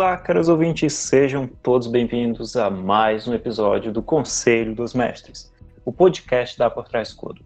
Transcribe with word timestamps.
Olá, 0.00 0.16
caros 0.16 0.48
ouvintes, 0.48 0.92
sejam 0.92 1.48
todos 1.60 1.88
bem-vindos 1.88 2.56
a 2.56 2.70
mais 2.70 3.26
um 3.26 3.34
episódio 3.34 3.92
do 3.92 4.00
Conselho 4.00 4.72
dos 4.72 4.94
Mestres, 4.94 5.52
o 5.84 5.92
podcast 5.92 6.56
da 6.56 6.70
Por 6.70 6.86
Trás 6.86 7.08
Escudo. 7.08 7.42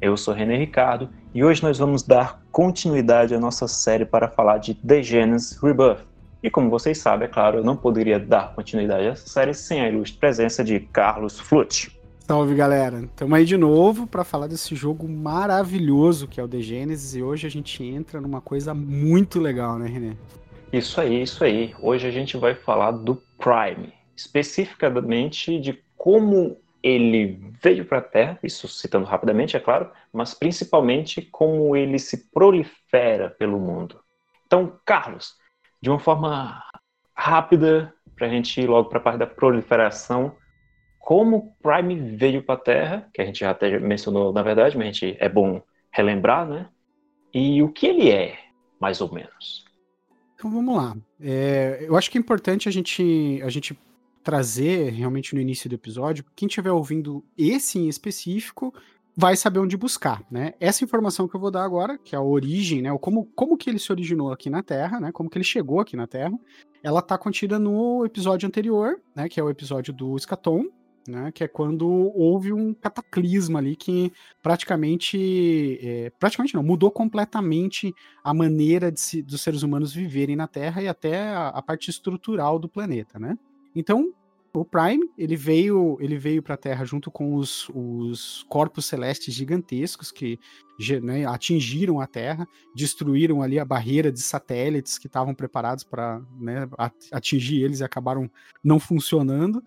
Eu 0.00 0.16
sou 0.16 0.32
René 0.32 0.56
Ricardo 0.56 1.10
e 1.34 1.42
hoje 1.42 1.64
nós 1.64 1.78
vamos 1.78 2.04
dar 2.04 2.40
continuidade 2.52 3.34
à 3.34 3.40
nossa 3.40 3.66
série 3.66 4.04
para 4.04 4.28
falar 4.28 4.58
de 4.58 4.72
The 4.72 5.02
Genesis 5.02 5.60
Rebirth. 5.60 6.06
E 6.44 6.48
como 6.48 6.70
vocês 6.70 6.96
sabem, 6.98 7.26
é 7.26 7.28
claro, 7.28 7.58
eu 7.58 7.64
não 7.64 7.76
poderia 7.76 8.20
dar 8.20 8.54
continuidade 8.54 9.08
a 9.08 9.10
essa 9.10 9.28
série 9.28 9.52
sem 9.52 9.80
a 9.80 9.88
ilustre 9.88 10.16
presença 10.16 10.62
de 10.62 10.78
Carlos 10.78 11.40
Flut. 11.40 11.90
Salve 12.20 12.54
galera, 12.54 13.00
estamos 13.00 13.36
aí 13.36 13.44
de 13.44 13.56
novo 13.56 14.06
para 14.06 14.22
falar 14.22 14.46
desse 14.46 14.76
jogo 14.76 15.08
maravilhoso 15.08 16.28
que 16.28 16.40
é 16.40 16.44
o 16.44 16.46
The 16.46 16.60
Genesis 16.60 17.16
e 17.16 17.22
hoje 17.22 17.48
a 17.48 17.50
gente 17.50 17.82
entra 17.82 18.20
numa 18.20 18.40
coisa 18.40 18.72
muito 18.72 19.40
legal, 19.40 19.76
né, 19.76 19.88
René? 19.88 20.16
Isso 20.72 21.00
aí, 21.00 21.22
isso 21.22 21.44
aí. 21.44 21.74
Hoje 21.80 22.06
a 22.06 22.10
gente 22.10 22.36
vai 22.36 22.54
falar 22.54 22.90
do 22.90 23.16
Prime, 23.38 23.92
especificamente 24.16 25.58
de 25.60 25.80
como 25.96 26.60
ele 26.82 27.40
veio 27.62 27.84
para 27.84 27.98
a 27.98 28.02
Terra, 28.02 28.38
isso 28.42 28.68
citando 28.68 29.06
rapidamente, 29.06 29.56
é 29.56 29.60
claro, 29.60 29.90
mas 30.12 30.34
principalmente 30.34 31.22
como 31.22 31.74
ele 31.74 31.98
se 31.98 32.30
prolifera 32.30 33.30
pelo 33.30 33.58
mundo. 33.58 34.00
Então, 34.46 34.78
Carlos, 34.84 35.34
de 35.80 35.90
uma 35.90 35.98
forma 35.98 36.62
rápida, 37.14 37.92
para 38.14 38.26
a 38.26 38.30
gente 38.30 38.60
ir 38.60 38.68
logo 38.68 38.88
para 38.88 38.98
a 38.98 39.02
parte 39.02 39.18
da 39.18 39.26
proliferação, 39.26 40.36
como 41.00 41.36
o 41.36 41.54
Prime 41.62 42.16
veio 42.16 42.42
para 42.42 42.54
a 42.54 42.58
Terra, 42.58 43.08
que 43.12 43.20
a 43.20 43.24
gente 43.24 43.40
já 43.40 43.50
até 43.50 43.78
mencionou 43.78 44.32
na 44.32 44.42
verdade, 44.42 44.76
mas 44.76 44.88
a 44.88 44.90
gente 44.90 45.16
é 45.20 45.28
bom 45.28 45.62
relembrar, 45.90 46.46
né? 46.46 46.68
E 47.32 47.62
o 47.62 47.72
que 47.72 47.86
ele 47.86 48.10
é, 48.10 48.38
mais 48.80 49.00
ou 49.00 49.12
menos. 49.12 49.65
Então 50.36 50.50
vamos 50.50 50.76
lá. 50.76 50.96
É, 51.18 51.78
eu 51.80 51.96
acho 51.96 52.10
que 52.10 52.18
é 52.18 52.20
importante 52.20 52.68
a 52.68 52.72
gente, 52.72 53.40
a 53.42 53.48
gente 53.48 53.76
trazer 54.22 54.92
realmente 54.92 55.34
no 55.34 55.40
início 55.40 55.68
do 55.68 55.74
episódio. 55.74 56.24
Quem 56.36 56.46
estiver 56.46 56.70
ouvindo 56.70 57.24
esse 57.38 57.78
em 57.78 57.88
específico 57.88 58.72
vai 59.16 59.34
saber 59.34 59.60
onde 59.60 59.78
buscar, 59.78 60.22
né? 60.30 60.52
Essa 60.60 60.84
informação 60.84 61.26
que 61.26 61.34
eu 61.34 61.40
vou 61.40 61.50
dar 61.50 61.64
agora, 61.64 61.96
que 61.96 62.14
é 62.14 62.18
a 62.18 62.22
origem, 62.22 62.82
né? 62.82 62.96
Como, 63.00 63.24
como 63.34 63.56
que 63.56 63.70
ele 63.70 63.78
se 63.78 63.90
originou 63.90 64.30
aqui 64.30 64.50
na 64.50 64.62
Terra, 64.62 65.00
né? 65.00 65.10
Como 65.10 65.30
que 65.30 65.38
ele 65.38 65.44
chegou 65.44 65.80
aqui 65.80 65.96
na 65.96 66.06
Terra, 66.06 66.38
ela 66.82 67.00
está 67.00 67.16
contida 67.16 67.58
no 67.58 68.04
episódio 68.04 68.46
anterior, 68.46 69.00
né? 69.14 69.26
Que 69.26 69.40
é 69.40 69.42
o 69.42 69.48
episódio 69.48 69.94
do 69.94 70.14
Escaton, 70.16 70.66
né, 71.06 71.30
que 71.32 71.44
é 71.44 71.48
quando 71.48 71.88
houve 71.88 72.52
um 72.52 72.74
cataclisma 72.74 73.58
ali 73.58 73.76
que 73.76 74.12
praticamente, 74.42 75.78
é, 75.82 76.10
praticamente 76.18 76.54
não, 76.54 76.62
mudou 76.62 76.90
completamente 76.90 77.94
a 78.22 78.34
maneira 78.34 78.92
se, 78.94 79.22
dos 79.22 79.40
seres 79.40 79.62
humanos 79.62 79.92
viverem 79.92 80.36
na 80.36 80.46
Terra 80.46 80.82
e 80.82 80.88
até 80.88 81.28
a, 81.28 81.48
a, 81.48 81.62
parte 81.62 81.90
estrutural 81.90 82.58
do 82.58 82.68
planeta, 82.68 83.18
né? 83.18 83.38
Então, 83.74 84.12
o 84.54 84.64
Prime, 84.64 85.06
ele 85.18 85.36
veio, 85.36 85.98
ele 86.00 86.16
veio 86.16 86.42
para 86.42 86.54
a 86.54 86.58
Terra 86.58 86.84
junto 86.84 87.10
com 87.10 87.34
os, 87.34 87.68
os 87.74 88.42
corpos 88.48 88.86
celestes 88.86 89.34
gigantescos 89.34 90.10
que 90.10 90.40
né, 91.02 91.26
atingiram 91.26 92.00
a 92.00 92.06
Terra, 92.06 92.48
destruíram 92.74 93.42
ali 93.42 93.58
a 93.58 93.64
barreira 93.64 94.10
de 94.10 94.20
satélites 94.20 94.98
que 94.98 95.08
estavam 95.08 95.34
preparados 95.34 95.84
para 95.84 96.22
né, 96.38 96.66
atingir 97.12 97.62
eles 97.62 97.80
e 97.80 97.84
acabaram 97.84 98.30
não 98.64 98.80
funcionando 98.80 99.62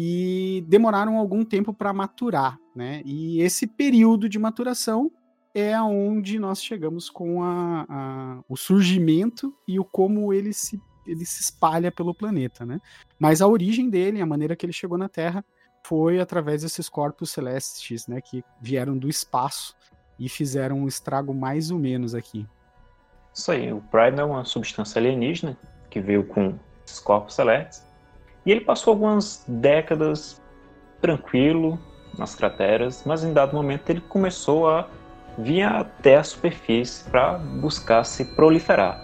e 0.00 0.64
demoraram 0.68 1.18
algum 1.18 1.44
tempo 1.44 1.74
para 1.74 1.92
maturar, 1.92 2.56
né? 2.72 3.02
E 3.04 3.42
esse 3.42 3.66
período 3.66 4.28
de 4.28 4.38
maturação 4.38 5.10
é 5.52 5.74
aonde 5.74 6.38
nós 6.38 6.62
chegamos 6.62 7.10
com 7.10 7.42
a, 7.42 7.84
a, 7.88 8.40
o 8.48 8.56
surgimento 8.56 9.52
e 9.66 9.76
o 9.76 9.84
como 9.84 10.32
ele 10.32 10.52
se, 10.52 10.80
ele 11.04 11.24
se 11.24 11.42
espalha 11.42 11.90
pelo 11.90 12.14
planeta, 12.14 12.64
né? 12.64 12.80
Mas 13.18 13.42
a 13.42 13.48
origem 13.48 13.90
dele, 13.90 14.20
a 14.20 14.26
maneira 14.26 14.54
que 14.54 14.64
ele 14.64 14.72
chegou 14.72 14.96
na 14.96 15.08
Terra, 15.08 15.44
foi 15.84 16.20
através 16.20 16.62
desses 16.62 16.88
corpos 16.88 17.32
celestes, 17.32 18.06
né? 18.06 18.20
Que 18.20 18.44
vieram 18.60 18.96
do 18.96 19.08
espaço 19.08 19.74
e 20.16 20.28
fizeram 20.28 20.78
um 20.78 20.86
estrago 20.86 21.34
mais 21.34 21.72
ou 21.72 21.78
menos 21.80 22.14
aqui. 22.14 22.46
Isso 23.34 23.50
aí, 23.50 23.72
o 23.72 23.80
Prime 23.80 24.20
é 24.20 24.24
uma 24.24 24.44
substância 24.44 25.00
alienígena 25.00 25.58
que 25.90 26.00
veio 26.00 26.22
com 26.24 26.56
esses 26.86 27.00
corpos 27.00 27.34
celestes 27.34 27.87
e 28.48 28.50
ele 28.50 28.62
passou 28.62 28.92
algumas 28.92 29.44
décadas 29.46 30.40
tranquilo 31.02 31.78
nas 32.16 32.34
crateras, 32.34 33.02
mas 33.04 33.22
em 33.22 33.34
dado 33.34 33.54
momento 33.54 33.90
ele 33.90 34.00
começou 34.00 34.66
a 34.66 34.88
vir 35.36 35.64
até 35.64 36.16
a 36.16 36.24
superfície 36.24 37.04
para 37.10 37.34
buscar 37.36 38.04
se 38.04 38.24
proliferar. 38.24 38.98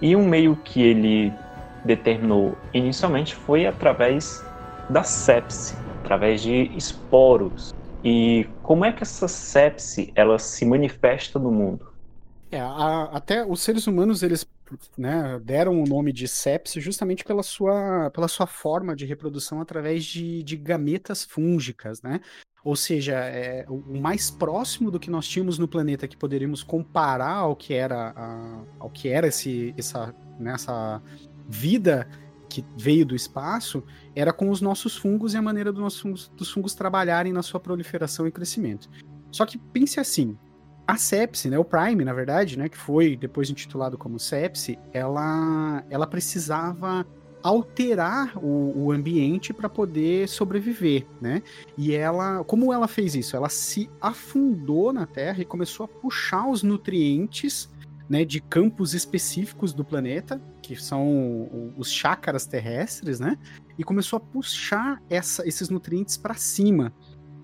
E 0.00 0.14
um 0.14 0.24
meio 0.24 0.54
que 0.54 0.80
ele 0.82 1.32
determinou 1.84 2.56
inicialmente 2.72 3.34
foi 3.34 3.66
através 3.66 4.40
da 4.88 5.02
sepse, 5.02 5.74
através 6.04 6.40
de 6.40 6.70
esporos. 6.76 7.74
E 8.04 8.46
como 8.62 8.84
é 8.84 8.92
que 8.92 9.02
essa 9.02 9.26
sepse 9.26 10.12
ela 10.14 10.38
se 10.38 10.64
manifesta 10.64 11.40
no 11.40 11.50
mundo? 11.50 11.88
É, 12.52 12.60
a, 12.60 13.08
até 13.12 13.44
os 13.44 13.62
seres 13.62 13.88
humanos 13.88 14.22
eles 14.22 14.44
né, 14.96 15.40
deram 15.42 15.82
o 15.82 15.86
nome 15.86 16.12
de 16.12 16.26
sepse 16.28 16.80
justamente 16.80 17.24
pela 17.24 17.42
sua, 17.42 18.10
pela 18.10 18.28
sua 18.28 18.46
forma 18.46 18.94
de 18.94 19.04
reprodução 19.04 19.60
através 19.60 20.04
de, 20.04 20.42
de 20.42 20.56
gametas 20.56 21.24
fúngicas, 21.24 22.02
né? 22.02 22.20
Ou 22.62 22.76
seja, 22.76 23.14
é, 23.14 23.64
o 23.68 24.00
mais 24.00 24.30
próximo 24.30 24.90
do 24.90 25.00
que 25.00 25.10
nós 25.10 25.26
tínhamos 25.26 25.58
no 25.58 25.66
planeta 25.66 26.06
que 26.06 26.16
poderíamos 26.16 26.62
comparar 26.62 27.36
ao 27.36 27.56
que 27.56 27.72
era, 27.72 28.12
a, 28.14 28.62
ao 28.78 28.90
que 28.90 29.08
era 29.08 29.28
esse, 29.28 29.74
essa, 29.78 30.14
né, 30.38 30.54
vida 31.48 32.06
que 32.50 32.64
veio 32.76 33.06
do 33.06 33.14
espaço 33.14 33.82
era 34.14 34.32
com 34.32 34.50
os 34.50 34.60
nossos 34.60 34.96
fungos 34.96 35.32
e 35.32 35.36
a 35.36 35.42
maneira 35.42 35.72
do 35.72 35.80
nosso 35.80 36.12
dos 36.36 36.50
fungos 36.50 36.74
trabalharem 36.74 37.32
na 37.32 37.42
sua 37.42 37.60
proliferação 37.60 38.26
e 38.26 38.32
crescimento. 38.32 38.90
Só 39.30 39.46
que 39.46 39.56
pense 39.56 39.98
assim, 40.00 40.36
a 40.90 40.96
sepse, 40.96 41.48
né, 41.48 41.58
o 41.58 41.64
Prime, 41.64 42.04
na 42.04 42.12
verdade, 42.12 42.58
né, 42.58 42.68
que 42.68 42.76
foi 42.76 43.16
depois 43.16 43.50
intitulado 43.50 43.96
como 43.98 44.18
sepse, 44.18 44.78
ela, 44.92 45.84
ela 45.90 46.06
precisava 46.06 47.06
alterar 47.42 48.36
o, 48.36 48.86
o 48.86 48.92
ambiente 48.92 49.52
para 49.52 49.68
poder 49.68 50.28
sobreviver, 50.28 51.06
né? 51.20 51.42
E 51.76 51.94
ela, 51.94 52.44
como 52.44 52.72
ela 52.72 52.86
fez 52.86 53.14
isso? 53.14 53.34
Ela 53.34 53.48
se 53.48 53.88
afundou 54.00 54.92
na 54.92 55.06
Terra 55.06 55.40
e 55.40 55.44
começou 55.46 55.84
a 55.84 55.88
puxar 55.88 56.46
os 56.46 56.62
nutrientes, 56.62 57.70
né, 58.08 58.24
de 58.24 58.40
campos 58.40 58.92
específicos 58.92 59.72
do 59.72 59.84
planeta, 59.84 60.40
que 60.60 60.76
são 60.76 61.72
os 61.78 61.90
chácaras 61.90 62.44
terrestres, 62.44 63.20
né? 63.20 63.38
E 63.78 63.84
começou 63.84 64.16
a 64.18 64.20
puxar 64.20 65.02
essa, 65.08 65.46
esses 65.48 65.70
nutrientes 65.70 66.16
para 66.16 66.34
cima 66.34 66.92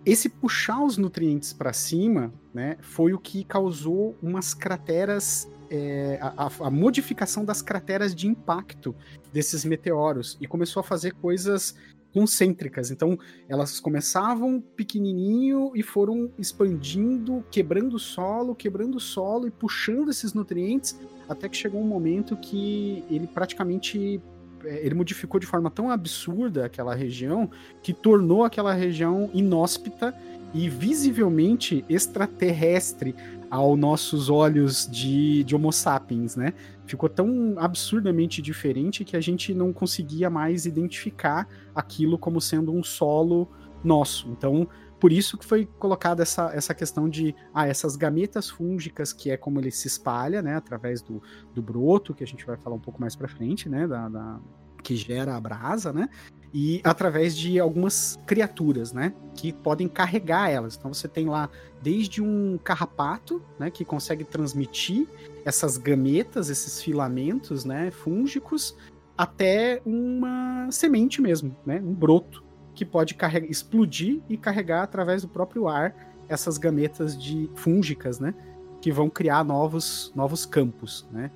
esse 0.06 0.28
puxar 0.28 0.80
os 0.84 0.96
nutrientes 0.96 1.52
para 1.52 1.72
cima, 1.72 2.32
né, 2.56 2.78
foi 2.80 3.12
o 3.12 3.18
que 3.18 3.44
causou 3.44 4.16
umas 4.22 4.54
crateras, 4.54 5.46
é, 5.70 6.18
a, 6.22 6.50
a, 6.60 6.70
modificação 6.70 7.44
das 7.44 7.60
crateras 7.60 8.14
de 8.14 8.26
impacto 8.26 8.96
desses 9.30 9.62
meteoros 9.62 10.38
e 10.40 10.46
começou 10.46 10.80
a 10.80 10.82
fazer 10.82 11.12
coisas 11.12 11.74
concêntricas. 12.14 12.90
Então, 12.90 13.18
elas 13.46 13.78
começavam 13.78 14.58
pequenininho 14.58 15.72
e 15.74 15.82
foram 15.82 16.30
expandindo, 16.38 17.44
quebrando 17.50 17.96
o 17.96 17.98
solo, 17.98 18.54
quebrando 18.54 18.94
o 18.94 19.00
solo 19.00 19.46
e 19.46 19.50
puxando 19.50 20.08
esses 20.08 20.32
nutrientes, 20.32 20.98
até 21.28 21.50
que 21.50 21.56
chegou 21.58 21.82
um 21.82 21.86
momento 21.86 22.38
que 22.38 23.04
ele 23.10 23.26
praticamente 23.26 24.18
é, 24.64 24.86
ele 24.86 24.94
modificou 24.94 25.38
de 25.38 25.46
forma 25.46 25.70
tão 25.70 25.90
absurda 25.90 26.64
aquela 26.64 26.94
região 26.94 27.50
que 27.82 27.92
tornou 27.92 28.44
aquela 28.44 28.72
região 28.72 29.30
inóspita 29.34 30.14
e 30.54 30.68
visivelmente 30.68 31.84
extraterrestre 31.88 33.14
aos 33.50 33.78
nossos 33.78 34.28
olhos 34.28 34.88
de, 34.90 35.44
de 35.44 35.54
Homo 35.54 35.72
sapiens, 35.72 36.36
né? 36.36 36.52
Ficou 36.86 37.08
tão 37.08 37.54
absurdamente 37.58 38.42
diferente 38.42 39.04
que 39.04 39.16
a 39.16 39.20
gente 39.20 39.54
não 39.54 39.72
conseguia 39.72 40.28
mais 40.30 40.66
identificar 40.66 41.48
aquilo 41.74 42.18
como 42.18 42.40
sendo 42.40 42.72
um 42.72 42.82
solo 42.82 43.48
nosso. 43.84 44.28
Então, 44.30 44.68
por 44.98 45.12
isso 45.12 45.36
que 45.36 45.44
foi 45.44 45.66
colocada 45.78 46.22
essa, 46.22 46.50
essa 46.54 46.74
questão 46.74 47.08
de 47.08 47.34
ah, 47.52 47.66
essas 47.66 47.96
gametas 47.96 48.48
fúngicas, 48.48 49.12
que 49.12 49.30
é 49.30 49.36
como 49.36 49.60
ele 49.60 49.70
se 49.70 49.86
espalha, 49.86 50.40
né, 50.40 50.56
através 50.56 51.02
do, 51.02 51.22
do 51.54 51.62
broto, 51.62 52.14
que 52.14 52.24
a 52.24 52.26
gente 52.26 52.46
vai 52.46 52.56
falar 52.56 52.76
um 52.76 52.80
pouco 52.80 53.00
mais 53.00 53.14
para 53.14 53.28
frente, 53.28 53.68
né, 53.68 53.86
da, 53.86 54.08
da, 54.08 54.40
que 54.82 54.96
gera 54.96 55.36
a 55.36 55.40
brasa, 55.40 55.92
né, 55.92 56.08
e 56.58 56.80
através 56.82 57.36
de 57.36 57.60
algumas 57.60 58.18
criaturas, 58.24 58.90
né, 58.90 59.12
que 59.34 59.52
podem 59.52 59.86
carregar 59.86 60.48
elas. 60.48 60.74
Então 60.74 60.94
você 60.94 61.06
tem 61.06 61.26
lá 61.26 61.50
desde 61.82 62.22
um 62.22 62.58
carrapato, 62.64 63.42
né, 63.58 63.70
que 63.70 63.84
consegue 63.84 64.24
transmitir 64.24 65.06
essas 65.44 65.76
gametas, 65.76 66.48
esses 66.48 66.80
filamentos, 66.80 67.66
né, 67.66 67.90
fúngicos, 67.90 68.74
até 69.18 69.82
uma 69.84 70.66
semente 70.70 71.20
mesmo, 71.20 71.54
né, 71.66 71.78
um 71.84 71.92
broto 71.92 72.42
que 72.74 72.86
pode 72.86 73.14
carregar, 73.16 73.50
explodir 73.50 74.22
e 74.26 74.38
carregar 74.38 74.82
através 74.82 75.20
do 75.20 75.28
próprio 75.28 75.68
ar 75.68 75.94
essas 76.26 76.56
gametas 76.56 77.22
de 77.22 77.50
fúngicas, 77.54 78.18
né? 78.18 78.34
Que 78.80 78.90
vão 78.90 79.08
criar 79.08 79.44
novos, 79.44 80.10
novos 80.14 80.44
campos, 80.44 81.06
né? 81.12 81.30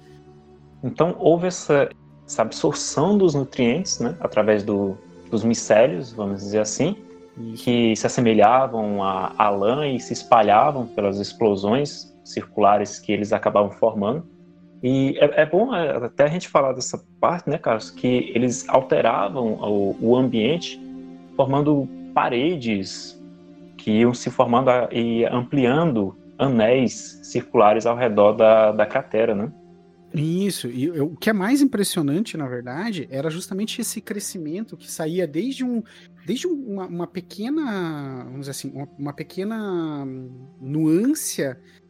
Então 0.82 1.14
houve 1.18 1.46
essa 1.46 1.90
essa 2.26 2.42
absorção 2.42 3.18
dos 3.18 3.34
nutrientes, 3.34 3.98
né, 3.98 4.16
através 4.20 4.62
do, 4.62 4.96
dos 5.30 5.44
micélios, 5.44 6.12
vamos 6.12 6.40
dizer 6.40 6.60
assim, 6.60 6.96
que 7.56 7.94
se 7.96 8.06
assemelhavam 8.06 9.02
a, 9.02 9.32
a 9.38 9.48
lã 9.48 9.86
e 9.86 10.00
se 10.00 10.12
espalhavam 10.12 10.86
pelas 10.86 11.18
explosões 11.18 12.14
circulares 12.24 12.98
que 12.98 13.12
eles 13.12 13.32
acabavam 13.32 13.70
formando. 13.70 14.26
E 14.82 15.16
é, 15.18 15.42
é, 15.42 15.46
bom 15.46 15.74
é, 15.74 15.96
até 15.96 16.24
a 16.24 16.28
gente 16.28 16.48
falar 16.48 16.72
dessa 16.72 17.02
parte, 17.20 17.48
né, 17.48 17.58
Carlos, 17.58 17.90
que 17.90 18.32
eles 18.34 18.68
alteravam 18.68 19.54
o, 19.54 19.96
o 20.00 20.16
ambiente, 20.16 20.80
formando 21.36 21.88
paredes 22.14 23.18
que 23.76 23.90
iam 23.90 24.12
se 24.12 24.30
formando 24.30 24.70
e 24.90 25.24
ampliando 25.26 26.16
anéis 26.38 27.20
circulares 27.22 27.86
ao 27.86 27.96
redor 27.96 28.32
da, 28.32 28.72
da 28.72 28.86
cratera, 28.86 29.34
né? 29.34 29.52
Isso, 30.12 30.66
e 30.66 30.84
eu, 30.84 31.06
o 31.06 31.16
que 31.16 31.30
é 31.30 31.32
mais 31.32 31.62
impressionante, 31.62 32.36
na 32.36 32.48
verdade, 32.48 33.06
era 33.10 33.30
justamente 33.30 33.80
esse 33.80 34.00
crescimento 34.00 34.76
que 34.76 34.90
saía 34.90 35.26
desde 35.26 35.64
um 35.64 35.82
desde 36.26 36.46
uma, 36.46 36.86
uma 36.86 37.06
pequena, 37.06 38.24
vamos 38.24 38.40
dizer 38.40 38.50
assim, 38.50 38.70
uma, 38.72 38.88
uma 38.98 39.12
pequena 39.12 40.04
nuance 40.60 41.42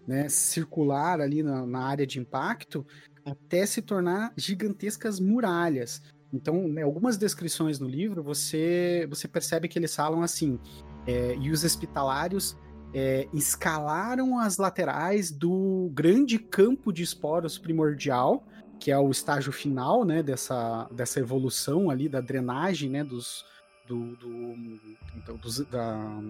né, 0.06 0.28
circular 0.28 1.20
ali 1.20 1.42
na, 1.42 1.66
na, 1.66 1.80
área 1.80 2.06
de 2.06 2.18
impacto, 2.18 2.86
até 3.24 3.66
se 3.66 3.82
tornar 3.82 4.32
gigantescas 4.36 5.18
muralhas. 5.18 6.02
Então, 6.32 6.68
né, 6.68 6.82
algumas 6.82 7.16
descrições 7.16 7.78
no 7.78 7.88
livro, 7.88 8.22
você, 8.22 9.06
você 9.08 9.26
percebe 9.26 9.68
que 9.68 9.78
eles 9.78 9.94
falam 9.94 10.22
assim, 10.22 10.58
é, 11.06 11.36
e 11.36 11.50
os 11.50 11.64
hospitalários 11.64 12.56
é, 12.92 13.28
escalaram 13.32 14.38
as 14.38 14.58
laterais 14.58 15.30
do 15.30 15.90
grande 15.92 16.38
campo 16.38 16.92
de 16.92 17.02
esporos 17.02 17.58
primordial, 17.58 18.44
que 18.78 18.90
é 18.90 18.98
o 18.98 19.10
estágio 19.10 19.52
final 19.52 20.04
né, 20.04 20.22
dessa, 20.22 20.88
dessa 20.90 21.20
evolução 21.20 21.90
ali 21.90 22.08
da 22.08 22.20
drenagem 22.20 22.90
né, 22.90 23.04
dos, 23.04 23.44
do, 23.86 24.16
do, 24.16 24.54
então, 25.16 25.36
dos, 25.36 25.60
da, 25.66 26.20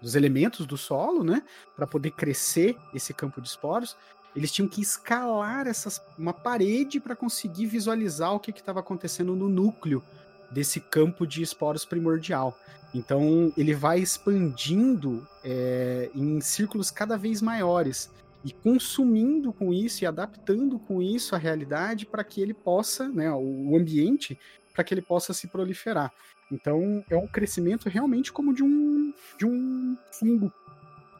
dos 0.00 0.14
elementos 0.14 0.66
do 0.66 0.76
solo, 0.76 1.24
né, 1.24 1.42
para 1.74 1.86
poder 1.86 2.12
crescer 2.12 2.76
esse 2.94 3.12
campo 3.12 3.40
de 3.40 3.48
esporos. 3.48 3.96
Eles 4.34 4.52
tinham 4.52 4.68
que 4.68 4.80
escalar 4.80 5.66
essas, 5.66 6.00
uma 6.18 6.32
parede 6.32 7.00
para 7.00 7.16
conseguir 7.16 7.66
visualizar 7.66 8.32
o 8.34 8.40
que 8.40 8.50
estava 8.50 8.80
acontecendo 8.80 9.34
no 9.34 9.48
núcleo 9.48 10.02
desse 10.50 10.78
campo 10.78 11.26
de 11.26 11.42
esporos 11.42 11.84
primordial. 11.84 12.56
Então 12.96 13.52
ele 13.58 13.74
vai 13.74 13.98
expandindo 13.98 15.26
é, 15.44 16.10
em 16.14 16.40
círculos 16.40 16.90
cada 16.90 17.18
vez 17.18 17.42
maiores 17.42 18.10
e 18.42 18.52
consumindo 18.52 19.52
com 19.52 19.70
isso 19.70 20.02
e 20.02 20.06
adaptando 20.06 20.78
com 20.78 21.02
isso 21.02 21.34
a 21.34 21.38
realidade 21.38 22.06
para 22.06 22.24
que 22.24 22.40
ele 22.40 22.54
possa, 22.54 23.06
né, 23.08 23.30
o 23.30 23.76
ambiente, 23.76 24.38
para 24.72 24.82
que 24.82 24.94
ele 24.94 25.02
possa 25.02 25.34
se 25.34 25.46
proliferar. 25.46 26.10
Então 26.50 27.04
é 27.10 27.16
um 27.16 27.26
crescimento 27.26 27.86
realmente 27.90 28.32
como 28.32 28.54
de 28.54 28.62
um 28.62 29.12
de 29.38 29.44
um 29.44 29.94
fungo, 30.10 30.50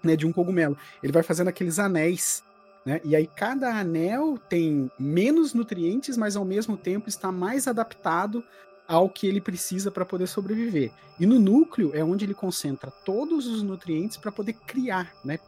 né, 0.02 0.16
de 0.16 0.26
um 0.26 0.32
cogumelo. 0.32 0.78
Ele 1.02 1.12
vai 1.12 1.22
fazendo 1.22 1.48
aqueles 1.48 1.78
anéis 1.78 2.42
né? 2.86 3.00
E 3.04 3.16
aí 3.16 3.26
cada 3.26 3.76
anel 3.76 4.38
tem 4.48 4.88
menos 4.96 5.52
nutrientes, 5.52 6.16
mas 6.16 6.36
ao 6.36 6.44
mesmo 6.44 6.76
tempo 6.76 7.08
está 7.08 7.32
mais 7.32 7.66
adaptado 7.66 8.44
ao 8.86 9.08
que 9.08 9.26
ele 9.26 9.40
precisa 9.40 9.90
para 9.90 10.04
poder 10.04 10.26
sobreviver. 10.26 10.90
E 11.18 11.26
no 11.26 11.38
núcleo 11.38 11.90
é 11.94 12.04
onde 12.04 12.24
ele 12.24 12.34
concentra 12.34 12.90
todos 12.90 13.46
os 13.46 13.62
nutrientes 13.62 14.16
para 14.16 14.30
poder 14.30 14.54
criar, 14.66 15.12
né? 15.24 15.38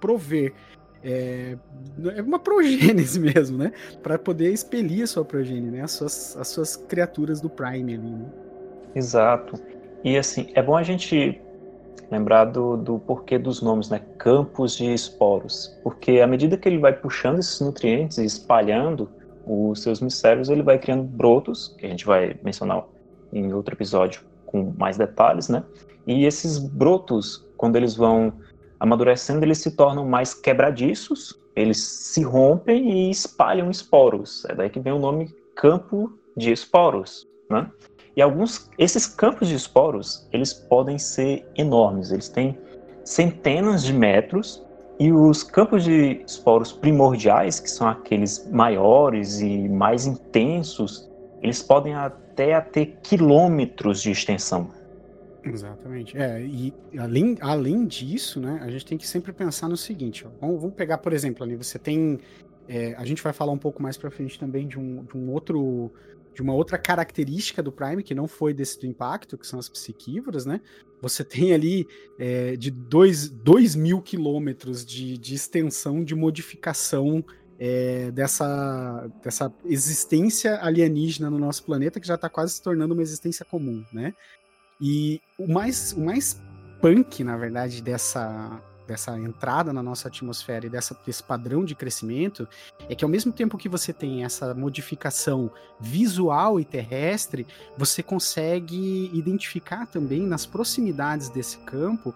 Prover. 0.00 0.52
É, 1.02 1.56
é 2.16 2.22
uma 2.22 2.38
progênese 2.38 3.20
mesmo, 3.20 3.58
né? 3.58 3.72
Para 4.02 4.18
poder 4.18 4.52
expelir 4.52 5.04
a 5.04 5.06
sua 5.06 5.24
progênie, 5.24 5.70
né? 5.70 5.82
As 5.82 5.92
suas, 5.92 6.36
as 6.36 6.48
suas 6.48 6.76
criaturas 6.76 7.40
do 7.40 7.48
Prime 7.48 7.94
ali, 7.94 8.10
né? 8.10 8.26
Exato. 8.94 9.54
E 10.02 10.16
assim, 10.16 10.50
é 10.54 10.62
bom 10.62 10.76
a 10.76 10.82
gente 10.82 11.40
lembrar 12.10 12.46
do, 12.46 12.76
do 12.76 12.98
porquê 12.98 13.38
dos 13.38 13.60
nomes, 13.60 13.88
né? 13.88 14.00
Campos 14.16 14.76
de 14.76 14.92
esporos. 14.92 15.78
Porque 15.82 16.20
à 16.20 16.26
medida 16.26 16.56
que 16.56 16.68
ele 16.68 16.78
vai 16.78 16.92
puxando 16.92 17.38
esses 17.38 17.60
nutrientes 17.60 18.18
e 18.18 18.24
espalhando, 18.24 19.08
os 19.48 19.82
seus 19.82 20.00
mistérios, 20.00 20.48
ele 20.48 20.62
vai 20.62 20.78
criando 20.78 21.02
brotos, 21.02 21.74
que 21.78 21.86
a 21.86 21.88
gente 21.88 22.04
vai 22.04 22.38
mencionar 22.42 22.84
em 23.32 23.52
outro 23.52 23.74
episódio 23.74 24.22
com 24.46 24.72
mais 24.76 24.96
detalhes, 24.96 25.48
né? 25.48 25.64
E 26.06 26.24
esses 26.24 26.58
brotos, 26.58 27.46
quando 27.56 27.76
eles 27.76 27.94
vão 27.94 28.32
amadurecendo, 28.78 29.44
eles 29.44 29.58
se 29.58 29.74
tornam 29.76 30.06
mais 30.06 30.34
quebradiços, 30.34 31.38
eles 31.56 31.82
se 31.82 32.22
rompem 32.22 32.90
e 32.90 33.10
espalham 33.10 33.70
esporos. 33.70 34.44
É 34.46 34.54
daí 34.54 34.70
que 34.70 34.80
vem 34.80 34.92
o 34.92 34.98
nome 34.98 35.34
campo 35.56 36.12
de 36.36 36.52
esporos, 36.52 37.26
né? 37.50 37.70
E 38.16 38.22
alguns, 38.22 38.70
esses 38.78 39.06
campos 39.06 39.48
de 39.48 39.54
esporos, 39.54 40.28
eles 40.32 40.52
podem 40.52 40.98
ser 40.98 41.46
enormes, 41.56 42.10
eles 42.10 42.28
têm 42.28 42.58
centenas 43.04 43.84
de 43.84 43.92
metros 43.92 44.66
e 44.98 45.12
os 45.12 45.44
campos 45.44 45.84
de 45.84 46.22
esporos 46.26 46.72
primordiais, 46.72 47.60
que 47.60 47.70
são 47.70 47.88
aqueles 47.88 48.50
maiores 48.50 49.40
e 49.40 49.68
mais 49.68 50.06
intensos, 50.06 51.08
eles 51.40 51.62
podem 51.62 51.94
até 51.94 52.60
ter 52.60 52.98
quilômetros 53.02 54.02
de 54.02 54.10
extensão. 54.10 54.70
Exatamente. 55.44 56.18
É, 56.18 56.42
e 56.42 56.74
além, 56.98 57.36
além 57.40 57.86
disso, 57.86 58.40
né, 58.40 58.58
a 58.60 58.70
gente 58.70 58.84
tem 58.84 58.98
que 58.98 59.06
sempre 59.06 59.32
pensar 59.32 59.68
no 59.68 59.76
seguinte: 59.76 60.26
ó, 60.26 60.30
vamos, 60.40 60.60
vamos, 60.60 60.74
pegar, 60.74 60.98
por 60.98 61.12
exemplo, 61.12 61.44
ali 61.44 61.54
você 61.54 61.78
tem. 61.78 62.18
É, 62.68 62.94
a 62.98 63.04
gente 63.04 63.22
vai 63.22 63.32
falar 63.32 63.52
um 63.52 63.58
pouco 63.58 63.80
mais 63.82 63.96
para 63.96 64.10
frente 64.10 64.38
também 64.38 64.66
de 64.66 64.78
um, 64.78 65.04
de 65.04 65.16
um 65.16 65.30
outro 65.30 65.90
de 66.38 66.42
uma 66.42 66.54
outra 66.54 66.78
característica 66.78 67.60
do 67.60 67.72
Prime, 67.72 68.00
que 68.00 68.14
não 68.14 68.28
foi 68.28 68.54
desse 68.54 68.78
do 68.78 68.86
impacto, 68.86 69.36
que 69.36 69.44
são 69.44 69.58
as 69.58 69.68
psiquívoras, 69.68 70.46
né? 70.46 70.60
Você 71.02 71.24
tem 71.24 71.52
ali 71.52 71.84
é, 72.16 72.54
de 72.54 72.70
2 72.70 73.74
mil 73.74 74.00
quilômetros 74.00 74.86
de, 74.86 75.18
de 75.18 75.34
extensão 75.34 76.04
de 76.04 76.14
modificação 76.14 77.24
é, 77.58 78.12
dessa, 78.12 79.10
dessa 79.20 79.52
existência 79.64 80.62
alienígena 80.62 81.28
no 81.28 81.40
nosso 81.40 81.64
planeta, 81.64 81.98
que 81.98 82.06
já 82.06 82.14
está 82.14 82.28
quase 82.28 82.54
se 82.54 82.62
tornando 82.62 82.94
uma 82.94 83.02
existência 83.02 83.44
comum, 83.44 83.84
né? 83.92 84.14
E 84.80 85.20
o 85.36 85.48
mais, 85.48 85.92
o 85.92 86.00
mais 86.00 86.40
punk, 86.80 87.24
na 87.24 87.36
verdade, 87.36 87.82
dessa, 87.82 88.62
dessa 88.88 89.16
entrada 89.18 89.70
na 89.70 89.82
nossa 89.82 90.08
atmosfera 90.08 90.64
e 90.66 90.70
dessa, 90.70 90.98
desse 91.04 91.22
padrão 91.22 91.62
de 91.62 91.74
crescimento 91.74 92.48
é 92.88 92.94
que 92.94 93.04
ao 93.04 93.10
mesmo 93.10 93.30
tempo 93.30 93.58
que 93.58 93.68
você 93.68 93.92
tem 93.92 94.24
essa 94.24 94.54
modificação 94.54 95.50
visual 95.78 96.58
e 96.58 96.64
terrestre, 96.64 97.46
você 97.76 98.02
consegue 98.02 99.10
identificar 99.12 99.86
também 99.86 100.22
nas 100.22 100.46
proximidades 100.46 101.28
desse 101.28 101.58
campo 101.58 102.14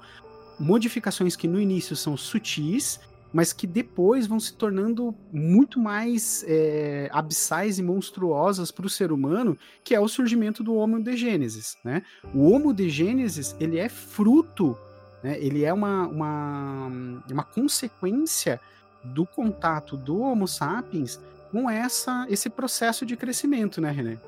modificações 0.58 1.36
que 1.36 1.46
no 1.46 1.60
início 1.60 1.94
são 1.94 2.16
sutis, 2.16 3.00
mas 3.32 3.52
que 3.52 3.66
depois 3.66 4.26
vão 4.26 4.38
se 4.38 4.54
tornando 4.54 5.14
muito 5.32 5.78
mais 5.78 6.44
é, 6.46 7.08
abissais 7.12 7.78
e 7.78 7.82
monstruosas 7.82 8.70
para 8.70 8.86
o 8.86 8.90
ser 8.90 9.12
humano, 9.12 9.58
que 9.84 9.94
é 9.94 10.00
o 10.00 10.08
surgimento 10.08 10.62
do 10.62 10.74
Homo 10.74 11.02
de 11.02 11.16
Gênesis. 11.16 11.76
Né? 11.84 12.02
O 12.34 12.50
Homo 12.50 12.72
de 12.72 12.88
Gênesis 12.88 13.56
ele 13.58 13.78
é 13.78 13.88
fruto 13.88 14.76
né? 15.22 15.36
Ele 15.38 15.64
é 15.64 15.72
uma, 15.72 16.06
uma, 16.06 16.92
uma 17.30 17.44
consequência 17.44 18.60
do 19.02 19.26
contato 19.26 19.96
do 19.96 20.20
Homo 20.20 20.46
sapiens 20.46 21.20
com 21.50 21.68
essa, 21.68 22.26
esse 22.28 22.48
processo 22.48 23.04
de 23.04 23.16
crescimento, 23.16 23.80
né, 23.80 23.90
René? 23.90 24.18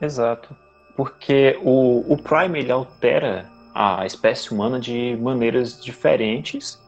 Exato. 0.00 0.56
Porque 0.96 1.58
o, 1.62 2.12
o 2.12 2.16
Prime 2.16 2.58
ele 2.58 2.72
altera 2.72 3.50
a 3.74 4.04
espécie 4.04 4.52
humana 4.52 4.78
de 4.78 5.16
maneiras 5.20 5.82
diferentes, 5.82 6.80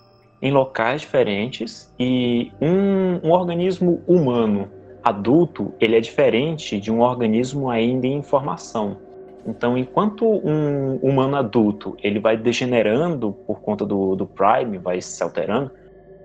em 0.42 0.52
locais 0.52 1.00
diferentes, 1.00 1.92
e 1.98 2.52
um, 2.60 3.28
um 3.28 3.30
organismo 3.30 4.02
humano 4.06 4.70
adulto 5.02 5.74
ele 5.80 5.96
é 5.96 6.00
diferente 6.00 6.80
de 6.80 6.90
um 6.90 7.00
organismo 7.00 7.70
ainda 7.70 8.06
em 8.06 8.22
formação. 8.22 8.98
Então, 9.46 9.76
enquanto 9.76 10.26
um 10.26 10.96
humano 10.96 11.36
adulto 11.36 11.96
ele 12.02 12.18
vai 12.18 12.36
degenerando 12.36 13.32
por 13.46 13.60
conta 13.60 13.84
do, 13.84 14.16
do 14.16 14.26
Prime, 14.26 14.78
vai 14.78 15.00
se 15.00 15.22
alterando, 15.22 15.70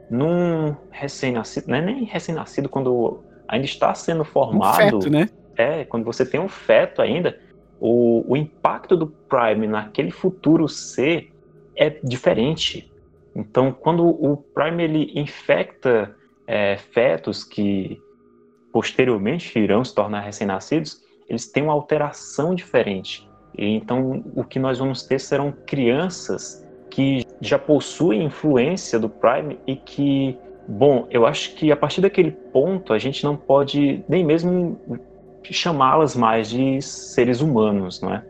num 0.10 0.76
recém-nascido, 0.90 1.74
é 1.74 1.82
nem 1.82 2.04
recém-nascido, 2.06 2.70
quando 2.70 3.24
ainda 3.48 3.66
está 3.66 3.94
sendo 3.94 4.24
formado. 4.24 4.98
Um 4.98 5.02
feto, 5.02 5.10
né? 5.10 5.30
É, 5.58 5.84
quando 5.84 6.06
você 6.06 6.26
tem 6.26 6.40
um 6.40 6.48
feto 6.48 7.02
ainda, 7.02 7.38
o, 7.80 8.24
o 8.32 8.38
impacto 8.38 8.96
do 8.96 9.08
Prime 9.08 9.68
naquele 9.68 10.12
futuro 10.12 10.68
ser 10.68 11.32
é 11.76 11.90
diferente. 12.04 12.92
Então, 13.36 13.72
quando 13.72 14.06
o 14.06 14.38
Prime 14.38 14.84
ele 14.84 15.12
infecta 15.16 16.16
é, 16.48 16.78
fetos 16.78 17.44
que 17.44 18.02
posteriormente 18.72 19.58
irão 19.58 19.84
se 19.84 19.94
tornar 19.94 20.22
recém-nascidos, 20.22 21.02
eles 21.30 21.48
têm 21.48 21.64
uma 21.64 21.74
alteração 21.74 22.56
diferente. 22.56 23.30
E, 23.58 23.76
então, 23.76 24.24
o 24.36 24.44
que 24.44 24.60
nós 24.60 24.80
vamos 24.80 25.04
ter 25.04 25.20
serão 25.20 25.54
crianças 25.66 26.66
que 26.90 27.26
já 27.40 27.60
possuem 27.60 28.24
influência 28.24 29.00
do 29.00 29.08
Prime 29.08 29.60
e 29.68 29.76
que, 29.76 30.38
bom, 30.68 31.08
eu 31.12 31.26
acho 31.26 31.54
que 31.56 31.72
a 31.72 31.78
partir 31.78 32.02
daquele 32.02 32.32
ponto 32.32 32.94
a 32.94 32.98
gente 32.98 33.24
não 33.24 33.38
pode 33.38 34.04
nem 34.10 34.26
mesmo 34.26 34.80
chamá-las 35.44 36.16
mais 36.16 36.50
de 36.50 36.82
seres 36.82 37.42
humanos, 37.42 38.02
não 38.02 38.14
é? 38.14 38.24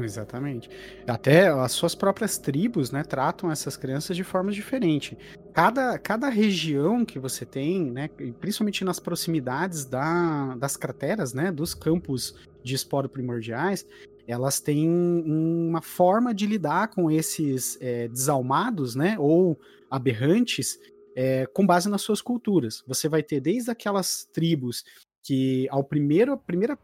Exatamente. 0.00 0.70
Até 1.06 1.48
as 1.48 1.72
suas 1.72 1.94
próprias 1.94 2.38
tribos, 2.38 2.90
né, 2.90 3.02
tratam 3.02 3.50
essas 3.50 3.76
crianças 3.76 4.16
de 4.16 4.24
forma 4.24 4.50
diferente. 4.50 5.18
Cada, 5.52 5.98
cada 5.98 6.28
região 6.28 7.04
que 7.04 7.18
você 7.18 7.44
tem, 7.44 7.90
né, 7.90 8.08
principalmente 8.40 8.84
nas 8.84 8.98
proximidades 8.98 9.84
da, 9.84 10.54
das 10.56 10.76
crateras, 10.76 11.34
né, 11.34 11.52
dos 11.52 11.74
campos 11.74 12.34
de 12.62 12.74
esporo 12.74 13.08
primordiais, 13.08 13.84
elas 14.26 14.60
têm 14.60 14.88
uma 14.88 15.82
forma 15.82 16.32
de 16.32 16.46
lidar 16.46 16.88
com 16.88 17.10
esses 17.10 17.76
é, 17.80 18.08
desalmados, 18.08 18.94
né, 18.94 19.16
ou 19.18 19.58
aberrantes, 19.90 20.78
é, 21.14 21.46
com 21.46 21.66
base 21.66 21.88
nas 21.88 22.02
suas 22.02 22.22
culturas. 22.22 22.82
Você 22.86 23.08
vai 23.08 23.22
ter 23.22 23.40
desde 23.40 23.70
aquelas 23.70 24.24
tribos 24.32 24.84
que 25.22 25.68
ao 25.70 25.84
primeiro, 25.84 26.32
a 26.32 26.36
primeira 26.36 26.78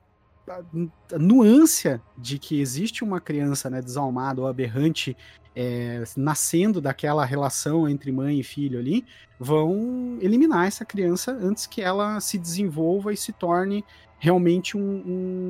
a 0.50 1.18
nuance 1.18 2.00
de 2.16 2.38
que 2.38 2.60
existe 2.60 3.04
uma 3.04 3.20
criança 3.20 3.68
né, 3.70 3.80
desalmada 3.80 4.40
ou 4.40 4.46
aberrante 4.46 5.16
é, 5.54 6.04
nascendo 6.16 6.80
daquela 6.80 7.24
relação 7.24 7.88
entre 7.88 8.12
mãe 8.12 8.38
e 8.38 8.44
filho 8.44 8.78
ali, 8.78 9.04
vão 9.40 10.16
eliminar 10.20 10.66
essa 10.66 10.84
criança 10.84 11.32
antes 11.32 11.66
que 11.66 11.82
ela 11.82 12.20
se 12.20 12.38
desenvolva 12.38 13.12
e 13.12 13.16
se 13.16 13.32
torne 13.32 13.84
realmente 14.20 14.76
um, 14.76 15.02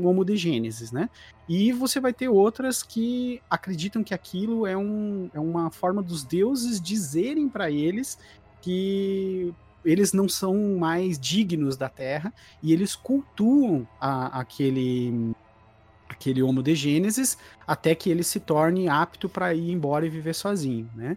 um 0.02 0.06
homo 0.06 0.24
de 0.24 0.36
gênesis, 0.36 0.92
né? 0.92 1.08
E 1.48 1.72
você 1.72 2.00
vai 2.00 2.12
ter 2.12 2.28
outras 2.28 2.82
que 2.82 3.40
acreditam 3.48 4.04
que 4.04 4.14
aquilo 4.14 4.66
é, 4.66 4.76
um, 4.76 5.30
é 5.32 5.40
uma 5.40 5.70
forma 5.70 6.02
dos 6.02 6.24
deuses 6.24 6.80
dizerem 6.80 7.48
para 7.48 7.70
eles 7.70 8.18
que 8.60 9.54
eles 9.84 10.12
não 10.12 10.28
são 10.28 10.76
mais 10.76 11.18
dignos 11.18 11.76
da 11.76 11.88
Terra 11.88 12.32
e 12.62 12.72
eles 12.72 12.94
cultuam 12.94 13.86
a, 14.00 14.40
aquele 14.40 15.32
aquele 16.08 16.42
Homo 16.42 16.62
de 16.62 16.74
Gênesis 16.74 17.38
até 17.66 17.94
que 17.94 18.10
ele 18.10 18.22
se 18.22 18.40
torne 18.40 18.88
apto 18.88 19.28
para 19.28 19.54
ir 19.54 19.70
embora 19.70 20.06
e 20.06 20.08
viver 20.08 20.34
sozinho, 20.34 20.88
né? 20.94 21.16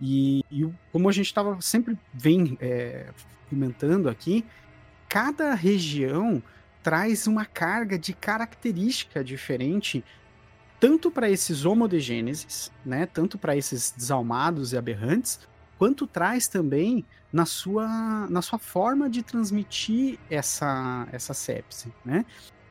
E, 0.00 0.44
e 0.50 0.68
como 0.90 1.08
a 1.08 1.12
gente 1.12 1.26
estava 1.26 1.60
sempre 1.60 1.96
vem 2.12 2.58
é, 2.60 3.06
comentando 3.48 4.08
aqui, 4.08 4.44
cada 5.08 5.54
região 5.54 6.42
traz 6.82 7.26
uma 7.28 7.44
carga 7.44 7.96
de 7.96 8.12
característica 8.12 9.22
diferente 9.22 10.04
tanto 10.80 11.12
para 11.12 11.30
esses 11.30 11.64
Homo 11.64 11.86
de 11.86 12.00
Gênesis, 12.00 12.72
né? 12.84 13.06
Tanto 13.06 13.38
para 13.38 13.56
esses 13.56 13.92
desalmados 13.96 14.72
e 14.72 14.76
aberrantes, 14.76 15.38
quanto 15.78 16.08
traz 16.08 16.48
também 16.48 17.04
na 17.32 17.46
sua, 17.46 18.26
na 18.28 18.42
sua 18.42 18.58
forma 18.58 19.08
de 19.08 19.22
transmitir 19.22 20.18
essa, 20.28 21.08
essa 21.10 21.32
sepse, 21.32 21.92
né? 22.04 22.26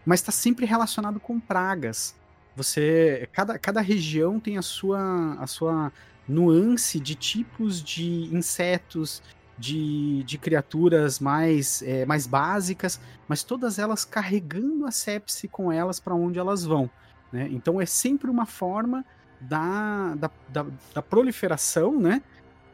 Mas 0.06 0.20
está 0.20 0.32
sempre 0.32 0.66
relacionado 0.66 1.20
com 1.20 1.40
pragas. 1.40 2.16
Você, 2.56 3.28
cada, 3.32 3.58
cada 3.58 3.82
região 3.82 4.40
tem 4.40 4.58
a 4.58 4.62
sua, 4.62 5.36
a 5.40 5.48
sua 5.48 5.92
nuance 6.28 7.00
de 7.00 7.16
tipos 7.16 7.82
de 7.82 8.30
insetos, 8.34 9.22
de, 9.58 10.24
de 10.24 10.38
criaturas 10.38 11.20
mais, 11.20 11.82
é, 11.84 12.06
mais 12.06 12.26
básicas, 12.26 13.00
mas 13.28 13.44
todas 13.44 13.78
elas 13.80 14.04
carregando 14.04 14.86
a 14.86 14.92
sepse 14.92 15.48
com 15.48 15.72
elas 15.72 16.00
para 16.00 16.16
onde 16.16 16.40
elas 16.40 16.64
vão. 16.64 16.90
Né? 17.32 17.48
Então 17.52 17.80
é 17.80 17.86
sempre 17.86 18.30
uma 18.30 18.46
forma 18.46 19.06
da, 19.40 20.16
da, 20.16 20.32
da, 20.50 20.66
da 20.94 21.02
proliferação, 21.02 22.00
né? 22.00 22.22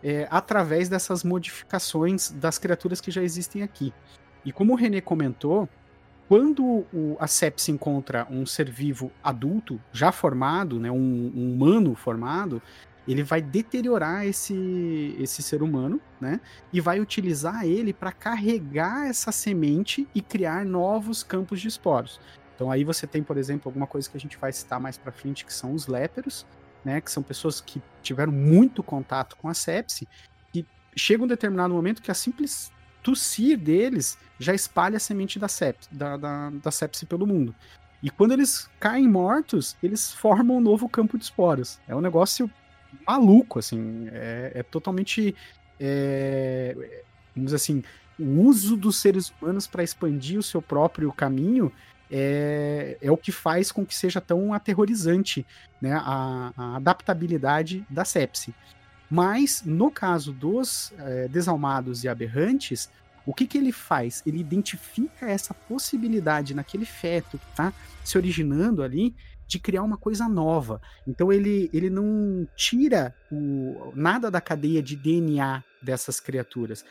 É, 0.04 0.28
através 0.30 0.90
dessas 0.90 1.24
modificações 1.24 2.30
das 2.32 2.58
criaturas 2.58 3.02
que 3.02 3.12
já 3.12 3.22
existem 3.22 3.64
aqui. 3.64 3.94
E 4.46 4.52
como 4.52 4.74
o 4.74 4.76
René 4.76 5.02
comentou, 5.02 5.68
quando 6.28 6.64
o, 6.94 7.16
a 7.20 7.28
sepsi 7.28 7.72
encontra 7.72 8.28
um 8.30 8.46
ser 8.46 8.70
vivo 8.70 9.12
adulto, 9.24 9.80
já 9.92 10.12
formado, 10.12 10.80
né, 10.80 10.92
um, 10.92 11.32
um 11.36 11.54
humano 11.54 11.96
formado, 11.96 12.62
ele 13.08 13.24
vai 13.24 13.42
deteriorar 13.42 14.26
esse, 14.26 15.16
esse 15.18 15.42
ser 15.42 15.64
humano, 15.64 16.02
né? 16.20 16.42
E 16.74 16.82
vai 16.82 17.00
utilizar 17.00 17.66
ele 17.66 17.94
para 17.94 18.12
carregar 18.12 19.08
essa 19.08 19.32
semente 19.32 20.06
e 20.14 20.22
criar 20.22 20.66
novos 20.66 21.24
campos 21.24 21.62
de 21.62 21.70
esporos. 21.70 22.20
Então 22.54 22.70
aí 22.70 22.84
você 22.84 23.08
tem, 23.08 23.24
por 23.24 23.38
exemplo, 23.38 23.70
alguma 23.70 23.88
coisa 23.88 24.10
que 24.10 24.18
a 24.18 24.20
gente 24.20 24.38
vai 24.38 24.52
citar 24.52 24.80
mais 24.80 24.98
para 24.98 25.12
frente, 25.12 25.46
que 25.46 25.54
são 25.54 25.74
os 25.74 25.88
léperos, 25.88 26.46
né, 26.84 27.02
que 27.02 27.12
são 27.12 27.24
pessoas 27.24 27.62
que 27.62 27.82
tiveram 28.02 28.32
muito 28.32 28.82
contato 28.82 29.36
com 29.38 29.50
a 29.50 29.54
sepse, 29.54 30.08
e 30.54 30.66
chega 30.96 31.24
um 31.24 31.28
determinado 31.28 31.74
momento 31.74 32.02
que 32.02 32.12
a 32.12 32.14
simples 32.14 32.72
tossir 33.04 33.58
deles 33.58 34.18
já 34.40 34.54
espalha 34.54 34.98
a 34.98 35.00
semente 35.00 35.40
da 35.40 35.48
sepse, 35.48 35.88
da, 35.92 36.18
da, 36.18 36.50
da 36.50 36.72
sepse 36.72 37.06
pelo 37.06 37.26
mundo. 37.26 37.54
E 38.02 38.10
quando 38.10 38.34
eles 38.34 38.70
caem 38.80 39.08
mortos, 39.08 39.76
eles 39.82 40.12
formam 40.14 40.58
um 40.58 40.62
novo 40.62 40.88
campo 40.88 41.18
de 41.18 41.24
esporos. 41.24 41.80
É 41.88 41.96
um 41.96 42.02
negócio 42.02 42.50
maluco, 43.08 43.60
assim, 43.60 44.08
é, 44.12 44.52
é 44.56 44.64
totalmente, 44.64 45.36
é, 45.80 46.74
vamos 47.36 47.52
dizer 47.52 47.56
assim, 47.56 47.84
o 48.20 48.42
uso 48.42 48.76
dos 48.76 48.98
seres 48.98 49.34
humanos 49.42 49.68
para 49.68 49.84
expandir 49.84 50.40
o 50.40 50.44
seu 50.44 50.62
próprio 50.62 51.12
caminho 51.12 51.72
é, 52.12 52.98
é 53.02 53.12
o 53.12 53.18
que 53.18 53.32
faz 53.32 53.72
com 53.72 53.86
que 53.86 53.96
seja 53.96 54.22
tão 54.22 54.54
aterrorizante 54.54 55.46
né, 55.82 55.94
a, 55.94 56.54
a 56.56 56.76
adaptabilidade 56.78 57.86
da 57.90 58.06
sepse. 58.06 58.54
Mas, 59.10 59.64
no 59.66 59.90
caso 59.90 60.34
dos 60.34 60.94
é, 61.00 61.28
desalmados 61.28 62.04
e 62.04 62.10
aberrantes, 62.10 62.90
o 63.26 63.34
que, 63.34 63.46
que 63.46 63.58
ele 63.58 63.72
faz? 63.72 64.22
Ele 64.26 64.40
identifica 64.40 65.30
essa 65.30 65.54
possibilidade 65.54 66.54
naquele 66.54 66.86
feto 66.86 67.38
que 67.38 67.50
está 67.50 67.74
se 68.04 68.18
originando 68.18 68.84
ali 68.84 69.16
de 69.48 69.60
criar 69.60 69.84
uma 69.84 69.98
coisa 69.98 70.28
nova. 70.28 70.82
Então 71.08 71.32
ele, 71.32 71.70
ele 71.74 71.90
não 71.90 72.48
tira 72.56 73.16
o, 73.32 73.92
nada 73.96 74.30
da 74.30 74.42
cadeia 74.42 74.84
de 74.84 74.96
DNA 74.96 75.64
dessas 75.82 76.20
criaturas 76.20 76.84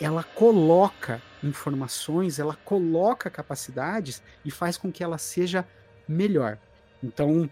ela 0.00 0.22
coloca 0.22 1.22
informações, 1.42 2.38
ela 2.38 2.54
coloca 2.64 3.30
capacidades 3.30 4.22
e 4.44 4.50
faz 4.50 4.76
com 4.76 4.92
que 4.92 5.02
ela 5.02 5.18
seja 5.18 5.66
melhor. 6.08 6.58
Então, 7.02 7.48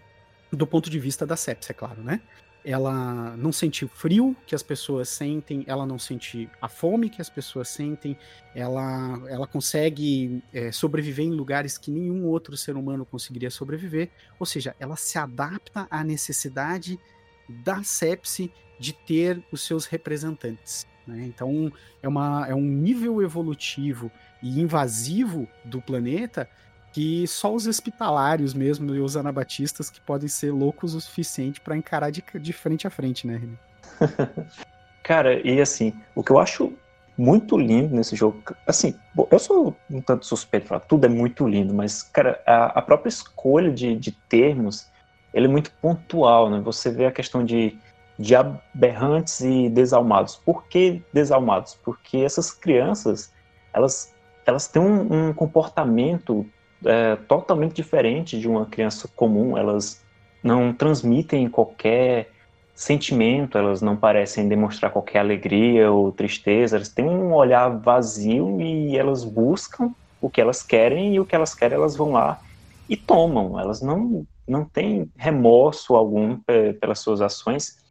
do 0.51 0.67
ponto 0.67 0.89
de 0.89 0.99
vista 0.99 1.25
da 1.25 1.35
sepsia, 1.35 1.71
é 1.71 1.73
claro, 1.73 2.01
né? 2.01 2.21
Ela 2.63 3.37
não 3.37 3.51
sente 3.51 3.85
o 3.85 3.87
frio 3.87 4.35
que 4.47 4.55
as 4.55 4.63
pessoas 4.63 5.07
sentem, 5.09 5.63
ela 5.67 5.85
não 5.85 5.99
sente 5.99 6.49
a 6.59 6.67
fome 6.67 7.11
que 7.11 7.21
as 7.21 7.29
pessoas 7.29 7.69
sentem, 7.69 8.17
ela, 8.55 9.21
ela 9.27 9.45
consegue 9.45 10.43
é, 10.51 10.71
sobreviver 10.71 11.25
em 11.25 11.31
lugares 11.31 11.77
que 11.77 11.91
nenhum 11.91 12.25
outro 12.25 12.57
ser 12.57 12.75
humano 12.75 13.05
conseguiria 13.05 13.51
sobreviver, 13.51 14.09
ou 14.39 14.47
seja, 14.47 14.75
ela 14.79 14.95
se 14.95 15.19
adapta 15.19 15.87
à 15.91 16.03
necessidade 16.03 16.99
da 17.47 17.83
sepse 17.83 18.51
de 18.79 18.93
ter 18.93 19.43
os 19.51 19.61
seus 19.61 19.85
representantes. 19.85 20.87
Né? 21.07 21.25
Então 21.25 21.71
é, 22.01 22.07
uma, 22.07 22.45
é 22.47 22.55
um 22.55 22.61
nível 22.61 23.21
evolutivo 23.21 24.11
e 24.41 24.59
invasivo 24.59 25.47
do 25.63 25.81
planeta 25.81 26.47
que 26.91 27.27
só 27.27 27.53
os 27.53 27.67
hospitalários 27.67 28.53
mesmo 28.53 28.95
e 28.95 29.01
os 29.01 29.17
anabatistas 29.17 29.89
que 29.89 29.99
podem 29.99 30.29
ser 30.29 30.51
loucos 30.51 30.95
o 30.95 31.01
suficiente 31.01 31.59
para 31.59 31.75
encarar 31.75 32.09
de, 32.09 32.23
de 32.39 32.53
frente 32.53 32.87
a 32.87 32.89
frente, 32.89 33.27
né, 33.27 33.37
René? 33.37 33.57
Cara, 35.03 35.45
e 35.45 35.59
assim, 35.61 35.93
o 36.15 36.23
que 36.23 36.31
eu 36.31 36.39
acho 36.39 36.73
muito 37.17 37.57
lindo 37.57 37.95
nesse 37.95 38.15
jogo, 38.15 38.41
assim, 38.65 38.95
eu 39.29 39.39
sou 39.39 39.75
um 39.89 40.01
tanto 40.01 40.25
suspeito 40.25 40.67
falar, 40.67 40.81
tudo 40.81 41.05
é 41.05 41.09
muito 41.09 41.47
lindo, 41.47 41.73
mas, 41.73 42.01
cara, 42.01 42.41
a, 42.45 42.79
a 42.79 42.81
própria 42.81 43.09
escolha 43.09 43.71
de, 43.71 43.95
de 43.95 44.11
termos, 44.11 44.89
ele 45.33 45.45
é 45.45 45.49
muito 45.49 45.71
pontual, 45.81 46.49
né? 46.49 46.59
Você 46.61 46.89
vê 46.89 47.05
a 47.05 47.11
questão 47.11 47.43
de 47.43 47.77
de 48.17 48.35
aberrantes 48.35 49.41
e 49.41 49.69
desalmados. 49.69 50.35
Por 50.35 50.63
que 50.65 51.01
desalmados? 51.13 51.77
Porque 51.83 52.17
essas 52.17 52.51
crianças, 52.51 53.31
elas, 53.73 54.13
elas 54.45 54.67
têm 54.67 54.81
um, 54.81 55.29
um 55.29 55.33
comportamento 55.33 56.45
é, 56.85 57.15
totalmente 57.27 57.75
diferente 57.75 58.39
de 58.39 58.47
uma 58.47 58.65
criança 58.65 59.07
comum. 59.15 59.57
Elas 59.57 60.01
não 60.41 60.71
transmitem 60.71 61.49
qualquer 61.49 62.31
sentimento, 62.73 63.57
elas 63.57 63.81
não 63.81 63.95
parecem 63.95 64.47
demonstrar 64.47 64.91
qualquer 64.91 65.19
alegria 65.19 65.91
ou 65.91 66.11
tristeza. 66.11 66.77
Elas 66.77 66.89
têm 66.89 67.05
um 67.05 67.33
olhar 67.33 67.69
vazio 67.69 68.61
e 68.61 68.97
elas 68.97 69.23
buscam 69.23 69.93
o 70.21 70.29
que 70.29 70.39
elas 70.39 70.63
querem 70.63 71.15
e 71.15 71.19
o 71.19 71.25
que 71.25 71.35
elas 71.35 71.53
querem 71.53 71.77
elas 71.77 71.95
vão 71.95 72.11
lá 72.11 72.39
e 72.87 72.95
tomam. 72.95 73.59
Elas 73.59 73.81
não 73.81 74.25
não 74.47 74.63
têm 74.63 75.09
remorso 75.17 75.95
algum 75.95 76.37
é, 76.47 76.71
pelas 76.73 76.99
suas 76.99 77.19
ações 77.19 77.83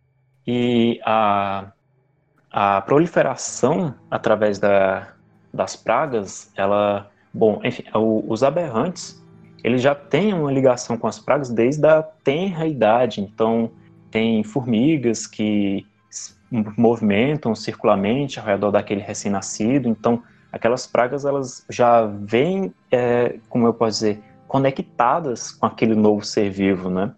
e 0.47 1.01
a, 1.05 1.73
a 2.51 2.81
proliferação 2.83 3.95
através 4.11 4.59
da, 4.59 5.09
das 5.53 5.77
pragas, 5.77 6.53
ela, 6.57 7.11
bom, 7.33 7.61
enfim, 7.65 7.85
o, 7.95 8.25
os 8.29 8.43
aberrantes, 8.43 9.23
eles 9.63 9.81
já 9.81 9.95
têm 9.95 10.35
uma 10.35 10.53
ligação 10.53 10.97
com 10.97 11.07
as 11.07 11.19
pragas 11.19 11.49
desde 11.49 11.87
a 11.87 12.03
tenra 12.03 12.67
idade. 12.67 13.21
Então, 13.21 13.71
tem 14.11 14.45
formigas 14.45 15.27
que 15.27 15.87
movimentam 16.77 17.55
circularmente 17.55 18.39
ao 18.39 18.47
redor 18.47 18.71
daquele 18.71 19.01
recém-nascido. 19.01 19.89
Então, 19.89 20.23
aquelas 20.53 20.87
pragas 20.87 21.25
elas 21.25 21.65
já 21.71 22.05
vêm, 22.07 22.73
é, 22.93 23.39
como 23.49 23.67
eu 23.67 23.75
posso 23.75 24.01
dizer, 24.01 24.23
conectadas 24.47 25.51
com 25.51 25.67
aquele 25.67 25.95
novo 25.95 26.25
ser 26.25 26.51
vivo, 26.51 26.91
né? 26.91 27.13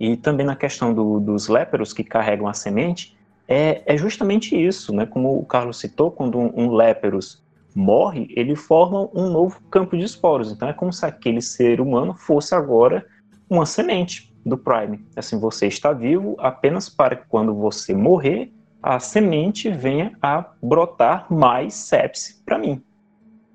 E 0.00 0.16
também 0.16 0.46
na 0.46 0.56
questão 0.56 0.94
do, 0.94 1.20
dos 1.20 1.46
léperos 1.46 1.92
que 1.92 2.02
carregam 2.02 2.48
a 2.48 2.54
semente, 2.54 3.16
é, 3.46 3.82
é, 3.84 3.96
justamente 3.98 4.56
isso, 4.56 4.94
né? 4.94 5.04
Como 5.04 5.38
o 5.38 5.44
Carlos 5.44 5.78
citou, 5.78 6.10
quando 6.10 6.38
um, 6.38 6.52
um 6.56 6.72
léperos 6.72 7.44
morre, 7.74 8.32
ele 8.34 8.56
forma 8.56 9.10
um 9.14 9.28
novo 9.28 9.60
campo 9.70 9.96
de 9.96 10.04
esporos. 10.04 10.50
Então 10.50 10.68
é 10.68 10.72
como 10.72 10.92
se 10.92 11.04
aquele 11.04 11.42
ser 11.42 11.80
humano 11.80 12.14
fosse 12.14 12.54
agora 12.54 13.06
uma 13.48 13.66
semente 13.66 14.32
do 14.46 14.56
Prime. 14.56 15.04
Assim, 15.14 15.38
você 15.38 15.66
está 15.66 15.92
vivo 15.92 16.34
apenas 16.38 16.88
para 16.88 17.16
que 17.16 17.26
quando 17.28 17.54
você 17.54 17.94
morrer, 17.94 18.52
a 18.82 18.98
semente 18.98 19.70
venha 19.70 20.16
a 20.22 20.46
brotar 20.62 21.26
mais 21.30 21.74
sepse 21.74 22.42
para 22.44 22.58
mim. 22.58 22.82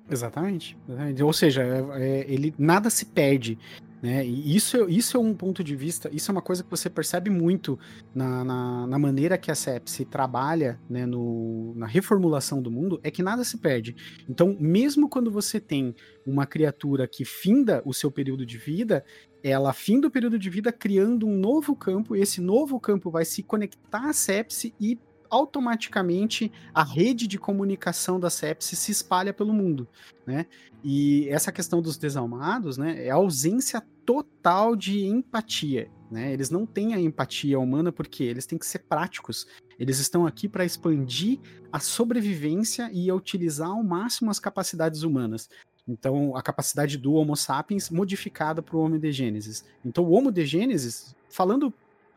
Exatamente, 0.08 0.78
exatamente. 0.88 1.22
Ou 1.22 1.32
seja, 1.32 1.62
é, 1.62 1.84
é, 1.94 2.26
ele 2.28 2.54
nada 2.56 2.90
se 2.90 3.06
perde. 3.06 3.58
Né? 4.02 4.26
E 4.26 4.54
isso, 4.54 4.88
isso 4.88 5.16
é 5.16 5.20
um 5.20 5.34
ponto 5.34 5.64
de 5.64 5.74
vista, 5.74 6.10
isso 6.12 6.30
é 6.30 6.32
uma 6.32 6.42
coisa 6.42 6.62
que 6.62 6.70
você 6.70 6.90
percebe 6.90 7.30
muito 7.30 7.78
na, 8.14 8.44
na, 8.44 8.86
na 8.86 8.98
maneira 8.98 9.38
que 9.38 9.50
a 9.50 9.54
sepsi 9.54 10.04
trabalha 10.04 10.78
né, 10.88 11.06
no, 11.06 11.74
na 11.76 11.86
reformulação 11.86 12.60
do 12.60 12.70
mundo, 12.70 13.00
é 13.02 13.10
que 13.10 13.22
nada 13.22 13.42
se 13.42 13.58
perde. 13.58 13.96
Então, 14.28 14.56
mesmo 14.60 15.08
quando 15.08 15.30
você 15.30 15.58
tem 15.58 15.94
uma 16.26 16.46
criatura 16.46 17.08
que 17.08 17.24
finda 17.24 17.82
o 17.86 17.94
seu 17.94 18.10
período 18.10 18.44
de 18.44 18.58
vida, 18.58 19.04
ela 19.42 19.72
finda 19.72 20.08
o 20.08 20.10
período 20.10 20.38
de 20.38 20.50
vida 20.50 20.72
criando 20.72 21.26
um 21.26 21.36
novo 21.36 21.74
campo, 21.74 22.14
e 22.14 22.20
esse 22.20 22.40
novo 22.40 22.78
campo 22.78 23.10
vai 23.10 23.24
se 23.24 23.42
conectar 23.42 24.10
à 24.10 24.12
sepsi 24.12 24.74
e 24.78 24.98
automaticamente 25.36 26.50
a 26.74 26.82
rede 26.82 27.26
de 27.26 27.38
comunicação 27.38 28.18
da 28.18 28.30
sepsis 28.30 28.78
se 28.78 28.90
espalha 28.90 29.32
pelo 29.32 29.52
mundo, 29.52 29.86
né? 30.26 30.46
E 30.82 31.28
essa 31.28 31.52
questão 31.52 31.82
dos 31.82 31.96
desalmados, 31.98 32.78
né, 32.78 33.06
é 33.06 33.10
a 33.10 33.16
ausência 33.16 33.82
total 34.04 34.74
de 34.74 35.04
empatia, 35.04 35.90
né? 36.10 36.32
Eles 36.32 36.48
não 36.48 36.64
têm 36.64 36.94
a 36.94 37.00
empatia 37.00 37.58
humana 37.58 37.92
porque 37.92 38.24
eles 38.24 38.46
têm 38.46 38.58
que 38.58 38.66
ser 38.66 38.80
práticos. 38.80 39.46
Eles 39.78 39.98
estão 39.98 40.26
aqui 40.26 40.48
para 40.48 40.64
expandir 40.64 41.38
a 41.70 41.78
sobrevivência 41.78 42.88
e 42.92 43.12
utilizar 43.12 43.68
ao 43.68 43.82
máximo 43.82 44.30
as 44.30 44.38
capacidades 44.38 45.02
humanas. 45.02 45.50
Então, 45.86 46.34
a 46.34 46.42
capacidade 46.42 46.96
do 46.96 47.12
Homo 47.12 47.36
sapiens 47.36 47.90
modificada 47.90 48.62
para 48.62 48.76
o 48.76 48.80
Homo 48.80 48.98
de 48.98 49.12
Gênesis. 49.12 49.64
Então, 49.84 50.04
o 50.04 50.12
Homo 50.12 50.32
de 50.32 50.44
Gênesis, 50.44 51.14
falando 51.28 51.72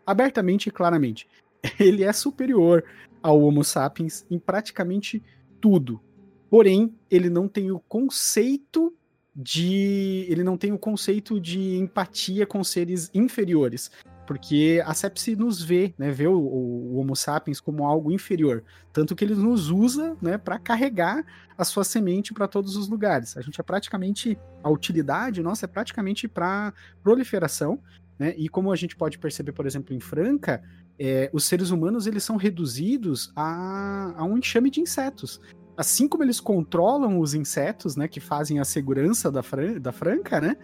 abertamente 0.05 0.69
e 0.69 0.71
claramente, 0.71 1.27
ele 1.79 2.03
é 2.03 2.11
superior 2.11 2.83
ao 3.21 3.41
Homo 3.41 3.63
sapiens 3.63 4.25
em 4.29 4.39
praticamente 4.39 5.21
tudo. 5.59 6.01
Porém, 6.49 6.95
ele 7.09 7.29
não 7.29 7.47
tem 7.47 7.71
o 7.71 7.79
conceito 7.79 8.93
de 9.35 10.25
ele 10.27 10.43
não 10.43 10.57
tem 10.57 10.73
o 10.73 10.77
conceito 10.77 11.39
de 11.39 11.77
empatia 11.77 12.45
com 12.45 12.63
seres 12.63 13.09
inferiores, 13.13 13.89
porque 14.27 14.81
a 14.85 14.93
sepsi 14.93 15.35
nos 15.35 15.63
vê, 15.63 15.93
né, 15.97 16.11
vê 16.11 16.27
o, 16.27 16.37
o, 16.37 16.97
Homo 16.97 17.15
sapiens 17.15 17.61
como 17.61 17.85
algo 17.85 18.11
inferior, 18.11 18.63
tanto 18.91 19.15
que 19.15 19.23
ele 19.23 19.35
nos 19.35 19.69
usa, 19.69 20.17
né, 20.21 20.37
para 20.37 20.59
carregar 20.59 21.25
a 21.57 21.63
sua 21.63 21.83
semente 21.83 22.33
para 22.33 22.47
todos 22.47 22.75
os 22.75 22.89
lugares. 22.89 23.37
A 23.37 23.41
gente 23.41 23.59
é 23.61 23.63
praticamente 23.63 24.37
a 24.61 24.69
utilidade 24.69 25.41
nossa 25.41 25.65
é 25.65 25.67
praticamente 25.67 26.27
para 26.27 26.73
proliferação, 27.01 27.79
né? 28.19 28.35
E 28.37 28.49
como 28.49 28.71
a 28.71 28.75
gente 28.75 28.97
pode 28.97 29.17
perceber, 29.17 29.53
por 29.53 29.65
exemplo, 29.65 29.95
em 29.95 29.99
Franca, 30.01 30.61
é, 30.99 31.29
os 31.31 31.45
seres 31.45 31.69
humanos 31.69 32.05
eles 32.05 32.23
são 32.23 32.35
reduzidos 32.35 33.31
a, 33.35 34.13
a 34.17 34.23
um 34.25 34.37
enxame 34.37 34.69
de 34.69 34.81
insetos. 34.81 35.39
Assim 35.77 36.09
como 36.09 36.23
eles 36.23 36.41
controlam 36.41 37.19
os 37.19 37.33
insetos, 37.33 37.95
né, 37.95 38.07
que 38.07 38.19
fazem 38.19 38.59
a 38.59 38.65
segurança 38.65 39.31
da, 39.31 39.41
fran 39.41 39.79
da 39.79 39.93
Franca, 39.93 40.41
né, 40.41 40.57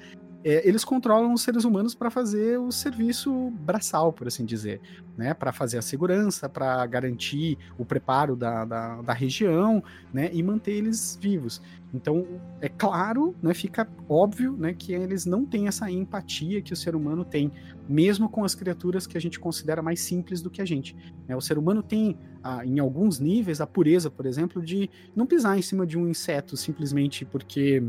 é, 0.46 0.62
eles 0.68 0.86
controlam 0.86 1.34
os 1.34 1.42
seres 1.42 1.64
humanos 1.64 1.96
para 1.96 2.12
fazer 2.12 2.60
o 2.60 2.72
serviço 2.72 3.50
braçal, 3.62 4.14
por 4.14 4.28
assim 4.28 4.46
dizer, 4.46 4.80
né? 5.18 5.34
Para 5.34 5.52
fazer 5.52 5.80
a 5.80 5.82
segurança, 5.82 6.48
para 6.48 6.86
garantir 6.86 7.58
o 7.80 7.84
preparo 7.84 8.36
da, 8.36 8.64
da, 8.64 9.02
da, 9.02 9.12
região, 9.12 9.84
né? 10.14 10.30
E 10.32 10.44
manter 10.44 10.74
eles 10.74 11.18
vivos. 11.20 11.64
Então, 11.92 12.28
é 12.62 12.70
claro, 12.70 13.36
né? 13.42 13.56
Fica 13.56 13.90
óbvio, 14.08 14.56
né? 14.56 14.76
Que 14.78 14.94
eles 14.94 15.26
não 15.26 15.44
têm 15.44 15.68
essa 15.68 15.90
empatia 15.90 16.62
que 16.62 16.74
o 16.74 16.76
ser 16.76 16.96
humano 16.96 17.26
tem, 17.26 17.52
mesmo 17.90 18.30
com 18.30 18.44
as 18.44 18.54
criaturas 18.54 19.08
que 19.08 19.18
a 19.18 19.22
gente 19.22 19.40
considera 19.40 19.82
mais 19.82 20.00
simples 20.02 20.44
do 20.44 20.52
que 20.52 20.62
a 20.62 20.66
gente. 20.66 20.96
Né? 21.28 21.36
O 21.36 21.42
ser 21.42 21.58
humano 21.58 21.82
tem, 21.82 22.20
ah, 22.44 22.64
em 22.64 22.78
alguns 22.78 23.20
níveis, 23.20 23.62
a 23.62 23.66
pureza, 23.66 24.12
por 24.12 24.28
exemplo, 24.28 24.62
de 24.62 24.92
não 25.16 25.26
pisar 25.26 25.58
em 25.58 25.64
cima 25.64 25.88
de 25.88 25.98
um 25.98 26.08
inseto 26.08 26.56
simplesmente 26.56 27.26
porque 27.26 27.82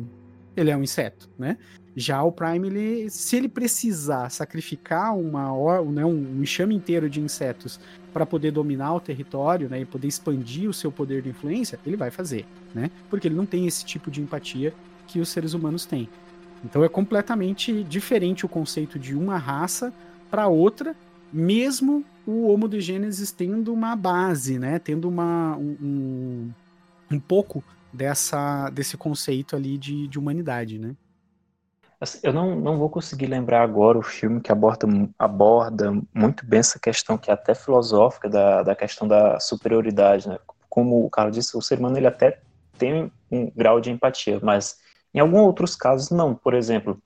ele 0.56 0.70
é 0.70 0.76
um 0.76 0.82
inseto, 0.82 1.28
né? 1.38 1.56
Já 1.94 2.22
o 2.22 2.30
Prime, 2.30 2.68
ele, 2.68 3.10
se 3.10 3.36
ele 3.36 3.48
precisar 3.48 4.28
sacrificar 4.30 5.16
uma, 5.16 5.50
né, 5.84 6.04
um 6.04 6.42
enxame 6.42 6.74
inteiro 6.74 7.08
de 7.08 7.20
insetos 7.20 7.80
para 8.12 8.26
poder 8.26 8.50
dominar 8.50 8.94
o 8.94 9.00
território 9.00 9.68
né, 9.68 9.80
e 9.80 9.84
poder 9.86 10.06
expandir 10.06 10.68
o 10.68 10.74
seu 10.74 10.92
poder 10.92 11.22
de 11.22 11.30
influência, 11.30 11.78
ele 11.86 11.96
vai 11.96 12.10
fazer, 12.10 12.44
né? 12.74 12.90
Porque 13.08 13.28
ele 13.28 13.34
não 13.34 13.46
tem 13.46 13.66
esse 13.66 13.82
tipo 13.84 14.10
de 14.10 14.20
empatia 14.20 14.74
que 15.06 15.20
os 15.20 15.30
seres 15.30 15.54
humanos 15.54 15.86
têm. 15.86 16.08
Então 16.62 16.84
é 16.84 16.88
completamente 16.88 17.82
diferente 17.84 18.44
o 18.44 18.48
conceito 18.48 18.98
de 18.98 19.14
uma 19.14 19.38
raça 19.38 19.92
para 20.30 20.48
outra, 20.48 20.94
mesmo 21.32 22.04
o 22.26 22.48
Homo 22.48 22.68
de 22.68 22.80
Gênesis 22.80 23.30
tendo 23.30 23.72
uma 23.72 23.96
base, 23.96 24.58
né? 24.58 24.78
Tendo 24.78 25.08
uma, 25.08 25.56
um, 25.56 26.50
um 27.10 27.20
pouco 27.20 27.64
dessa, 27.92 28.70
desse 28.70 28.96
conceito 28.96 29.56
ali 29.56 29.78
de, 29.78 30.06
de 30.08 30.18
humanidade, 30.18 30.78
né? 30.78 30.94
Assim, 31.98 32.18
eu 32.22 32.32
não, 32.32 32.54
não 32.54 32.76
vou 32.76 32.90
conseguir 32.90 33.26
lembrar 33.26 33.62
agora 33.62 33.98
o 33.98 34.02
filme 34.02 34.40
que 34.40 34.52
aborda, 34.52 34.86
aborda 35.18 35.92
muito 36.12 36.44
bem 36.44 36.60
essa 36.60 36.78
questão, 36.78 37.16
que 37.16 37.30
é 37.30 37.34
até 37.34 37.54
filosófica, 37.54 38.28
da, 38.28 38.62
da 38.62 38.76
questão 38.76 39.08
da 39.08 39.40
superioridade. 39.40 40.28
Né? 40.28 40.38
Como 40.68 41.04
o 41.06 41.10
Carlos 41.10 41.36
disse, 41.36 41.56
o 41.56 41.62
ser 41.62 41.78
humano 41.78 41.96
ele 41.96 42.06
até 42.06 42.38
tem 42.76 43.10
um 43.30 43.50
grau 43.50 43.80
de 43.80 43.90
empatia, 43.90 44.38
mas 44.42 44.78
em 45.14 45.20
alguns 45.20 45.40
outros 45.40 45.74
casos 45.74 46.10
não. 46.10 46.34
Por 46.34 46.52
exemplo, 46.52 47.00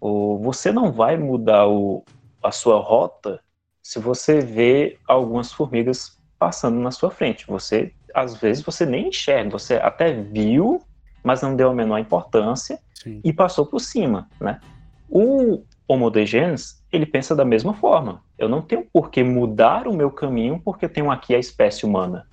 o, 0.00 0.38
você 0.38 0.72
não 0.72 0.90
vai 0.90 1.16
mudar 1.16 1.68
o, 1.68 2.04
a 2.42 2.50
sua 2.50 2.80
rota 2.80 3.40
se 3.80 4.00
você 4.00 4.40
vê 4.40 4.98
algumas 5.06 5.52
formigas 5.52 6.18
passando 6.36 6.80
na 6.80 6.90
sua 6.90 7.10
frente. 7.10 7.46
Você, 7.46 7.92
às 8.14 8.36
vezes, 8.36 8.62
você 8.62 8.84
nem 8.86 9.08
enxerga, 9.08 9.50
você 9.50 9.74
até 9.74 10.12
viu, 10.12 10.80
mas 11.22 11.42
não 11.42 11.54
deu 11.54 11.70
a 11.70 11.74
menor 11.74 11.98
importância 11.98 12.78
Sim. 12.94 13.20
e 13.24 13.32
passou 13.32 13.66
por 13.66 13.80
cima, 13.80 14.28
né? 14.40 14.60
O 15.08 15.62
Homo 15.86 16.10
degens, 16.10 16.82
ele 16.90 17.04
pensa 17.04 17.36
da 17.36 17.44
mesma 17.44 17.74
forma. 17.74 18.22
Eu 18.38 18.48
não 18.48 18.62
tenho 18.62 18.86
por 18.90 19.10
que 19.10 19.22
mudar 19.22 19.86
o 19.86 19.92
meu 19.92 20.10
caminho 20.10 20.60
porque 20.64 20.88
tenho 20.88 21.10
aqui 21.10 21.34
a 21.34 21.38
espécie 21.38 21.84
humana. 21.84 22.26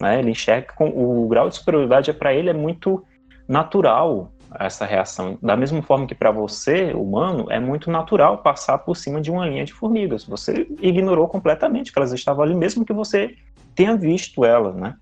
Né? 0.00 0.20
Ele 0.20 0.30
enxerga 0.30 0.72
com 0.74 0.88
o 0.88 1.26
grau 1.26 1.48
de 1.48 1.56
superioridade 1.56 2.10
é 2.10 2.12
para 2.12 2.32
ele 2.32 2.50
é 2.50 2.54
muito 2.54 3.04
natural 3.48 4.30
essa 4.58 4.86
reação. 4.86 5.36
Da 5.42 5.56
mesma 5.56 5.82
forma 5.82 6.06
que 6.06 6.14
para 6.14 6.30
você, 6.30 6.92
humano, 6.94 7.46
é 7.50 7.58
muito 7.58 7.90
natural 7.90 8.38
passar 8.38 8.78
por 8.78 8.96
cima 8.96 9.20
de 9.20 9.30
uma 9.30 9.46
linha 9.46 9.64
de 9.64 9.72
formigas. 9.72 10.24
Você 10.24 10.66
ignorou 10.80 11.26
completamente 11.26 11.92
que 11.92 11.98
elas 11.98 12.12
estavam 12.12 12.44
ali, 12.44 12.54
mesmo 12.54 12.84
que 12.84 12.92
você 12.92 13.34
tenha 13.74 13.96
visto 13.96 14.44
elas, 14.44 14.76
né? 14.76 14.94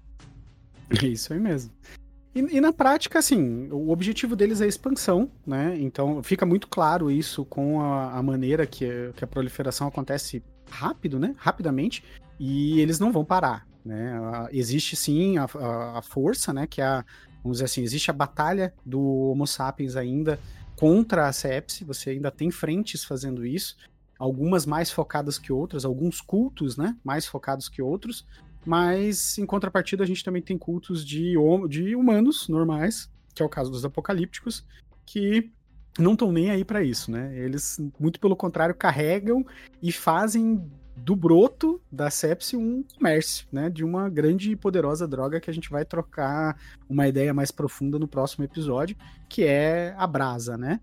Isso 1.02 1.32
aí 1.32 1.40
mesmo. 1.40 1.72
E, 2.34 2.40
e, 2.56 2.60
na 2.60 2.72
prática, 2.72 3.18
assim, 3.18 3.68
o 3.70 3.90
objetivo 3.90 4.34
deles 4.34 4.60
é 4.60 4.64
a 4.64 4.68
expansão, 4.68 5.30
né? 5.46 5.76
Então 5.78 6.22
fica 6.22 6.46
muito 6.46 6.66
claro 6.66 7.10
isso 7.10 7.44
com 7.44 7.80
a, 7.80 8.12
a 8.18 8.22
maneira 8.22 8.66
que, 8.66 9.12
que, 9.14 9.22
a 9.22 9.26
proliferação 9.26 9.86
acontece 9.86 10.42
rápido, 10.70 11.18
né? 11.18 11.34
Rapidamente, 11.36 12.02
e 12.40 12.80
eles 12.80 12.98
não 12.98 13.12
vão 13.12 13.24
parar. 13.24 13.66
Né? 13.84 14.14
Existe 14.52 14.96
sim 14.96 15.36
a, 15.36 15.44
a, 15.44 15.98
a 15.98 16.02
força, 16.02 16.52
né? 16.52 16.66
Que 16.66 16.80
é 16.80 16.84
a, 16.84 17.04
vamos 17.42 17.56
dizer 17.58 17.66
assim, 17.66 17.82
existe 17.82 18.10
a 18.10 18.14
batalha 18.14 18.72
do 18.84 19.00
Homo 19.00 19.46
sapiens 19.46 19.96
ainda 19.96 20.38
contra 20.76 21.28
a 21.28 21.32
sepse, 21.32 21.84
você 21.84 22.10
ainda 22.10 22.30
tem 22.30 22.50
frentes 22.50 23.04
fazendo 23.04 23.44
isso, 23.44 23.76
algumas 24.18 24.64
mais 24.64 24.90
focadas 24.90 25.38
que 25.38 25.52
outras, 25.52 25.84
alguns 25.84 26.20
cultos, 26.20 26.76
né, 26.76 26.96
mais 27.04 27.26
focados 27.26 27.68
que 27.68 27.82
outros, 27.82 28.26
mas 28.64 29.38
em 29.38 29.46
contrapartida 29.46 30.04
a 30.04 30.06
gente 30.06 30.24
também 30.24 30.42
tem 30.42 30.56
cultos 30.56 31.04
de, 31.04 31.34
de 31.68 31.96
humanos 31.96 32.48
normais, 32.48 33.10
que 33.34 33.42
é 33.42 33.46
o 33.46 33.48
caso 33.48 33.70
dos 33.70 33.84
apocalípticos, 33.84 34.64
que 35.04 35.50
não 35.98 36.12
estão 36.12 36.32
nem 36.32 36.50
aí 36.50 36.64
para 36.64 36.82
isso, 36.82 37.10
né? 37.10 37.36
Eles, 37.36 37.78
muito 37.98 38.18
pelo 38.18 38.36
contrário, 38.36 38.74
carregam 38.74 39.44
e 39.82 39.92
fazem 39.92 40.64
do 40.96 41.16
broto 41.16 41.80
da 41.90 42.10
sepsi 42.10 42.56
um 42.56 42.82
comércio, 42.96 43.46
né, 43.50 43.70
de 43.70 43.82
uma 43.82 44.10
grande 44.10 44.50
e 44.50 44.56
poderosa 44.56 45.08
droga 45.08 45.40
que 45.40 45.50
a 45.50 45.54
gente 45.54 45.70
vai 45.70 45.84
trocar 45.86 46.56
uma 46.88 47.08
ideia 47.08 47.32
mais 47.32 47.50
profunda 47.50 47.98
no 47.98 48.06
próximo 48.06 48.44
episódio, 48.44 48.96
que 49.28 49.42
é 49.42 49.94
a 49.96 50.06
brasa, 50.06 50.56
né? 50.58 50.80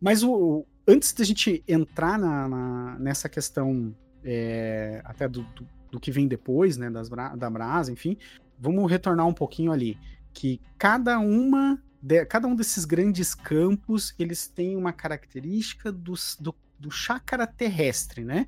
Mas 0.00 0.22
o, 0.22 0.66
antes 0.86 1.12
da 1.12 1.24
gente 1.24 1.62
entrar 1.68 2.18
na, 2.18 2.48
na 2.48 2.98
nessa 2.98 3.28
questão 3.28 3.94
é, 4.24 5.02
até 5.04 5.28
do, 5.28 5.42
do, 5.42 5.66
do, 5.90 6.00
que 6.00 6.10
vem 6.10 6.28
depois, 6.28 6.76
né, 6.76 6.90
das, 6.90 7.08
da 7.08 7.50
brasa, 7.50 7.92
enfim, 7.92 8.16
vamos 8.58 8.90
retornar 8.90 9.26
um 9.26 9.34
pouquinho 9.34 9.72
ali 9.72 9.98
que 10.32 10.60
cada 10.78 11.18
uma 11.18 11.78
de, 12.00 12.24
cada 12.24 12.46
um 12.46 12.54
desses 12.54 12.84
grandes 12.84 13.34
campos 13.34 14.14
eles 14.18 14.46
têm 14.46 14.76
uma 14.76 14.92
característica 14.92 15.90
do, 15.90 16.14
do, 16.38 16.54
do 16.78 16.90
chácara 16.90 17.46
terrestre, 17.46 18.24
né? 18.24 18.46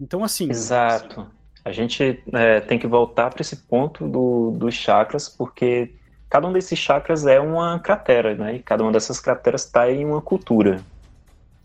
Então, 0.00 0.22
assim. 0.22 0.48
Exato. 0.48 1.26
A 1.64 1.72
gente 1.72 2.22
é, 2.32 2.60
tem 2.60 2.78
que 2.78 2.86
voltar 2.86 3.30
para 3.30 3.40
esse 3.40 3.56
ponto 3.56 4.06
do, 4.06 4.52
dos 4.52 4.74
chakras, 4.74 5.28
porque 5.28 5.94
cada 6.28 6.46
um 6.46 6.52
desses 6.52 6.78
chakras 6.78 7.26
é 7.26 7.40
uma 7.40 7.80
cratera, 7.80 8.34
né? 8.34 8.56
E 8.56 8.62
cada 8.62 8.82
uma 8.82 8.92
dessas 8.92 9.18
crateras 9.18 9.64
está 9.64 9.90
em 9.90 10.04
uma 10.04 10.20
cultura. 10.20 10.84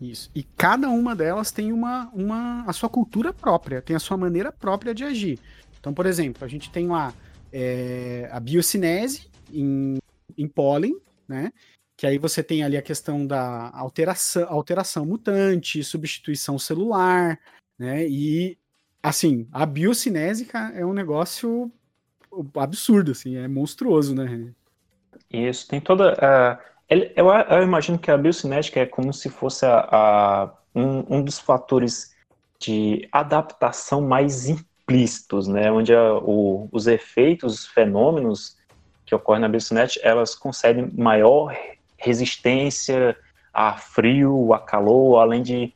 Isso. 0.00 0.30
E 0.34 0.42
cada 0.42 0.88
uma 0.88 1.14
delas 1.14 1.50
tem 1.50 1.72
uma, 1.72 2.10
uma 2.14 2.64
a 2.66 2.72
sua 2.72 2.88
cultura 2.88 3.32
própria, 3.32 3.82
tem 3.82 3.94
a 3.94 4.00
sua 4.00 4.16
maneira 4.16 4.50
própria 4.50 4.94
de 4.94 5.04
agir. 5.04 5.38
Então, 5.78 5.92
por 5.92 6.06
exemplo, 6.06 6.44
a 6.44 6.48
gente 6.48 6.70
tem 6.70 6.88
lá 6.88 7.12
é, 7.52 8.28
a 8.32 8.40
biocinese 8.40 9.28
em, 9.52 9.98
em 10.36 10.48
pólen, 10.48 10.96
né? 11.28 11.52
Que 11.96 12.06
aí 12.06 12.16
você 12.16 12.42
tem 12.42 12.62
ali 12.62 12.78
a 12.78 12.82
questão 12.82 13.26
da 13.26 13.70
alteração, 13.74 14.46
alteração 14.48 15.04
mutante, 15.04 15.84
substituição 15.84 16.58
celular, 16.58 17.38
né? 17.78 18.06
E 18.08 18.56
assim, 19.02 19.46
a 19.52 19.66
biocinésica 19.66 20.72
é 20.74 20.84
um 20.84 20.94
negócio 20.94 21.70
absurdo, 22.56 23.12
assim, 23.12 23.36
é 23.36 23.48
monstruoso, 23.48 24.14
né? 24.14 24.52
Isso, 25.30 25.68
tem 25.68 25.80
toda. 25.80 26.16
Eu, 26.90 27.32
eu, 27.32 27.62
imagino 27.62 27.96
que 27.96 28.10
a 28.10 28.16
biocinética 28.16 28.80
é 28.80 28.86
como 28.86 29.12
se 29.12 29.28
fosse 29.28 29.64
a, 29.64 29.88
a 29.90 30.50
um, 30.74 31.18
um, 31.18 31.22
dos 31.22 31.38
fatores 31.38 32.12
de 32.58 33.08
adaptação 33.12 34.00
mais 34.00 34.48
implícitos, 34.48 35.46
né? 35.46 35.70
Onde 35.70 35.94
a, 35.94 36.14
o, 36.14 36.68
os 36.72 36.88
efeitos, 36.88 37.60
os 37.60 37.66
fenômenos 37.68 38.56
que 39.06 39.14
ocorrem 39.14 39.40
na 39.40 39.48
biocinética, 39.48 40.04
elas 40.04 40.34
concedem 40.34 40.90
maior 40.92 41.56
resistência 41.96 43.16
a 43.54 43.76
frio, 43.76 44.52
a 44.52 44.58
calor, 44.58 45.20
além 45.20 45.42
de, 45.42 45.72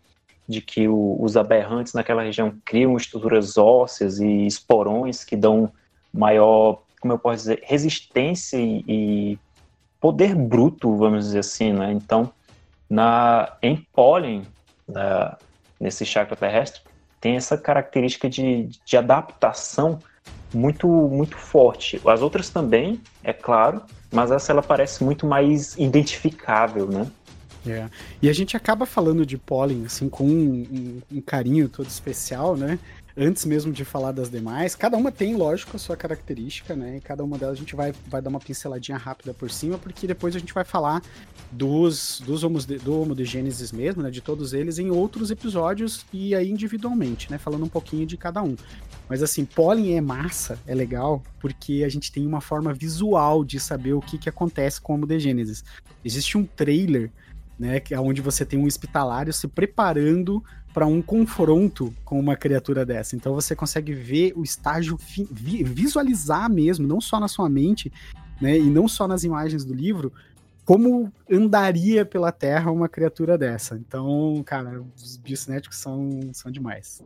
de 0.49 0.61
que 0.61 0.89
o, 0.89 1.17
os 1.21 1.37
aberrantes 1.37 1.93
naquela 1.93 2.25
região 2.25 2.57
criam 2.65 2.97
estruturas 2.97 3.57
ósseas 3.57 4.19
e 4.19 4.47
esporões 4.47 5.23
que 5.23 5.37
dão 5.37 5.71
maior, 6.13 6.83
como 7.01 7.13
eu 7.13 7.19
posso 7.21 7.37
dizer, 7.37 7.63
resistência 7.63 8.57
e, 8.57 8.85
e 8.89 9.39
poder 10.05 10.35
bruto, 10.35 10.95
vamos 10.99 11.25
dizer 11.25 11.39
assim, 11.39 11.73
né? 11.73 11.91
Então, 11.91 12.31
na, 12.91 13.57
em 13.63 13.75
pólen, 13.91 14.43
na, 14.87 15.39
nesse 15.81 16.05
chakra 16.05 16.37
terrestre, 16.37 16.83
tem 17.19 17.37
essa 17.37 17.57
característica 17.57 18.29
de, 18.29 18.69
de 18.85 18.97
adaptação 18.99 19.99
muito 20.53 20.87
muito 20.87 21.39
forte. 21.39 21.99
As 22.05 22.21
outras 22.21 22.51
também, 22.51 23.01
é 23.23 23.33
claro, 23.33 23.81
mas 24.13 24.31
essa 24.31 24.53
ela 24.53 24.63
parece 24.63 25.03
muito 25.03 25.25
mais 25.25 25.75
identificável, 25.79 26.87
né? 26.87 27.07
É. 27.67 27.89
E 28.21 28.29
a 28.29 28.33
gente 28.35 28.59
acaba 28.59 28.85
falando 28.85 29.25
de 29.25 29.39
pólen, 29.39 29.87
assim, 29.87 30.11
com 30.11 30.25
um, 30.25 31.01
um, 31.11 31.17
um, 31.17 31.21
carinho 31.23 31.67
todo 31.67 31.89
especial, 31.89 32.59
né? 32.59 32.79
Antes 33.17 33.45
mesmo 33.45 33.73
de 33.73 33.85
falar 33.85 34.11
das 34.11 34.29
demais, 34.29 34.75
cada 34.75 34.97
uma 34.97 35.13
tem, 35.13 35.37
lógico, 35.37 35.77
a 35.77 35.79
sua 35.79 35.97
característica, 35.97 36.75
né? 36.75 36.97
E 36.97 37.01
cada 37.01 37.23
uma 37.23 37.39
delas 37.39 37.57
a 37.57 37.61
gente 37.61 37.77
vai, 37.77 37.95
vai 38.09 38.21
dar 38.21 38.29
uma 38.29 38.41
pinceladinha 38.41 38.99
rápida 38.99 39.33
por 39.33 39.49
cima, 39.53 39.79
porque 39.79 40.05
depois 40.05 40.35
a 40.35 40.41
gente 40.41 40.53
vai 40.53 40.65
falar 40.65 41.01
dos, 41.53 42.21
dos 42.27 42.43
homos 42.43 42.67
de, 42.67 42.77
do 42.79 43.01
Homo 43.01 43.15
de 43.15 43.25
Gênesis 43.25 43.71
mesmo, 43.71 44.03
né? 44.03 44.11
De 44.11 44.21
todos 44.21 44.53
eles 44.53 44.81
em 44.81 44.91
outros 44.91 45.31
episódios 45.31 46.05
e 46.13 46.35
aí 46.35 46.51
individualmente, 46.51 47.31
né? 47.31 47.39
Falando 47.39 47.65
um 47.65 47.69
pouquinho 47.69 48.05
de 48.05 48.17
cada 48.17 48.43
um. 48.43 48.57
Mas 49.09 49.23
assim, 49.23 49.45
pólen 49.45 49.97
é 49.97 50.01
massa, 50.01 50.59
é 50.67 50.75
legal, 50.75 51.23
porque 51.39 51.85
a 51.87 51.89
gente 51.89 52.11
tem 52.11 52.27
uma 52.27 52.41
forma 52.41 52.75
visual 52.75 53.45
de 53.45 53.61
saber 53.61 53.93
o 53.93 54.01
que, 54.01 54.19
que 54.19 54.29
acontece 54.29 54.81
com 54.81 54.93
o 54.93 54.97
Homo 54.97 55.07
de 55.07 55.21
Gênesis. 55.21 55.63
Existe 56.05 56.37
um 56.37 56.45
trailer 56.45 57.13
né? 57.59 57.81
Que 57.81 57.95
é 57.95 58.01
onde 58.01 58.21
você 58.21 58.45
tem 58.45 58.59
um 58.59 58.67
hospitalário 58.67 59.33
se 59.33 59.49
preparando 59.49 60.43
para 60.73 60.87
um 60.87 61.01
confronto 61.01 61.95
com 62.05 62.19
uma 62.19 62.37
criatura 62.37 62.85
dessa. 62.85 63.15
Então 63.15 63.33
você 63.35 63.55
consegue 63.55 63.93
ver 63.93 64.33
o 64.35 64.43
estágio, 64.43 64.99
vi 65.31 65.63
visualizar 65.63 66.51
mesmo, 66.51 66.87
não 66.87 67.01
só 67.01 67.21
na 67.21 67.29
sua 67.29 67.49
mente, 67.49 67.93
né? 68.41 68.59
E 68.59 68.69
não 68.69 68.89
só 68.89 69.07
nas 69.07 69.23
imagens 69.23 69.65
do 69.65 69.73
livro, 69.73 70.13
como 70.65 71.13
andaria 71.31 72.05
pela 72.05 72.33
Terra 72.33 72.73
uma 72.73 72.89
criatura 72.89 73.39
dessa. 73.39 73.77
Então, 73.77 74.43
cara, 74.45 74.83
os 74.97 75.17
biocinéticos 75.17 75.79
são, 75.79 76.31
são 76.33 76.51
demais. 76.51 77.03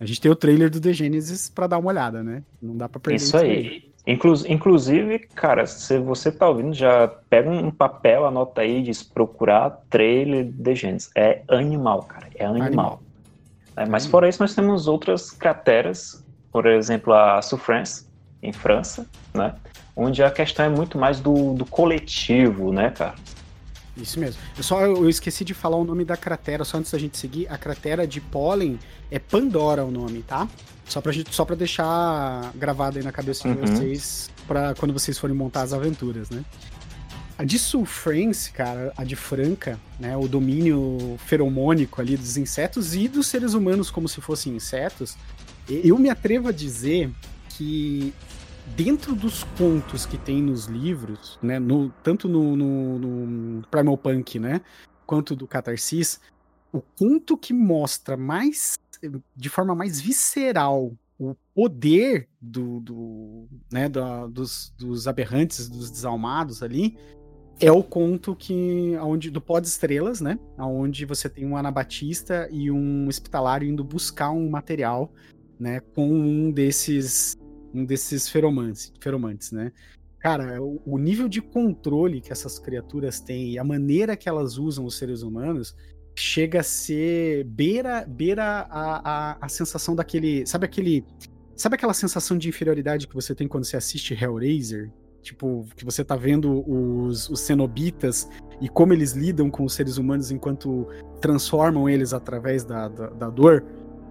A 0.00 0.06
gente 0.06 0.20
tem 0.20 0.30
o 0.30 0.36
trailer 0.36 0.70
do 0.70 0.80
The 0.80 0.92
Genesis 0.92 1.50
para 1.50 1.66
dar 1.66 1.78
uma 1.78 1.90
olhada, 1.90 2.22
né? 2.22 2.42
Não 2.60 2.76
dá 2.76 2.88
para 2.88 3.00
perder 3.00 3.16
isso, 3.16 3.26
isso 3.26 3.36
aí. 3.36 3.50
aí. 3.50 3.93
Inclu 4.06 4.34
inclusive, 4.46 5.18
cara, 5.34 5.66
se 5.66 5.98
você 5.98 6.30
tá 6.30 6.46
ouvindo, 6.46 6.74
já 6.74 7.08
pega 7.30 7.48
um 7.48 7.70
papel, 7.70 8.26
anota 8.26 8.60
aí, 8.60 8.82
diz 8.82 9.02
procurar 9.02 9.82
trailer 9.88 10.44
de 10.44 10.74
Gênesis. 10.74 11.10
É 11.16 11.42
animal, 11.48 12.02
cara, 12.02 12.26
é 12.34 12.44
animal. 12.44 12.66
animal. 12.66 13.02
É, 13.76 13.86
mas 13.86 14.06
fora 14.06 14.28
isso, 14.28 14.42
nós 14.42 14.54
temos 14.54 14.86
outras 14.86 15.30
crateras, 15.30 16.22
por 16.52 16.66
exemplo, 16.66 17.14
a 17.14 17.40
Souffrance, 17.40 18.06
em 18.42 18.52
França, 18.52 19.06
né? 19.32 19.54
Onde 19.96 20.22
a 20.22 20.30
questão 20.30 20.66
é 20.66 20.68
muito 20.68 20.98
mais 20.98 21.18
do, 21.18 21.54
do 21.54 21.64
coletivo, 21.64 22.72
né, 22.72 22.90
cara? 22.90 23.14
Isso 23.96 24.18
mesmo. 24.18 24.40
Eu 24.56 24.62
só 24.62 24.80
eu 24.84 25.08
esqueci 25.08 25.44
de 25.44 25.54
falar 25.54 25.76
o 25.76 25.84
nome 25.84 26.04
da 26.04 26.16
cratera, 26.16 26.64
só 26.64 26.78
antes 26.78 26.90
da 26.90 26.98
gente 26.98 27.16
seguir. 27.16 27.46
A 27.48 27.56
cratera 27.56 28.06
de 28.06 28.20
pólen 28.20 28.78
é 29.10 29.18
Pandora 29.18 29.84
o 29.84 29.90
nome, 29.90 30.22
tá? 30.22 30.48
Só 30.86 31.00
pra, 31.00 31.12
gente, 31.12 31.34
só 31.34 31.44
pra 31.44 31.54
deixar 31.54 32.52
gravado 32.54 32.98
aí 32.98 33.04
na 33.04 33.12
cabeça 33.12 33.48
de 33.48 33.58
uhum. 33.58 33.66
vocês, 33.66 34.30
para 34.46 34.74
quando 34.74 34.92
vocês 34.92 35.18
forem 35.18 35.34
montar 35.34 35.62
as 35.62 35.72
aventuras, 35.72 36.28
né? 36.28 36.44
A 37.36 37.44
de 37.44 37.58
Sulfrance, 37.58 38.50
cara, 38.52 38.92
a 38.96 39.02
de 39.02 39.16
Franca, 39.16 39.78
né? 39.98 40.16
O 40.16 40.28
domínio 40.28 41.16
feromônico 41.26 42.00
ali 42.00 42.16
dos 42.16 42.36
insetos 42.36 42.94
e 42.94 43.08
dos 43.08 43.26
seres 43.26 43.54
humanos 43.54 43.90
como 43.90 44.08
se 44.08 44.20
fossem 44.20 44.54
insetos. 44.54 45.16
Eu 45.68 45.98
me 45.98 46.10
atrevo 46.10 46.48
a 46.48 46.52
dizer 46.52 47.10
que 47.48 48.12
dentro 48.76 49.14
dos 49.14 49.44
contos 49.58 50.06
que 50.06 50.16
tem 50.16 50.42
nos 50.42 50.66
livros, 50.66 51.38
né, 51.42 51.58
no, 51.58 51.90
tanto 52.02 52.28
no, 52.28 52.56
no, 52.56 52.98
no, 52.98 53.66
Primal 53.68 53.98
Punk, 53.98 54.38
né, 54.38 54.60
quanto 55.06 55.36
do 55.36 55.46
Catarsis, 55.46 56.20
o 56.72 56.80
conto 56.80 57.36
que 57.36 57.52
mostra 57.52 58.16
mais, 58.16 58.78
de 59.36 59.48
forma 59.48 59.74
mais 59.74 60.00
visceral, 60.00 60.92
o 61.18 61.36
poder 61.54 62.28
do, 62.40 62.80
do 62.80 63.48
né, 63.72 63.88
da, 63.88 64.26
dos, 64.26 64.74
dos 64.76 65.06
aberrantes, 65.06 65.68
dos 65.68 65.90
desalmados 65.90 66.62
ali, 66.62 66.96
é 67.60 67.70
o 67.70 67.84
conto 67.84 68.34
que 68.34 68.96
onde 69.00 69.30
do 69.30 69.40
pó 69.40 69.60
de 69.60 69.68
estrelas, 69.68 70.20
né? 70.20 70.38
Onde 70.58 71.04
você 71.04 71.28
tem 71.28 71.46
um 71.46 71.56
anabatista 71.56 72.48
e 72.50 72.68
um 72.68 73.06
hospitalário 73.06 73.68
indo 73.68 73.84
buscar 73.84 74.32
um 74.32 74.50
material, 74.50 75.12
né? 75.58 75.78
Com 75.94 76.08
um 76.08 76.50
desses 76.50 77.36
um 77.74 77.84
desses 77.84 78.28
feromantes, 78.28 78.92
feromantes, 79.00 79.50
né? 79.50 79.72
Cara, 80.24 80.58
o, 80.62 80.96
nível 80.96 81.28
de 81.28 81.42
controle 81.42 82.20
que 82.20 82.32
essas 82.32 82.58
criaturas 82.58 83.20
têm 83.20 83.50
e 83.50 83.58
a 83.58 83.64
maneira 83.64 84.16
que 84.16 84.26
elas 84.26 84.56
usam 84.56 84.86
os 84.86 84.96
seres 84.96 85.20
humanos 85.20 85.76
chega 86.16 86.60
a 86.60 86.62
ser 86.62 87.44
beira, 87.44 88.06
beira 88.08 88.66
a, 88.70 89.32
a, 89.32 89.38
a 89.38 89.48
sensação 89.50 89.94
daquele, 89.94 90.46
sabe 90.46 90.64
aquele, 90.64 91.04
sabe 91.54 91.74
aquela 91.74 91.92
sensação 91.92 92.38
de 92.38 92.48
inferioridade 92.48 93.06
que 93.06 93.14
você 93.14 93.34
tem 93.34 93.46
quando 93.46 93.64
você 93.64 93.76
assiste 93.76 94.14
Hellraiser? 94.14 94.90
Tipo, 95.20 95.66
que 95.76 95.84
você 95.84 96.02
tá 96.02 96.16
vendo 96.16 96.64
os, 96.70 97.28
os 97.28 97.40
cenobitas 97.40 98.28
e 98.62 98.68
como 98.68 98.94
eles 98.94 99.12
lidam 99.12 99.50
com 99.50 99.64
os 99.64 99.74
seres 99.74 99.98
humanos 99.98 100.30
enquanto 100.30 100.86
transformam 101.20 101.86
eles 101.86 102.14
através 102.14 102.64
da, 102.64 102.88
da, 102.88 103.08
da 103.08 103.28
dor 103.30 103.62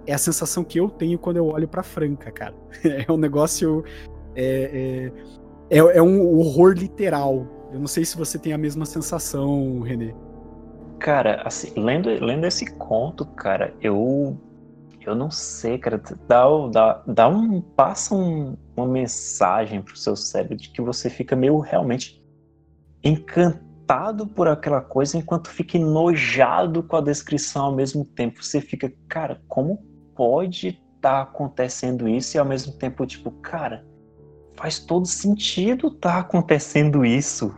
é 0.05 0.13
a 0.13 0.17
sensação 0.17 0.63
que 0.63 0.79
eu 0.79 0.89
tenho 0.89 1.17
quando 1.17 1.37
eu 1.37 1.47
olho 1.47 1.67
pra 1.67 1.83
Franca, 1.83 2.31
cara. 2.31 2.53
É 3.07 3.11
um 3.11 3.17
negócio. 3.17 3.83
É, 4.35 5.11
é, 5.69 5.77
é, 5.77 5.97
é, 5.97 6.01
um 6.01 6.37
horror 6.37 6.73
literal. 6.73 7.47
Eu 7.71 7.79
não 7.79 7.87
sei 7.87 8.05
se 8.05 8.17
você 8.17 8.37
tem 8.37 8.53
a 8.53 8.57
mesma 8.57 8.85
sensação, 8.85 9.79
Renê. 9.79 10.13
Cara, 10.99 11.41
assim, 11.45 11.71
lendo, 11.79 12.09
lendo 12.09 12.45
esse 12.45 12.65
conto, 12.75 13.25
cara, 13.25 13.73
eu. 13.81 14.37
Eu 15.05 15.15
não 15.15 15.29
sei, 15.29 15.77
cara. 15.77 16.01
Dá, 16.27 16.45
dá, 16.71 17.03
dá 17.07 17.27
um. 17.27 17.61
Passa 17.61 18.15
um, 18.15 18.55
uma 18.75 18.87
mensagem 18.87 19.81
pro 19.81 19.97
seu 19.97 20.15
cérebro 20.15 20.55
de 20.55 20.69
que 20.69 20.81
você 20.81 21.09
fica 21.09 21.35
meio 21.35 21.59
realmente 21.59 22.23
encantado 23.03 24.25
por 24.25 24.47
aquela 24.47 24.79
coisa 24.79 25.17
enquanto 25.17 25.49
fica 25.49 25.77
enojado 25.77 26.81
com 26.83 26.95
a 26.95 27.01
descrição 27.01 27.65
ao 27.65 27.75
mesmo 27.75 28.05
tempo. 28.05 28.41
Você 28.41 28.61
fica, 28.61 28.91
cara, 29.09 29.41
como 29.47 29.92
pode 30.15 30.67
estar 30.67 30.82
tá 31.02 31.21
acontecendo 31.21 32.08
isso 32.08 32.38
e 32.38 32.39
ao 32.39 32.45
mesmo 32.45 32.73
tempo, 32.73 33.06
tipo, 33.06 33.32
cara, 33.32 33.86
faz 34.56 34.80
todo 34.80 35.06
sentido 35.06 35.88
estar 35.88 36.13
tá 36.13 36.19
acontecendo 36.19 37.06
isso. 37.06 37.54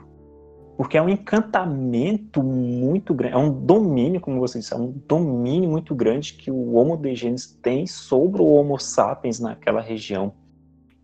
Porque 0.77 0.97
é 0.97 1.01
um 1.01 1.07
encantamento 1.07 2.43
muito 2.43 3.13
grande, 3.13 3.35
é 3.35 3.37
um 3.37 3.49
domínio, 3.49 4.19
como 4.19 4.39
você 4.39 4.59
disse, 4.59 4.73
é 4.73 4.77
um 4.77 4.91
domínio 4.91 5.69
muito 5.69 5.95
grande 5.95 6.33
que 6.33 6.51
o 6.51 6.73
Homo 6.73 6.97
degenis 6.97 7.47
tem 7.61 7.87
sobre 7.87 8.41
o 8.41 8.45
Homo 8.45 8.77
sapiens 8.77 9.39
naquela 9.39 9.79
região. 9.79 10.33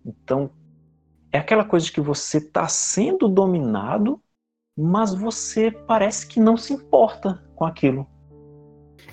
Então, 0.05 0.49
é 1.31 1.37
aquela 1.37 1.63
coisa 1.63 1.85
de 1.85 1.93
que 1.93 2.01
você 2.01 2.39
está 2.39 2.67
sendo 2.67 3.29
dominado, 3.29 4.21
mas 4.77 5.13
você 5.13 5.71
parece 5.71 6.27
que 6.27 6.39
não 6.39 6.57
se 6.57 6.73
importa 6.73 7.41
com 7.55 7.63
aquilo. 7.63 8.05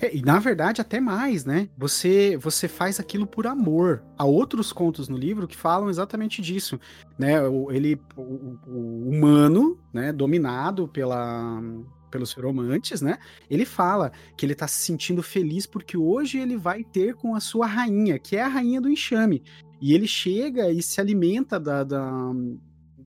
É, 0.01 0.15
e 0.15 0.21
na 0.21 0.39
verdade 0.39 0.81
até 0.81 0.99
mais, 0.99 1.45
né? 1.45 1.69
Você 1.77 2.37
você 2.37 2.67
faz 2.67 2.99
aquilo 2.99 3.27
por 3.27 3.47
amor. 3.47 4.03
Há 4.17 4.25
outros 4.25 4.71
contos 4.71 5.07
no 5.09 5.17
livro 5.17 5.47
que 5.47 5.55
falam 5.55 5.89
exatamente 5.89 6.41
disso, 6.41 6.79
né? 7.17 7.41
O, 7.41 7.71
ele 7.71 7.99
o, 8.15 8.57
o 8.67 9.09
humano, 9.09 9.77
né, 9.93 10.11
dominado 10.13 10.87
pela 10.87 11.61
pelos 12.09 12.33
feromantes, 12.33 13.01
né? 13.01 13.17
Ele 13.49 13.65
fala 13.65 14.11
que 14.35 14.45
ele 14.45 14.55
tá 14.55 14.67
se 14.67 14.81
sentindo 14.81 15.21
feliz 15.21 15.65
porque 15.65 15.95
hoje 15.95 16.39
ele 16.39 16.57
vai 16.57 16.83
ter 16.83 17.13
com 17.13 17.35
a 17.35 17.39
sua 17.39 17.67
rainha, 17.67 18.17
que 18.17 18.35
é 18.35 18.43
a 18.43 18.47
rainha 18.47 18.81
do 18.81 18.89
enxame. 18.89 19.43
E 19.81 19.93
ele 19.93 20.07
chega 20.07 20.71
e 20.71 20.81
se 20.81 20.99
alimenta 20.99 21.59
da, 21.59 21.83
da, 21.83 22.31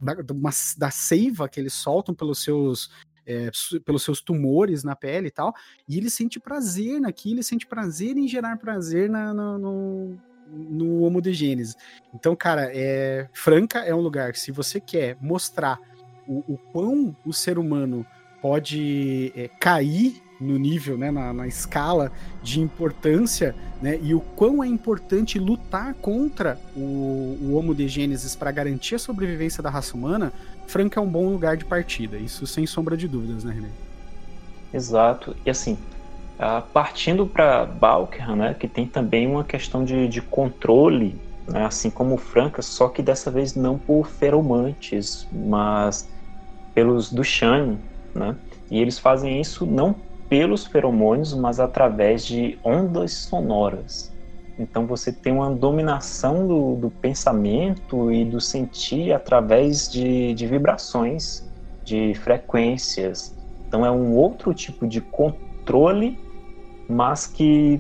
da, 0.02 0.16
da 0.78 0.92
seiva 0.92 1.48
que 1.48 1.60
eles 1.60 1.74
soltam 1.74 2.16
pelos 2.16 2.42
seus 2.42 2.90
é, 3.26 3.50
pelos 3.86 4.04
seus 4.04 4.22
tumores 4.22 4.84
na 4.84 4.96
pele 4.96 5.28
e 5.28 5.32
tal, 5.32 5.54
e 5.88 5.98
ele 5.98 6.10
sente 6.10 6.40
prazer 6.40 7.00
naquilo, 7.00 7.36
ele 7.36 7.44
sente 7.44 7.66
prazer 7.66 8.18
em 8.18 8.28
gerar 8.28 8.58
prazer 8.58 9.10
na, 9.10 9.34
no, 9.34 10.18
no 10.48 11.02
Homo 11.02 11.22
de 11.22 11.34
Gênesis. 11.34 11.76
Então, 12.14 12.36
cara, 12.36 12.70
é, 12.74 13.28
Franca 13.34 13.80
é 13.80 13.94
um 13.94 14.02
lugar 14.02 14.32
que, 14.32 14.40
se 14.40 14.52
você 14.52 14.80
quer 14.80 15.18
mostrar 15.22 15.80
o, 16.28 16.54
o 16.54 16.58
quão 16.58 17.16
o 17.26 17.34
ser 17.34 17.58
humano 17.58 18.06
pode 18.42 19.32
é, 19.36 19.48
cair 19.48 20.22
no 20.44 20.58
nível, 20.58 20.98
né, 20.98 21.10
na, 21.10 21.34
na, 21.34 21.48
escala 21.48 22.12
de 22.42 22.60
importância, 22.60 23.56
né, 23.82 23.98
e 24.02 24.14
o 24.14 24.20
quão 24.20 24.64
é 24.64 24.68
importante 24.68 25.40
lutar 25.40 25.94
contra 25.96 26.60
o, 26.76 27.38
o 27.42 27.56
Homo 27.56 27.74
de 27.74 27.88
Gênesis 27.88 28.36
para 28.36 28.52
garantir 28.52 28.96
a 28.96 29.00
sobrevivência 29.00 29.64
da 29.64 29.70
raça 29.70 29.96
humana, 29.96 30.32
Franca 30.68 31.00
é 31.00 31.04
um 31.04 31.08
bom 31.08 31.30
lugar 31.30 31.58
de 31.58 31.66
partida, 31.66 32.18
isso 32.18 32.46
sem 32.46 32.66
sombra 32.66 32.96
de 32.96 33.08
dúvidas, 33.08 33.44
né, 33.44 33.54
René? 33.54 33.70
Exato, 34.74 35.36
e 35.46 35.50
assim, 35.50 35.78
uh, 36.40 36.62
partindo 36.74 37.26
para 37.26 37.66
Balker, 37.66 38.36
né, 38.36 38.54
que 38.54 38.68
tem 38.68 38.86
também 38.86 39.28
uma 39.28 39.44
questão 39.44 39.84
de, 39.84 40.08
de 40.08 40.22
controle, 40.22 41.16
né, 41.48 41.66
assim 41.66 41.90
como 41.90 42.18
Franca, 42.18 42.62
só 42.62 42.88
que 42.88 43.02
dessa 43.02 43.30
vez 43.32 43.56
não 43.56 43.78
por 43.78 44.08
feromantes, 44.08 45.28
mas 45.32 46.10
pelos 46.74 47.12
Duchan, 47.12 47.78
né, 48.14 48.36
e 48.70 48.80
eles 48.80 48.98
fazem 48.98 49.40
isso 49.40 49.66
não 49.66 49.96
pelos 50.34 50.66
feromônios, 50.66 51.32
mas 51.32 51.60
através 51.60 52.26
de 52.26 52.58
ondas 52.64 53.12
sonoras. 53.12 54.12
Então 54.58 54.88
você 54.88 55.12
tem 55.12 55.32
uma 55.32 55.52
dominação 55.52 56.48
do, 56.48 56.76
do 56.76 56.90
pensamento 56.90 58.12
e 58.12 58.26
do 58.26 58.42
sentir 58.42 59.14
através 59.14 59.88
de, 59.88 60.34
de 60.34 60.48
vibrações, 60.48 61.48
de 61.84 62.16
frequências. 62.16 63.36
Então 63.68 63.86
é 63.86 63.92
um 63.92 64.16
outro 64.16 64.56
tipo 64.56 64.88
de 64.88 65.02
controle, 65.02 66.18
mas 66.90 67.28
que 67.28 67.80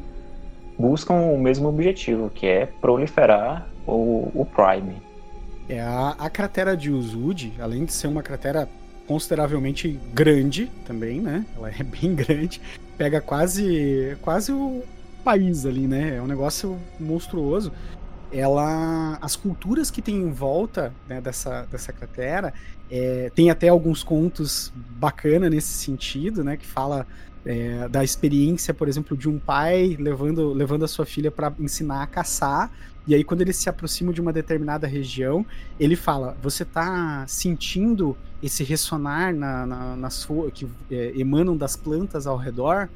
buscam 0.77 1.15
o 1.15 1.37
mesmo 1.39 1.67
objetivo, 1.67 2.29
que 2.29 2.45
é 2.45 2.67
proliferar 2.67 3.67
o, 3.87 4.29
o 4.31 4.45
Prime. 4.45 5.01
É 5.67 5.81
a, 5.81 6.09
a 6.19 6.29
cratera 6.29 6.77
de 6.77 6.91
Uzud, 6.91 7.51
além 7.59 7.83
de 7.83 7.93
ser 7.93 8.05
uma 8.05 8.21
cratera 8.21 8.69
consideravelmente 9.07 9.99
grande 10.13 10.71
também, 10.85 11.21
né? 11.21 11.45
Ela 11.55 11.69
é 11.69 11.83
bem 11.83 12.15
grande, 12.15 12.61
pega 12.97 13.19
quase 13.21 14.17
quase 14.21 14.51
o, 14.51 14.83
país 15.23 15.65
ali, 15.65 15.87
né? 15.87 16.17
É 16.17 16.21
um 16.21 16.27
negócio 16.27 16.77
monstruoso. 16.99 17.71
Ela, 18.31 19.17
as 19.21 19.35
culturas 19.35 19.89
que 19.89 20.01
tem 20.01 20.15
em 20.15 20.31
volta 20.31 20.93
né, 21.07 21.21
dessa, 21.21 21.65
dessa 21.71 21.93
cratera, 21.93 22.53
é, 22.91 23.31
tem 23.33 23.49
até 23.49 23.69
alguns 23.69 24.03
contos 24.03 24.73
bacana 24.75 25.49
nesse 25.49 25.73
sentido, 25.73 26.43
né? 26.43 26.57
Que 26.57 26.65
fala 26.65 27.07
é, 27.45 27.87
da 27.87 28.03
experiência, 28.03 28.73
por 28.73 28.87
exemplo, 28.87 29.15
de 29.15 29.29
um 29.29 29.39
pai 29.39 29.95
levando, 29.99 30.51
levando 30.51 30.83
a 30.83 30.87
sua 30.87 31.05
filha 31.05 31.31
para 31.31 31.53
ensinar 31.59 32.03
a 32.03 32.07
caçar. 32.07 32.71
E 33.05 33.13
aí, 33.13 33.23
quando 33.23 33.41
eles 33.41 33.55
se 33.57 33.69
aproximam 33.69 34.13
de 34.13 34.21
uma 34.21 34.33
determinada 34.33 34.87
região, 34.87 35.45
ele 35.79 35.95
fala: 35.95 36.35
Você 36.41 36.63
está 36.63 37.25
sentindo 37.27 38.17
esse 38.43 38.63
ressonar 38.63 39.33
na, 39.33 39.65
na, 39.65 40.09
que 40.53 40.67
é, 40.91 41.13
emanam 41.15 41.57
das 41.57 41.75
plantas 41.75 42.27
ao 42.27 42.37
redor? 42.37 42.89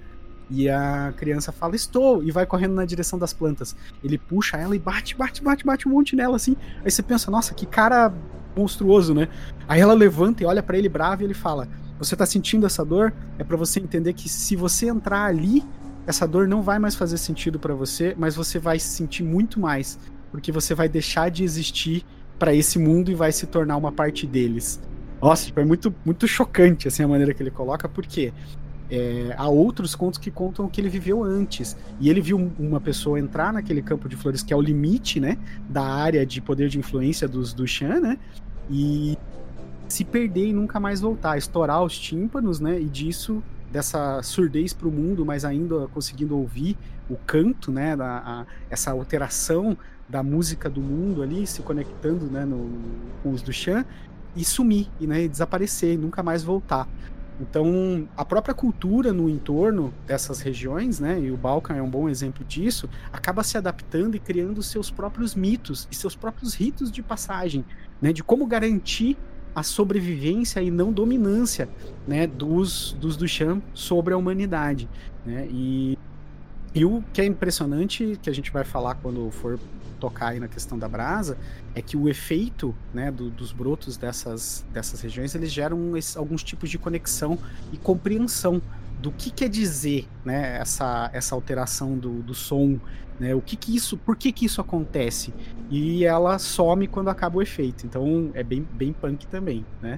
E 0.49 0.69
a 0.69 1.13
criança 1.17 1.51
fala, 1.51 1.75
estou, 1.75 2.23
e 2.23 2.31
vai 2.31 2.45
correndo 2.45 2.73
na 2.73 2.85
direção 2.85 3.17
das 3.17 3.33
plantas. 3.33 3.75
Ele 4.03 4.17
puxa 4.17 4.57
ela 4.57 4.75
e 4.75 4.79
bate, 4.79 5.15
bate, 5.15 5.43
bate, 5.43 5.65
bate 5.65 5.87
um 5.87 5.91
monte 5.91 6.15
nela, 6.15 6.35
assim. 6.35 6.55
Aí 6.85 6.91
você 6.91 7.03
pensa, 7.03 7.29
nossa, 7.29 7.53
que 7.53 7.65
cara 7.65 8.13
monstruoso, 8.57 9.13
né? 9.13 9.29
Aí 9.67 9.79
ela 9.79 9.93
levanta 9.93 10.43
e 10.43 10.45
olha 10.45 10.63
para 10.63 10.77
ele 10.77 10.89
bravo 10.89 11.21
e 11.21 11.25
ele 11.25 11.33
fala: 11.33 11.67
Você 11.99 12.15
tá 12.15 12.25
sentindo 12.25 12.65
essa 12.65 12.83
dor? 12.83 13.13
É 13.37 13.43
para 13.43 13.55
você 13.55 13.79
entender 13.79 14.13
que 14.13 14.27
se 14.27 14.55
você 14.55 14.87
entrar 14.87 15.25
ali, 15.25 15.63
essa 16.05 16.27
dor 16.27 16.47
não 16.47 16.61
vai 16.61 16.79
mais 16.79 16.95
fazer 16.95 17.17
sentido 17.17 17.59
para 17.59 17.73
você, 17.75 18.15
mas 18.17 18.35
você 18.35 18.57
vai 18.57 18.79
se 18.79 18.87
sentir 18.87 19.23
muito 19.23 19.59
mais, 19.59 19.99
porque 20.31 20.51
você 20.51 20.73
vai 20.73 20.89
deixar 20.89 21.29
de 21.29 21.43
existir 21.43 22.03
para 22.39 22.53
esse 22.53 22.79
mundo 22.79 23.11
e 23.11 23.15
vai 23.15 23.31
se 23.31 23.45
tornar 23.45 23.77
uma 23.77 23.91
parte 23.91 24.25
deles. 24.25 24.79
Nossa, 25.21 25.45
tipo, 25.45 25.59
é 25.59 25.65
muito, 25.65 25.93
muito 26.05 26.27
chocante 26.27 26.87
assim 26.87 27.03
a 27.03 27.07
maneira 27.07 27.33
que 27.33 27.41
ele 27.41 27.51
coloca, 27.51 27.89
porque 27.89 28.31
é, 28.89 29.33
há 29.37 29.47
outros 29.47 29.95
contos 29.95 30.17
que 30.17 30.31
contam 30.31 30.65
o 30.65 30.69
que 30.69 30.79
ele 30.79 30.89
viveu 30.89 31.23
antes. 31.23 31.75
E 31.99 32.09
ele 32.09 32.21
viu 32.21 32.51
uma 32.57 32.79
pessoa 32.79 33.19
entrar 33.19 33.51
naquele 33.51 33.81
campo 33.81 34.07
de 34.07 34.15
flores 34.15 34.43
que 34.43 34.53
é 34.53 34.55
o 34.55 34.61
limite, 34.61 35.19
né? 35.19 35.37
Da 35.69 35.83
área 35.83 36.25
de 36.25 36.41
poder 36.41 36.69
de 36.69 36.79
influência 36.79 37.27
dos 37.27 37.53
do 37.53 37.67
Shan, 37.67 37.99
né? 37.99 38.17
E 38.69 39.17
se 39.87 40.03
perder 40.03 40.47
e 40.47 40.53
nunca 40.53 40.79
mais 40.79 41.01
voltar, 41.01 41.37
estourar 41.37 41.83
os 41.83 41.97
tímpanos, 41.97 42.59
né? 42.59 42.79
E 42.79 42.85
disso, 42.85 43.43
dessa 43.71 44.21
surdez 44.21 44.73
para 44.73 44.87
o 44.87 44.91
mundo, 44.91 45.25
mas 45.25 45.43
ainda 45.43 45.87
conseguindo 45.87 46.37
ouvir 46.37 46.77
o 47.09 47.15
canto, 47.15 47.71
né? 47.71 47.95
Da, 47.95 48.17
a, 48.19 48.45
essa 48.69 48.91
alteração 48.91 49.77
da 50.07 50.23
música 50.23 50.69
do 50.69 50.79
mundo 50.79 51.21
ali, 51.21 51.45
se 51.45 51.61
conectando, 51.61 52.25
né? 52.27 52.45
No, 52.45 52.69
com 53.21 53.31
os 53.31 53.41
do 53.41 53.51
Shan 53.51 53.85
e 54.37 54.45
sumir, 54.45 54.87
e, 54.99 55.07
né, 55.07 55.27
desaparecer, 55.27 55.95
e 55.95 55.97
nunca 55.97 56.21
mais 56.23 56.43
voltar. 56.43 56.87
Então, 57.39 58.07
a 58.15 58.25
própria 58.25 58.53
cultura 58.53 59.13
no 59.13 59.29
entorno 59.29 59.93
dessas 60.07 60.39
regiões, 60.39 60.99
né, 60.99 61.19
e 61.19 61.31
o 61.31 61.37
Balkan 61.37 61.75
é 61.75 61.81
um 61.81 61.89
bom 61.89 62.09
exemplo 62.09 62.43
disso, 62.43 62.89
acaba 63.11 63.43
se 63.43 63.57
adaptando 63.57 64.15
e 64.15 64.19
criando 64.19 64.63
seus 64.63 64.89
próprios 64.89 65.35
mitos 65.35 65.87
e 65.91 65.95
seus 65.95 66.15
próprios 66.15 66.55
ritos 66.55 66.91
de 66.91 67.03
passagem, 67.03 67.63
né, 68.01 68.11
de 68.11 68.23
como 68.23 68.45
garantir 68.47 69.17
a 69.53 69.63
sobrevivência 69.63 70.61
e 70.61 70.69
não 70.69 70.91
dominância, 70.91 71.67
né, 72.07 72.27
dos 72.27 72.93
dos 72.93 73.17
Duchamp 73.17 73.63
sobre 73.73 74.13
a 74.13 74.17
humanidade, 74.17 74.87
né? 75.25 75.47
E 75.49 75.97
e 76.77 76.85
o 76.85 77.03
que 77.11 77.21
é 77.21 77.25
impressionante, 77.25 78.19
que 78.21 78.29
a 78.29 78.33
gente 78.33 78.51
vai 78.51 78.63
falar 78.63 78.93
quando 78.93 79.31
for 79.31 79.59
tocar 79.99 80.27
aí 80.27 80.39
na 80.39 80.47
questão 80.47 80.77
da 80.77 80.87
brasa, 80.87 81.35
é 81.73 81.81
que 81.81 81.97
o 81.97 82.07
efeito 82.07 82.75
né, 82.93 83.09
do, 83.09 83.31
dos 83.31 83.51
brotos 83.51 83.97
dessas, 83.97 84.63
dessas 84.71 85.01
regiões, 85.01 85.33
eles 85.33 85.51
geram 85.51 85.97
esse, 85.97 86.15
alguns 86.15 86.43
tipos 86.43 86.69
de 86.69 86.77
conexão 86.77 87.39
e 87.73 87.77
compreensão 87.77 88.61
do 89.01 89.11
que 89.11 89.31
quer 89.31 89.49
dizer 89.49 90.07
né, 90.23 90.59
essa, 90.59 91.09
essa 91.13 91.33
alteração 91.33 91.97
do, 91.97 92.21
do 92.21 92.35
som, 92.35 92.79
né, 93.19 93.33
o 93.33 93.41
que, 93.41 93.55
que 93.55 93.75
isso, 93.75 93.97
por 93.97 94.15
que, 94.15 94.31
que 94.31 94.45
isso 94.45 94.61
acontece? 94.61 95.33
E 95.71 96.05
ela 96.05 96.37
some 96.37 96.87
quando 96.87 97.09
acaba 97.09 97.37
o 97.39 97.41
efeito. 97.41 97.87
Então 97.87 98.29
é 98.35 98.43
bem, 98.43 98.61
bem 98.73 98.93
punk 98.93 99.25
também, 99.25 99.65
né? 99.81 99.97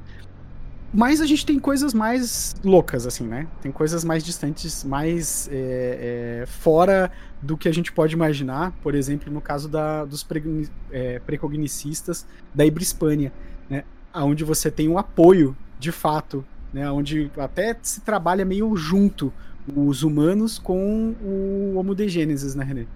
Mas 0.93 1.21
a 1.21 1.25
gente 1.25 1.45
tem 1.45 1.59
coisas 1.59 1.93
mais 1.93 2.55
loucas, 2.63 3.05
assim, 3.05 3.27
né? 3.27 3.47
Tem 3.61 3.71
coisas 3.71 4.03
mais 4.03 4.23
distantes, 4.23 4.83
mais 4.83 5.47
é, 5.51 6.41
é, 6.41 6.45
fora 6.47 7.11
do 7.41 7.55
que 7.55 7.69
a 7.69 7.71
gente 7.71 7.91
pode 7.91 8.15
imaginar. 8.15 8.71
Por 8.81 8.95
exemplo, 8.95 9.31
no 9.31 9.39
caso 9.39 9.69
da, 9.69 10.03
dos 10.03 10.23
pre, 10.23 10.67
é, 10.91 11.19
precognicistas 11.19 12.25
da 12.53 12.65
Ibrispânia, 12.65 13.31
né? 13.69 13.83
Onde 14.13 14.43
você 14.43 14.71
tem 14.71 14.89
um 14.89 14.97
apoio, 14.97 15.55
de 15.79 15.91
fato, 15.91 16.43
né? 16.73 16.89
Onde 16.91 17.31
até 17.37 17.77
se 17.83 18.01
trabalha 18.01 18.43
meio 18.43 18.75
junto 18.75 19.31
os 19.75 20.01
humanos 20.01 20.57
com 20.57 21.13
o 21.21 21.75
Homo 21.77 21.93
de 21.93 22.09
Gênesis, 22.09 22.55
né, 22.55 22.63
René? 22.63 22.87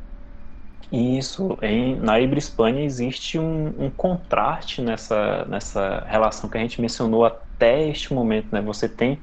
Isso, 0.91 1.57
em, 1.61 1.95
na 1.95 2.19
Ibrispânia 2.19 2.83
existe 2.83 3.39
um, 3.39 3.73
um, 3.79 3.89
contraste 3.89 4.79
nessa, 4.79 5.43
nessa 5.45 6.03
relação 6.07 6.47
que 6.47 6.55
a 6.55 6.61
gente 6.61 6.79
mencionou 6.79 7.25
até 7.63 7.87
este 7.87 8.13
momento, 8.13 8.49
né? 8.51 8.61
Você 8.61 8.89
tem 8.89 9.21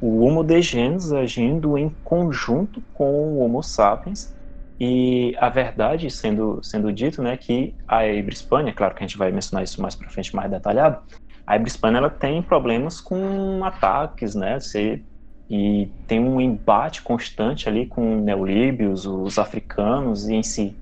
o 0.00 0.24
Homo 0.24 0.44
de 0.44 0.62
Genes 0.62 1.12
agindo 1.12 1.76
em 1.76 1.90
conjunto 2.04 2.82
com 2.92 3.34
o 3.34 3.38
Homo 3.40 3.62
sapiens 3.62 4.32
e 4.78 5.34
a 5.38 5.48
verdade 5.50 6.08
sendo 6.08 6.62
sendo 6.62 6.92
dito, 6.92 7.22
né, 7.22 7.36
que 7.36 7.74
a 7.86 8.06
Ibrispânia, 8.06 8.72
claro 8.72 8.94
que 8.94 9.04
a 9.04 9.06
gente 9.06 9.18
vai 9.18 9.30
mencionar 9.30 9.64
isso 9.64 9.82
mais 9.82 9.94
para 9.94 10.08
frente, 10.08 10.34
mais 10.34 10.50
detalhado, 10.50 11.02
a 11.46 11.56
Ibrispânia 11.56 11.98
ela 11.98 12.08
tem 12.08 12.42
problemas 12.42 13.00
com 13.00 13.62
ataques, 13.64 14.34
né? 14.34 14.58
Você, 14.58 15.04
e 15.50 15.92
tem 16.06 16.20
um 16.20 16.40
embate 16.40 17.02
constante 17.02 17.68
ali 17.68 17.86
com 17.86 18.20
neolíbios, 18.20 19.04
os 19.04 19.38
africanos 19.38 20.28
e 20.28 20.34
em 20.34 20.42
si 20.42 20.78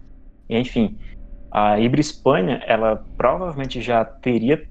enfim, 0.51 0.99
a 1.53 1.79
Ibra 1.79 2.01
Espanha, 2.01 2.63
ela 2.67 3.05
provavelmente 3.17 3.83
já 3.83 4.05
teria 4.05 4.63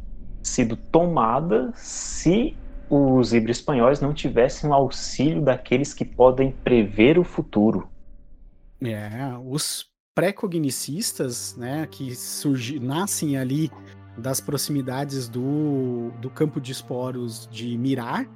sido 0.41 0.75
tomada 0.75 1.71
se 1.75 2.55
os 2.89 3.33
ibro-espanhóis 3.33 3.99
não 3.99 4.13
tivessem 4.13 4.69
o 4.69 4.73
auxílio 4.73 5.41
daqueles 5.41 5.93
que 5.93 6.05
podem 6.05 6.51
prever 6.51 7.19
o 7.19 7.23
futuro. 7.23 7.89
É, 8.81 9.09
os 9.45 9.89
pré-cognicistas, 10.15 11.55
né, 11.57 11.87
que 11.91 12.15
surgi, 12.15 12.79
nascem 12.79 13.37
ali 13.37 13.69
das 14.17 14.39
proximidades 14.39 15.29
do, 15.29 16.11
do 16.21 16.29
campo 16.29 16.59
de 16.59 16.71
esporos 16.71 17.47
de 17.51 17.77
Mirar, 17.77 18.27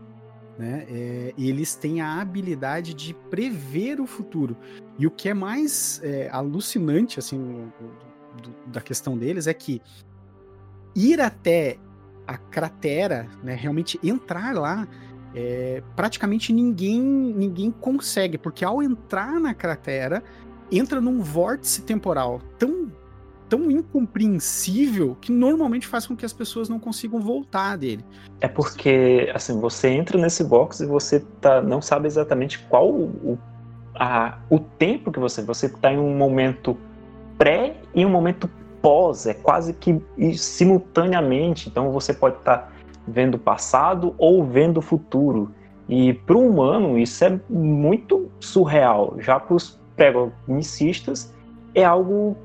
né, 0.60 0.86
é, 0.90 1.34
eles 1.38 1.74
têm 1.74 2.02
a 2.02 2.22
habilidade 2.22 2.94
de 2.94 3.14
prever 3.30 4.00
o 4.00 4.06
futuro. 4.06 4.56
E 5.00 5.08
o 5.08 5.12
que 5.12 5.30
é 5.30 5.34
mais 5.34 6.00
é, 6.04 6.30
alucinante, 6.30 7.18
assim, 7.18 7.72
do, 7.80 8.50
do, 8.50 8.56
da 8.68 8.82
questão 8.82 9.18
deles 9.18 9.48
é 9.48 9.54
que 9.54 9.82
ir 10.96 11.20
até 11.20 11.78
a 12.32 12.38
cratera, 12.38 13.28
né, 13.44 13.56
realmente 13.56 14.00
entrar 14.04 14.54
lá, 14.56 14.88
é, 15.34 15.82
praticamente 15.96 16.52
ninguém 16.52 17.02
ninguém 17.02 17.72
consegue, 17.72 18.38
porque 18.38 18.66
ao 18.66 18.82
entrar 18.82 19.40
na 19.40 19.54
cratera, 19.54 20.24
entra 20.72 21.00
num 21.00 21.22
vórtice 21.22 21.82
temporal 21.82 22.42
tão 22.58 22.92
tão 23.48 23.70
incompreensível 23.70 25.18
que 25.20 25.30
normalmente 25.30 25.86
faz 25.86 26.08
com 26.08 26.16
que 26.16 26.26
as 26.26 26.32
pessoas 26.32 26.70
não 26.70 26.80
consigam 26.80 27.20
voltar 27.20 27.76
dele. 27.76 28.06
É 28.40 28.48
porque 28.48 29.30
assim 29.36 29.60
você 29.60 29.90
entra 29.90 30.18
nesse 30.18 30.42
box 30.42 30.80
e 30.80 30.86
você 30.86 31.20
tá, 31.42 31.62
não 31.62 31.82
sabe 31.82 32.08
exatamente 32.08 32.60
qual 32.70 32.90
o, 32.90 33.38
a, 33.94 34.40
o 34.50 34.58
tempo 34.58 35.12
que 35.12 35.20
você 35.20 35.42
você 35.42 35.66
está 35.66 35.92
em 35.92 35.98
um 35.98 36.16
momento 36.16 36.78
pré 37.38 37.76
e 37.94 38.06
um 38.06 38.10
momento 38.10 38.50
pós, 38.82 39.26
é 39.26 39.34
quase 39.34 39.74
que 39.74 40.02
simultaneamente. 40.36 41.70
Então 41.70 41.92
você 41.92 42.14
pode 42.14 42.38
estar 42.38 42.58
tá 42.58 42.70
vendo 43.08 43.36
o 43.36 43.40
passado 43.40 44.16
ou 44.18 44.44
vendo 44.44 44.78
o 44.78 44.82
futuro. 44.82 45.52
E 45.88 46.14
para 46.14 46.38
o 46.38 46.50
humano 46.50 46.98
isso 46.98 47.24
é 47.24 47.40
muito 47.50 48.30
surreal. 48.40 49.16
Já 49.20 49.40
para 49.40 49.56
os 49.56 49.80
pré-cognicistas 49.96 51.34
é 51.76 51.84
algo 51.84 52.36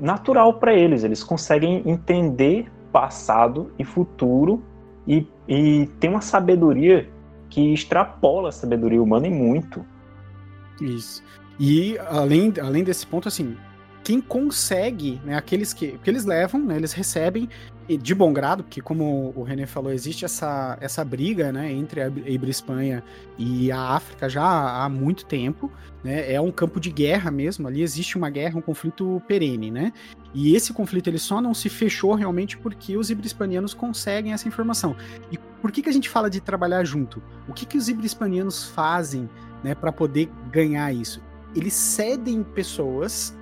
natural 0.00 0.54
para 0.54 0.74
eles. 0.74 1.04
Eles 1.04 1.22
conseguem 1.22 1.82
entender 1.86 2.70
passado 2.92 3.70
e 3.78 3.84
futuro 3.84 4.62
e, 5.06 5.26
e 5.46 5.88
tem 6.00 6.10
uma 6.10 6.20
sabedoria 6.20 7.08
que 7.48 7.72
extrapola 7.72 8.50
a 8.50 8.52
sabedoria 8.52 9.02
humana 9.02 9.26
em 9.26 9.34
muito. 9.34 9.84
Isso. 10.80 11.22
E 11.58 11.98
além, 11.98 12.52
além 12.60 12.84
desse 12.84 13.06
ponto, 13.06 13.26
assim, 13.26 13.56
quem 14.02 14.20
consegue, 14.20 15.20
né, 15.24 15.36
aqueles 15.36 15.72
que, 15.72 15.98
que 15.98 16.10
eles 16.10 16.24
levam, 16.24 16.60
né, 16.60 16.76
eles 16.76 16.92
recebem 16.92 17.48
de 17.96 18.14
bom 18.14 18.32
grado, 18.34 18.62
porque 18.62 18.82
como 18.82 19.32
o 19.34 19.42
René 19.42 19.64
falou, 19.64 19.90
existe 19.90 20.24
essa, 20.24 20.76
essa 20.80 21.02
briga, 21.02 21.50
né, 21.50 21.72
entre 21.72 22.02
a 22.02 22.08
Ibra-Espanha 22.08 23.02
e 23.38 23.72
a 23.72 23.80
África 23.80 24.28
já 24.28 24.44
há 24.44 24.88
muito 24.90 25.24
tempo, 25.24 25.72
né, 26.04 26.30
é 26.30 26.38
um 26.40 26.50
campo 26.50 26.78
de 26.78 26.90
guerra 26.90 27.30
mesmo, 27.30 27.66
ali 27.66 27.82
existe 27.82 28.18
uma 28.18 28.28
guerra, 28.28 28.58
um 28.58 28.62
conflito 28.62 29.22
perene, 29.26 29.70
né, 29.70 29.92
e 30.34 30.54
esse 30.54 30.72
conflito 30.72 31.08
ele 31.08 31.18
só 31.18 31.40
não 31.40 31.54
se 31.54 31.70
fechou 31.70 32.14
realmente 32.14 32.58
porque 32.58 32.96
os 32.96 33.08
ibra-hispanianos 33.08 33.72
conseguem 33.72 34.32
essa 34.32 34.46
informação. 34.46 34.94
E 35.32 35.38
por 35.62 35.72
que, 35.72 35.82
que 35.82 35.88
a 35.88 35.92
gente 35.92 36.10
fala 36.10 36.28
de 36.28 36.40
trabalhar 36.40 36.84
junto? 36.84 37.22
O 37.48 37.54
que, 37.54 37.64
que 37.64 37.78
os 37.78 37.88
ibra-hispanianos 37.88 38.68
fazem, 38.68 39.28
né, 39.64 39.74
para 39.74 39.90
poder 39.90 40.28
ganhar 40.50 40.92
isso? 40.92 41.22
Eles 41.56 41.72
cedem 41.72 42.42
pessoas 42.42 43.37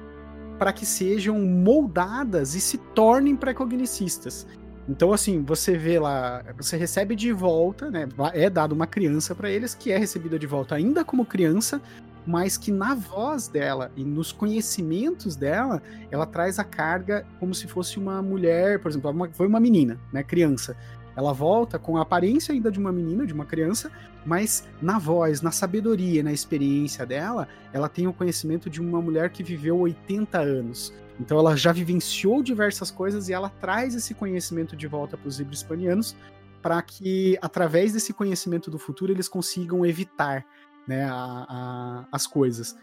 para 0.58 0.72
que 0.72 0.86
sejam 0.86 1.38
moldadas 1.40 2.54
e 2.54 2.60
se 2.60 2.78
tornem 2.78 3.36
pré-cognicistas. 3.36 4.46
Então, 4.88 5.12
assim, 5.12 5.42
você 5.42 5.76
vê 5.76 5.98
lá, 5.98 6.44
você 6.56 6.76
recebe 6.76 7.16
de 7.16 7.32
volta, 7.32 7.90
né? 7.90 8.08
É 8.32 8.48
dado 8.48 8.72
uma 8.72 8.86
criança 8.86 9.34
para 9.34 9.50
eles, 9.50 9.74
que 9.74 9.90
é 9.90 9.98
recebida 9.98 10.38
de 10.38 10.46
volta 10.46 10.76
ainda 10.76 11.04
como 11.04 11.26
criança, 11.26 11.80
mas 12.26 12.56
que 12.56 12.70
na 12.70 12.94
voz 12.94 13.48
dela 13.48 13.90
e 13.96 14.04
nos 14.04 14.32
conhecimentos 14.32 15.36
dela, 15.36 15.82
ela 16.10 16.26
traz 16.26 16.58
a 16.58 16.64
carga 16.64 17.26
como 17.38 17.54
se 17.54 17.66
fosse 17.66 17.98
uma 17.98 18.22
mulher, 18.22 18.80
por 18.80 18.90
exemplo, 18.90 19.10
uma, 19.10 19.28
foi 19.30 19.46
uma 19.46 19.60
menina, 19.60 19.98
né? 20.12 20.22
Criança. 20.22 20.76
Ela 21.16 21.32
volta 21.32 21.78
com 21.78 21.96
a 21.96 22.02
aparência 22.02 22.52
ainda 22.52 22.70
de 22.70 22.78
uma 22.78 22.92
menina, 22.92 23.26
de 23.26 23.32
uma 23.32 23.46
criança, 23.46 23.90
mas 24.24 24.68
na 24.80 24.98
voz, 24.98 25.40
na 25.40 25.50
sabedoria, 25.50 26.22
na 26.22 26.32
experiência 26.32 27.06
dela, 27.06 27.48
ela 27.72 27.88
tem 27.88 28.06
o 28.06 28.12
conhecimento 28.12 28.68
de 28.68 28.80
uma 28.80 29.00
mulher 29.00 29.30
que 29.30 29.42
viveu 29.42 29.78
80 29.78 30.38
anos. 30.38 30.92
Então 31.18 31.38
ela 31.38 31.56
já 31.56 31.72
vivenciou 31.72 32.42
diversas 32.42 32.90
coisas 32.90 33.28
e 33.28 33.32
ela 33.32 33.48
traz 33.48 33.94
esse 33.94 34.14
conhecimento 34.14 34.76
de 34.76 34.86
volta 34.86 35.16
para 35.16 35.28
os 35.28 35.40
ibro-hispanianos 35.40 36.14
para 36.60 36.82
que, 36.82 37.38
através 37.40 37.92
desse 37.92 38.12
conhecimento 38.12 38.70
do 38.70 38.78
futuro, 38.78 39.12
eles 39.12 39.28
consigam 39.28 39.86
evitar 39.86 40.44
né, 40.86 41.04
a, 41.04 41.46
a, 41.48 42.04
as 42.10 42.26
coisas. 42.26 42.76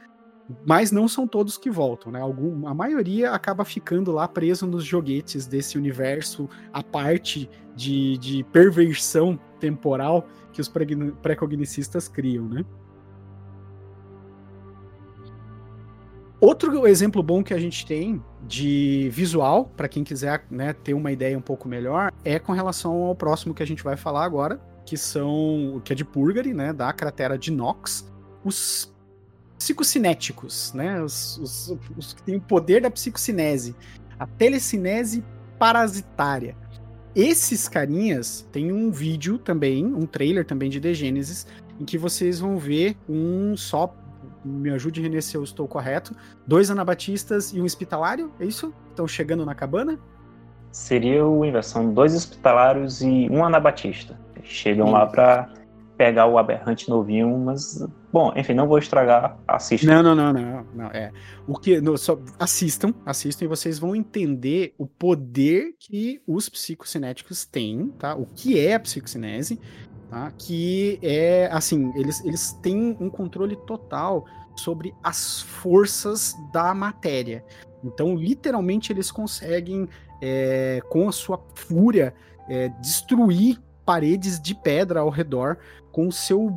Mas 0.65 0.91
não 0.91 1.07
são 1.07 1.25
todos 1.25 1.57
que 1.57 1.69
voltam, 1.69 2.11
né? 2.11 2.19
Algum, 2.19 2.67
a 2.67 2.73
maioria 2.73 3.31
acaba 3.31 3.63
ficando 3.63 4.11
lá 4.11 4.27
preso 4.27 4.67
nos 4.67 4.83
joguetes 4.83 5.47
desse 5.47 5.77
universo, 5.77 6.49
a 6.71 6.83
parte 6.83 7.49
de, 7.75 8.17
de 8.17 8.43
perversão 8.51 9.39
temporal 9.59 10.27
que 10.51 10.61
os 10.61 10.71
pré-cognicistas 11.21 12.07
criam, 12.07 12.47
né? 12.47 12.65
Outro 16.43 16.85
exemplo 16.85 17.23
bom 17.23 17.41
que 17.41 17.53
a 17.53 17.57
gente 17.57 17.85
tem 17.85 18.21
de 18.45 19.09
visual, 19.13 19.71
para 19.77 19.87
quem 19.87 20.03
quiser 20.03 20.45
né, 20.51 20.73
ter 20.73 20.93
uma 20.93 21.09
ideia 21.09 21.37
um 21.37 21.41
pouco 21.41 21.69
melhor, 21.69 22.11
é 22.25 22.37
com 22.37 22.51
relação 22.51 23.03
ao 23.03 23.15
próximo 23.15 23.53
que 23.53 23.63
a 23.63 23.65
gente 23.65 23.81
vai 23.81 23.95
falar 23.95 24.25
agora, 24.25 24.59
que 24.85 24.97
são 24.97 25.81
que 25.85 25.93
é 25.93 25.95
de 25.95 26.03
Purgary, 26.03 26.53
né, 26.53 26.73
da 26.73 26.91
cratera 26.91 27.37
de 27.37 27.49
Nox, 27.49 28.11
os 28.43 28.92
psicocinéticos, 29.63 30.73
né, 30.73 31.01
os, 31.01 31.37
os, 31.37 31.77
os 31.97 32.13
que 32.13 32.21
têm 32.21 32.35
o 32.35 32.41
poder 32.41 32.81
da 32.81 32.91
psicocinese, 32.91 33.73
a 34.19 34.27
telecinese 34.27 35.23
parasitária. 35.57 36.55
Esses 37.15 37.69
carinhas 37.69 38.45
tem 38.51 38.73
um 38.73 38.91
vídeo 38.91 39.37
também, 39.37 39.85
um 39.85 40.05
trailer 40.05 40.45
também 40.45 40.69
de 40.69 40.81
The 40.81 40.93
Genesis, 40.93 41.47
em 41.79 41.85
que 41.85 41.97
vocês 41.97 42.39
vão 42.39 42.57
ver 42.57 42.97
um 43.07 43.55
só. 43.55 43.95
Me 44.43 44.69
ajude, 44.71 44.99
Renê, 44.99 45.21
se 45.21 45.37
eu 45.37 45.43
estou 45.43 45.65
correto. 45.65 46.13
Dois 46.45 46.69
anabatistas 46.69 47.53
e 47.53 47.61
um 47.61 47.63
hospitalário, 47.63 48.33
é 48.41 48.45
isso? 48.45 48.73
Estão 48.89 49.07
chegando 49.07 49.45
na 49.45 49.55
cabana? 49.55 49.97
Seria 50.71 51.25
o 51.25 51.45
inversão: 51.45 51.93
dois 51.93 52.13
hospitalários 52.13 53.01
e 53.01 53.29
um 53.31 53.45
anabatista. 53.45 54.19
Chegam 54.43 54.91
lá 54.91 55.05
para 55.05 55.53
pegar 55.97 56.27
o 56.27 56.37
aberrante 56.37 56.89
novinho, 56.89 57.37
mas 57.37 57.83
Bom, 58.13 58.31
enfim, 58.35 58.53
não 58.53 58.67
vou 58.67 58.77
estragar, 58.77 59.39
assistam. 59.47 60.03
Não, 60.03 60.15
não, 60.15 60.31
não, 60.31 60.33
não, 60.33 60.65
não 60.75 60.85
é. 60.91 61.11
O 61.47 61.57
que 61.57 61.81
só 61.97 62.19
assistam, 62.37 62.93
assistam 63.03 63.45
e 63.45 63.47
vocês 63.47 63.79
vão 63.79 63.95
entender 63.95 64.75
o 64.77 64.85
poder 64.85 65.73
que 65.79 66.21
os 66.27 66.47
psicocinéticos 66.47 67.43
têm, 67.43 67.87
tá? 67.97 68.15
O 68.15 68.27
que 68.27 68.59
é 68.59 68.75
a 68.75 68.79
psicocinese, 68.79 69.59
tá? 70.11 70.31
Que 70.37 70.99
é 71.01 71.49
assim, 71.51 71.91
eles 71.95 72.23
eles 72.23 72.53
têm 72.61 72.95
um 72.99 73.09
controle 73.09 73.55
total 73.65 74.25
sobre 74.55 74.93
as 75.03 75.41
forças 75.41 76.35
da 76.53 76.71
matéria. 76.75 77.43
Então, 77.83 78.15
literalmente, 78.15 78.93
eles 78.93 79.09
conseguem, 79.09 79.89
é, 80.21 80.81
com 80.87 81.09
a 81.09 81.11
sua 81.11 81.43
fúria, 81.55 82.13
é, 82.47 82.69
destruir 82.79 83.59
paredes 83.83 84.39
de 84.39 84.53
pedra 84.53 84.99
ao 84.99 85.09
redor 85.09 85.57
com 85.93 86.07
o 86.07 86.11
seu 86.11 86.51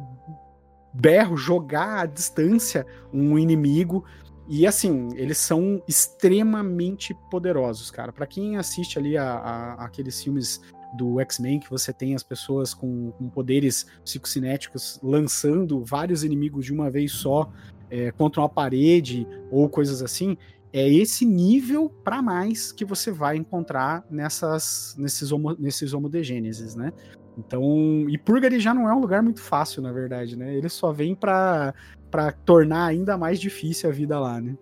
berro, 0.93 1.37
jogar 1.37 2.01
à 2.01 2.07
distância 2.07 2.85
um 3.13 3.39
inimigo. 3.39 4.05
E 4.49 4.67
assim, 4.67 5.09
eles 5.15 5.39
são 5.39 5.83
extremamente 5.87 7.15
poderosos, 7.31 7.91
cara. 7.91 8.13
Para 8.13 8.27
quem 8.27 8.57
assiste 8.57 8.99
ali 8.99 9.17
a, 9.17 9.25
a, 9.25 9.85
aqueles 9.85 10.23
filmes 10.23 10.61
do 10.97 11.21
X-Men, 11.21 11.61
que 11.61 11.69
você 11.69 11.93
tem 11.93 12.15
as 12.15 12.23
pessoas 12.23 12.73
com, 12.73 13.11
com, 13.13 13.29
poderes 13.29 13.87
psicocinéticos 14.05 14.99
lançando 15.03 15.85
vários 15.85 16.25
inimigos 16.25 16.65
de 16.65 16.73
uma 16.73 16.91
vez 16.91 17.13
só 17.13 17.51
é, 17.91 18.11
contra 18.13 18.41
uma 18.41 18.49
parede 18.49 19.27
ou 19.51 19.69
coisas 19.69 20.01
assim, 20.01 20.39
é 20.73 20.89
esse 20.89 21.27
nível 21.27 21.91
para 22.05 22.23
mais 22.23 22.73
que 22.73 22.85
você 22.85 23.11
vai 23.11 23.37
encontrar 23.37 24.07
nessas, 24.11 24.95
nesses, 24.97 25.33
homo, 25.33 25.55
nesses 25.59 25.93
homodegêneses, 25.93 26.75
né? 26.75 26.93
Então, 27.37 27.63
e 28.09 28.17
Purgary 28.17 28.59
já 28.59 28.73
não 28.73 28.89
é 28.89 28.95
um 28.95 29.01
lugar 29.01 29.23
muito 29.23 29.43
fácil, 29.43 29.83
na 29.83 29.93
verdade, 29.93 30.37
né? 30.37 30.55
Ele 30.55 30.69
só 30.69 30.93
vem 30.93 31.15
para 31.15 31.75
para 32.11 32.33
tornar 32.33 32.87
ainda 32.87 33.19
mais 33.19 33.39
difícil 33.39 33.91
a 33.91 33.93
vida 33.93 34.19
lá, 34.19 34.41
né? 34.41 34.57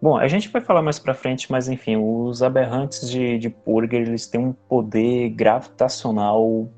Bom, 0.00 0.16
a 0.16 0.28
gente 0.28 0.48
vai 0.50 0.60
falar 0.60 0.82
mais 0.82 0.98
para 0.98 1.14
frente, 1.14 1.50
mas 1.50 1.66
enfim, 1.66 1.96
os 1.96 2.42
aberrantes 2.42 3.08
de, 3.08 3.38
de 3.38 3.48
Purgary, 3.48 4.04
eles 4.04 4.26
têm 4.26 4.38
um 4.38 4.52
poder 4.52 5.30
gravitacional 5.30 6.70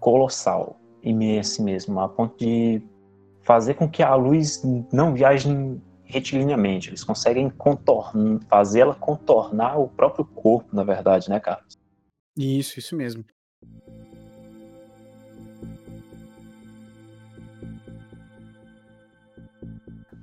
colossal, 0.00 0.80
imenso 1.02 1.62
mesmo, 1.62 2.00
a 2.00 2.08
ponto 2.08 2.36
de 2.36 2.82
fazer 3.42 3.74
com 3.74 3.88
que 3.88 4.02
a 4.02 4.14
luz 4.16 4.62
não 4.92 5.14
viaje 5.14 5.48
retilíneamente. 6.04 6.90
Eles 6.90 7.04
conseguem 7.04 7.48
contornar, 7.50 8.40
fazer 8.48 8.80
ela 8.80 8.94
contornar 8.94 9.78
o 9.78 9.88
próprio 9.88 10.24
corpo, 10.24 10.74
na 10.74 10.82
verdade, 10.82 11.30
né, 11.30 11.38
Carlos? 11.38 11.78
Isso, 12.36 12.78
isso 12.78 12.96
mesmo. 12.96 13.24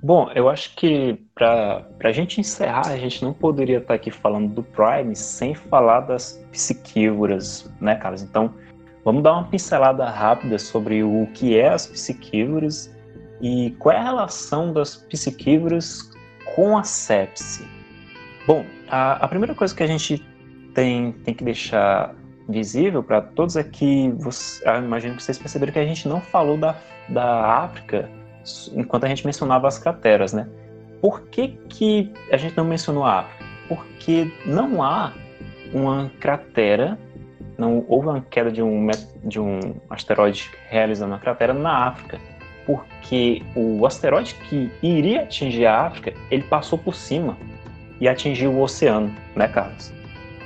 Bom, 0.02 0.30
eu 0.34 0.48
acho 0.48 0.74
que 0.76 1.18
para 1.34 1.84
a 2.04 2.12
gente 2.12 2.40
encerrar, 2.40 2.88
a 2.88 2.96
gente 2.96 3.22
não 3.22 3.34
poderia 3.34 3.78
estar 3.78 3.92
aqui 3.92 4.10
falando 4.10 4.48
do 4.54 4.62
Prime 4.62 5.14
sem 5.14 5.54
falar 5.54 6.00
das 6.00 6.42
psiquívoras, 6.50 7.70
né, 7.78 7.96
Carlos? 7.96 8.22
Então, 8.22 8.54
vamos 9.04 9.22
dar 9.22 9.34
uma 9.34 9.44
pincelada 9.44 10.08
rápida 10.08 10.58
sobre 10.58 11.02
o 11.02 11.26
que 11.34 11.58
é 11.58 11.68
as 11.68 11.86
psiquívoras 11.86 12.90
e 13.42 13.76
qual 13.78 13.94
é 13.94 13.98
a 13.98 14.04
relação 14.04 14.72
das 14.72 14.96
psiquívoras 14.96 16.10
com 16.54 16.78
a 16.78 16.82
sepse. 16.82 17.68
Bom, 18.46 18.64
a, 18.88 19.24
a 19.24 19.28
primeira 19.28 19.54
coisa 19.54 19.74
que 19.74 19.82
a 19.82 19.86
gente 19.86 20.24
tem, 20.74 21.12
tem 21.12 21.34
que 21.34 21.44
deixar 21.44 22.14
visível 22.48 23.02
para 23.02 23.20
todos 23.20 23.54
é 23.54 23.62
que, 23.62 24.10
você, 24.16 24.66
eu 24.66 24.78
imagino 24.78 25.14
que 25.14 25.22
vocês 25.22 25.36
perceberam 25.36 25.74
que 25.74 25.78
a 25.78 25.84
gente 25.84 26.08
não 26.08 26.22
falou 26.22 26.56
da, 26.56 26.74
da 27.10 27.44
África 27.58 28.08
enquanto 28.72 29.04
a 29.04 29.08
gente 29.08 29.24
mencionava 29.24 29.68
as 29.68 29.78
crateras, 29.78 30.32
né? 30.32 30.48
Por 31.00 31.22
que, 31.22 31.48
que 31.68 32.12
a 32.30 32.36
gente 32.36 32.56
não 32.56 32.64
mencionou 32.64 33.04
a 33.04 33.20
África? 33.20 33.44
Porque 33.68 34.30
não 34.44 34.82
há 34.82 35.12
uma 35.72 36.10
cratera, 36.20 36.98
não 37.56 37.84
houve 37.88 38.08
uma 38.08 38.20
queda 38.20 38.50
de 38.50 38.62
um, 38.62 38.86
de 39.24 39.40
um 39.40 39.76
asteroide 39.88 40.50
realizando 40.68 41.12
uma 41.12 41.18
cratera 41.18 41.54
na 41.54 41.88
África, 41.88 42.18
porque 42.66 43.42
o 43.54 43.86
asteroide 43.86 44.34
que 44.34 44.70
iria 44.82 45.22
atingir 45.22 45.66
a 45.66 45.86
África, 45.86 46.12
ele 46.30 46.42
passou 46.42 46.78
por 46.78 46.94
cima 46.94 47.36
e 48.00 48.08
atingiu 48.08 48.52
o 48.52 48.62
oceano, 48.62 49.14
né, 49.34 49.48
Carlos? 49.48 49.92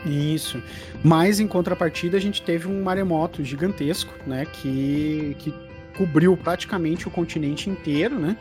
Isso. 0.04 0.62
Mas 1.02 1.40
em 1.40 1.46
contrapartida 1.46 2.16
a 2.16 2.20
gente 2.20 2.42
teve 2.42 2.68
um 2.68 2.82
maremoto 2.82 3.42
gigantesco, 3.42 4.12
né, 4.26 4.46
que, 4.46 5.36
que 5.38 5.54
cobriu 5.96 6.36
praticamente 6.36 7.08
o 7.08 7.10
continente 7.10 7.70
inteiro, 7.70 8.18
né? 8.18 8.36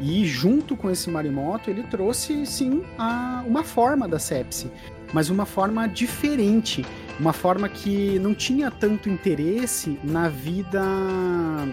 E 0.00 0.24
junto 0.24 0.76
com 0.76 0.90
esse 0.90 1.10
maremoto, 1.10 1.70
ele 1.70 1.82
trouxe 1.82 2.46
sim 2.46 2.84
a, 2.96 3.42
uma 3.46 3.64
forma 3.64 4.06
da 4.06 4.18
sepse, 4.18 4.70
mas 5.12 5.28
uma 5.28 5.44
forma 5.44 5.88
diferente, 5.88 6.84
uma 7.18 7.32
forma 7.32 7.68
que 7.68 8.18
não 8.20 8.32
tinha 8.32 8.70
tanto 8.70 9.08
interesse 9.08 9.98
na 10.04 10.28
vida, 10.28 10.80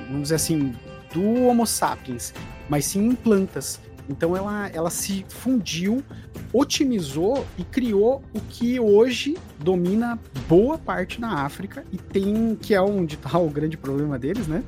vamos 0.08 0.24
dizer 0.24 0.36
assim, 0.36 0.74
do 1.14 1.46
Homo 1.46 1.68
sapiens, 1.68 2.34
mas 2.68 2.86
sim 2.86 3.06
em 3.06 3.16
plantas. 3.16 3.80
Então 4.10 4.36
ela, 4.36 4.70
ela 4.70 4.90
se 4.90 5.26
fundiu, 5.30 6.04
otimizou 6.54 7.46
e 7.58 7.64
criou 7.64 8.24
o 8.34 8.40
que 8.40 8.80
hoje 8.80 9.38
domina 9.60 10.20
boa 10.48 10.78
parte 10.78 11.20
da 11.20 11.30
África 11.30 11.84
e 11.92 11.98
tem 11.98 12.56
que 12.56 12.74
é 12.74 12.82
onde 12.82 13.16
está 13.16 13.38
o 13.38 13.50
grande 13.50 13.78
problema 13.78 14.18
deles, 14.20 14.48
né? 14.48 14.64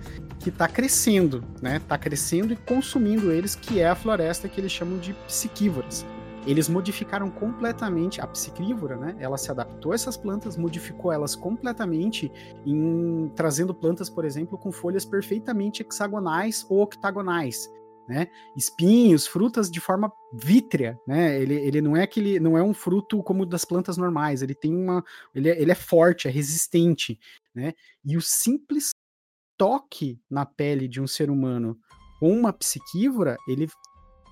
Que 0.48 0.50
está 0.50 0.66
crescendo, 0.66 1.44
né? 1.62 1.76
Está 1.76 1.98
crescendo 1.98 2.54
e 2.54 2.56
consumindo 2.56 3.34
eles, 3.34 3.54
que 3.54 3.82
é 3.82 3.90
a 3.90 3.96
floresta 3.96 4.48
que 4.48 4.62
eles 4.62 4.72
chamam 4.72 4.98
de 4.98 5.12
psiquívoras. 5.28 6.06
Eles 6.46 6.70
modificaram 6.70 7.30
completamente 7.30 8.22
a 8.22 8.28
psiquívora, 8.28 8.96
né? 8.96 9.18
Ela 9.20 9.38
se 9.38 9.52
adaptou 9.52 9.92
a 9.92 9.96
essas 9.96 10.16
plantas, 10.16 10.56
modificou 10.56 11.12
elas 11.12 11.36
completamente, 11.36 12.32
em 12.66 13.30
trazendo 13.36 13.74
plantas, 13.74 14.10
por 14.10 14.24
exemplo, 14.24 14.58
com 14.58 14.72
folhas 14.72 15.04
perfeitamente 15.04 15.82
hexagonais 15.82 16.66
ou 16.70 16.82
octagonais. 16.82 17.70
Né? 18.08 18.30
Espinhos, 18.56 19.28
frutas 19.28 19.70
de 19.70 19.82
forma 19.82 20.10
vítrea, 20.34 20.98
né? 21.06 21.42
Ele, 21.42 21.56
ele 21.56 21.82
não 21.82 21.98
é 21.98 22.04
aquele, 22.04 22.40
não 22.40 22.58
é 22.58 22.64
um 22.64 22.74
fruto 22.74 23.22
como 23.22 23.46
das 23.46 23.66
plantas 23.66 23.98
normais. 23.98 24.42
Ele 24.42 24.56
tem 24.56 24.74
uma, 24.74 25.04
ele 25.36 25.50
é, 25.50 25.62
ele 25.62 25.72
é 25.74 25.76
forte, 25.76 26.26
é 26.26 26.32
resistente, 26.32 27.20
né? 27.54 27.74
E 28.06 28.16
o 28.16 28.22
simples 28.22 28.92
toque 29.58 30.20
na 30.30 30.46
pele 30.46 30.88
de 30.88 31.02
um 31.02 31.08
ser 31.08 31.30
humano 31.30 31.78
com 32.20 32.32
uma 32.32 32.54
psiquívora, 32.54 33.38
ele 33.48 33.68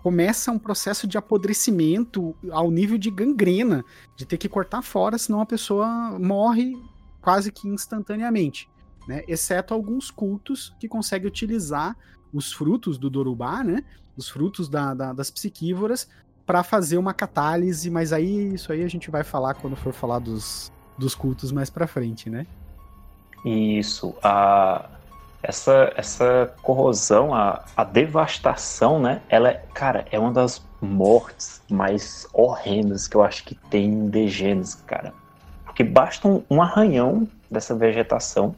começa 0.02 0.52
um 0.52 0.60
processo 0.60 1.08
de 1.08 1.18
apodrecimento 1.18 2.36
ao 2.52 2.70
nível 2.70 2.98
de 2.98 3.10
gangrena, 3.10 3.84
de 4.16 4.26
ter 4.26 4.38
que 4.38 4.48
cortar 4.48 4.82
fora, 4.82 5.18
senão 5.18 5.42
a 5.42 5.46
pessoa 5.46 5.88
morre 6.20 6.74
quase 7.22 7.52
que 7.52 7.68
instantaneamente, 7.68 8.70
né? 9.08 9.24
Exceto 9.28 9.74
alguns 9.74 10.12
cultos 10.12 10.76
que 10.80 10.88
conseguem 10.88 11.28
utilizar 11.28 11.98
os 12.32 12.54
frutos 12.54 13.00
do 13.00 13.10
Dorubá, 13.10 13.64
né? 13.64 13.84
Os 14.16 14.30
frutos 14.30 14.70
da, 14.70 14.94
da, 14.94 15.12
das 15.12 15.32
psiquívoras 15.32 16.08
para 16.46 16.64
fazer 16.64 17.00
uma 17.00 17.14
catálise, 17.14 17.90
mas 17.90 18.14
aí 18.14 18.54
isso 18.54 18.72
aí 18.72 18.84
a 18.84 18.88
gente 18.88 19.10
vai 19.10 19.24
falar 19.24 19.56
quando 19.56 19.76
for 19.76 19.92
falar 19.92 20.20
dos, 20.20 20.72
dos 20.98 21.16
cultos 21.16 21.52
mais 21.52 21.72
para 21.72 21.88
frente, 21.88 22.30
né? 22.30 22.46
Isso. 23.44 24.16
A, 24.24 24.95
essa, 25.42 25.94
essa 25.96 26.54
corrosão, 26.62 27.34
a, 27.34 27.64
a 27.76 27.84
devastação, 27.84 29.00
né? 29.00 29.22
Ela, 29.30 29.50
é, 29.50 29.64
cara, 29.74 30.06
é 30.12 30.20
uma 30.20 30.32
das 30.32 30.66
mortes 30.82 31.62
mais 31.70 32.28
horrendas 32.34 33.08
que 33.08 33.16
eu 33.16 33.24
acho 33.24 33.44
que 33.44 33.56
tem 33.70 33.86
em 33.86 34.10
degenes, 34.10 34.76
cara. 34.76 35.14
Porque 35.64 35.84
basta 35.84 36.28
um, 36.28 36.44
um 36.50 36.62
arranhão 36.62 37.28
dessa 37.50 37.76
vegetação 37.76 38.56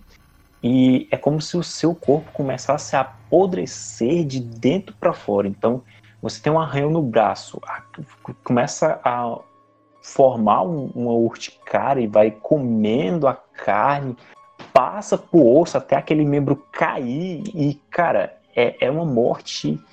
e 0.64 1.08
é 1.12 1.18
como 1.18 1.42
se 1.42 1.58
o 1.58 1.64
seu 1.64 1.94
corpo 1.94 2.32
começasse 2.32 2.96
a 2.96 3.02
apodrecer 3.02 4.26
de 4.26 4.40
dentro 4.40 4.96
para 5.00 5.14
fora. 5.14 5.48
Então, 5.48 5.84
você 6.22 6.42
tem 6.42 6.52
um 6.52 6.60
arranhão 6.60 6.90
no 6.90 7.02
braço, 7.02 7.62
começa 8.44 9.00
a 9.04 9.38
formar 10.02 10.64
um, 10.64 10.90
uma 10.96 11.12
urticária 11.12 12.02
e 12.02 12.08
vai 12.08 12.32
comendo 12.32 13.28
a 13.28 13.34
carne, 13.34 14.16
passa 14.78 15.18
pro 15.18 15.44
osso 15.44 15.76
até 15.76 15.96
aquele 15.96 16.24
membro 16.24 16.56
cair 16.72 17.42
e, 17.48 17.82
cara, 17.90 18.38
é, 18.56 18.86
é 18.86 18.92
uma 18.92 19.04
morte. 19.06 19.84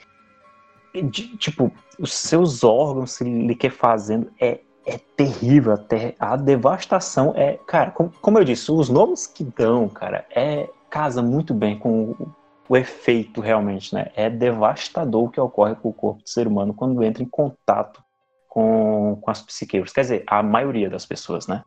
De, 0.92 1.38
tipo, 1.38 1.72
os 1.98 2.12
seus 2.12 2.62
órgãos 2.62 3.12
se 3.12 3.24
liquefazendo 3.24 4.30
é, 4.38 4.60
é 4.84 4.98
terrível. 5.16 5.72
Até 5.72 6.14
a 6.20 6.36
devastação 6.36 7.32
é. 7.34 7.58
Cara, 7.66 7.92
como, 7.92 8.12
como 8.20 8.38
eu 8.38 8.44
disse, 8.44 8.70
os 8.70 8.90
nomes 8.90 9.26
que 9.26 9.42
dão, 9.42 9.88
cara, 9.88 10.26
é 10.30 10.68
casa 10.90 11.22
muito 11.22 11.54
bem 11.54 11.78
com 11.78 12.10
o, 12.10 12.34
o 12.68 12.76
efeito 12.76 13.40
realmente, 13.40 13.94
né? 13.94 14.08
É 14.14 14.28
devastador 14.28 15.24
o 15.24 15.30
que 15.30 15.40
ocorre 15.40 15.76
com 15.76 15.88
o 15.88 15.94
corpo 15.94 16.22
do 16.22 16.28
ser 16.28 16.46
humano 16.46 16.74
quando 16.74 17.02
entra 17.02 17.22
em 17.22 17.28
contato 17.28 18.04
com, 18.50 19.18
com 19.18 19.30
as 19.30 19.40
psiqueiras. 19.40 19.94
Quer 19.94 20.02
dizer, 20.02 20.24
a 20.26 20.42
maioria 20.42 20.90
das 20.90 21.06
pessoas, 21.06 21.46
né? 21.46 21.64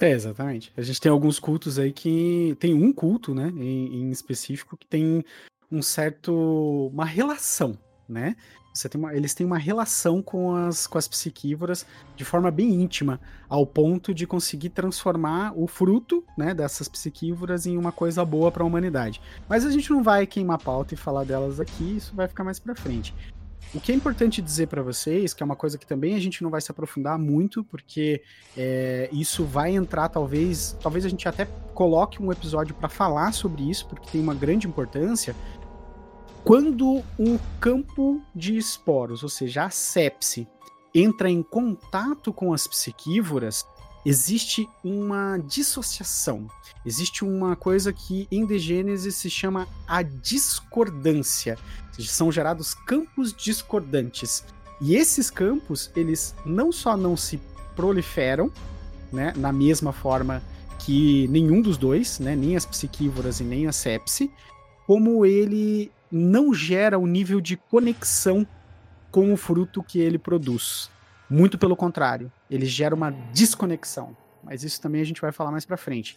É, 0.00 0.12
exatamente. 0.12 0.72
A 0.76 0.82
gente 0.82 1.00
tem 1.00 1.12
alguns 1.12 1.38
cultos 1.38 1.78
aí 1.78 1.92
que. 1.92 2.56
Tem 2.58 2.72
um 2.72 2.92
culto, 2.92 3.34
né, 3.34 3.52
em, 3.54 4.02
em 4.02 4.10
específico, 4.10 4.76
que 4.76 4.86
tem 4.86 5.22
um 5.70 5.82
certo. 5.82 6.90
uma 6.92 7.04
relação, 7.04 7.78
né? 8.08 8.34
Uma, 8.94 9.14
eles 9.14 9.34
têm 9.34 9.44
uma 9.44 9.58
relação 9.58 10.22
com 10.22 10.54
as, 10.54 10.86
com 10.86 10.96
as 10.96 11.08
psiquívoras 11.08 11.84
de 12.16 12.24
forma 12.24 12.52
bem 12.52 12.72
íntima, 12.72 13.20
ao 13.48 13.66
ponto 13.66 14.14
de 14.14 14.28
conseguir 14.28 14.70
transformar 14.70 15.52
o 15.56 15.66
fruto 15.66 16.24
né, 16.38 16.54
dessas 16.54 16.86
psiquívoras 16.86 17.66
em 17.66 17.76
uma 17.76 17.90
coisa 17.90 18.24
boa 18.24 18.50
para 18.50 18.62
a 18.62 18.66
humanidade. 18.66 19.20
Mas 19.48 19.66
a 19.66 19.70
gente 19.70 19.90
não 19.90 20.04
vai 20.04 20.24
queimar 20.24 20.62
pauta 20.62 20.94
e 20.94 20.96
falar 20.96 21.24
delas 21.24 21.58
aqui, 21.58 21.96
isso 21.96 22.14
vai 22.14 22.28
ficar 22.28 22.44
mais 22.44 22.60
para 22.60 22.76
frente. 22.76 23.12
O 23.72 23.80
que 23.80 23.92
é 23.92 23.94
importante 23.94 24.42
dizer 24.42 24.66
para 24.66 24.82
vocês, 24.82 25.32
que 25.32 25.44
é 25.44 25.46
uma 25.46 25.54
coisa 25.54 25.78
que 25.78 25.86
também 25.86 26.16
a 26.16 26.18
gente 26.18 26.42
não 26.42 26.50
vai 26.50 26.60
se 26.60 26.72
aprofundar 26.72 27.16
muito, 27.16 27.62
porque 27.62 28.20
é, 28.56 29.08
isso 29.12 29.44
vai 29.44 29.70
entrar 29.70 30.08
talvez, 30.08 30.76
talvez 30.82 31.04
a 31.06 31.08
gente 31.08 31.28
até 31.28 31.44
coloque 31.72 32.20
um 32.20 32.32
episódio 32.32 32.74
para 32.74 32.88
falar 32.88 33.32
sobre 33.32 33.70
isso, 33.70 33.86
porque 33.86 34.10
tem 34.10 34.20
uma 34.20 34.34
grande 34.34 34.66
importância. 34.66 35.36
Quando 36.42 37.04
um 37.16 37.38
campo 37.60 38.20
de 38.34 38.56
esporos, 38.56 39.22
ou 39.22 39.28
seja, 39.28 39.64
a 39.64 39.70
sepse, 39.70 40.48
entra 40.92 41.30
em 41.30 41.42
contato 41.42 42.32
com 42.32 42.52
as 42.52 42.66
psiquívoras, 42.66 43.64
existe 44.04 44.68
uma 44.82 45.38
dissociação. 45.38 46.48
Existe 46.84 47.24
uma 47.24 47.54
coisa 47.54 47.92
que 47.92 48.26
em 48.30 48.46
Gênesis 48.58 49.14
se 49.16 49.28
chama 49.28 49.68
a 49.86 50.02
discordância. 50.02 51.58
São 52.08 52.30
gerados 52.30 52.74
campos 52.74 53.32
discordantes. 53.32 54.44
E 54.80 54.94
esses 54.94 55.30
campos, 55.30 55.90
eles 55.94 56.34
não 56.44 56.72
só 56.72 56.96
não 56.96 57.16
se 57.16 57.40
proliferam, 57.76 58.50
né, 59.12 59.32
na 59.36 59.52
mesma 59.52 59.92
forma 59.92 60.42
que 60.78 61.28
nenhum 61.28 61.60
dos 61.60 61.76
dois, 61.76 62.18
né, 62.18 62.34
nem 62.34 62.56
as 62.56 62.64
psiquívoras 62.64 63.40
e 63.40 63.44
nem 63.44 63.66
a 63.66 63.72
sepse, 63.72 64.30
como 64.86 65.26
ele 65.26 65.92
não 66.10 66.52
gera 66.52 66.98
o 66.98 67.06
nível 67.06 67.40
de 67.40 67.56
conexão 67.56 68.46
com 69.10 69.32
o 69.32 69.36
fruto 69.36 69.82
que 69.82 70.00
ele 70.00 70.18
produz. 70.18 70.90
Muito 71.28 71.58
pelo 71.58 71.76
contrário, 71.76 72.32
ele 72.50 72.66
gera 72.66 72.94
uma 72.94 73.10
desconexão. 73.10 74.16
Mas 74.42 74.64
isso 74.64 74.80
também 74.80 75.00
a 75.00 75.04
gente 75.04 75.20
vai 75.20 75.30
falar 75.30 75.50
mais 75.50 75.64
para 75.64 75.76
frente. 75.76 76.16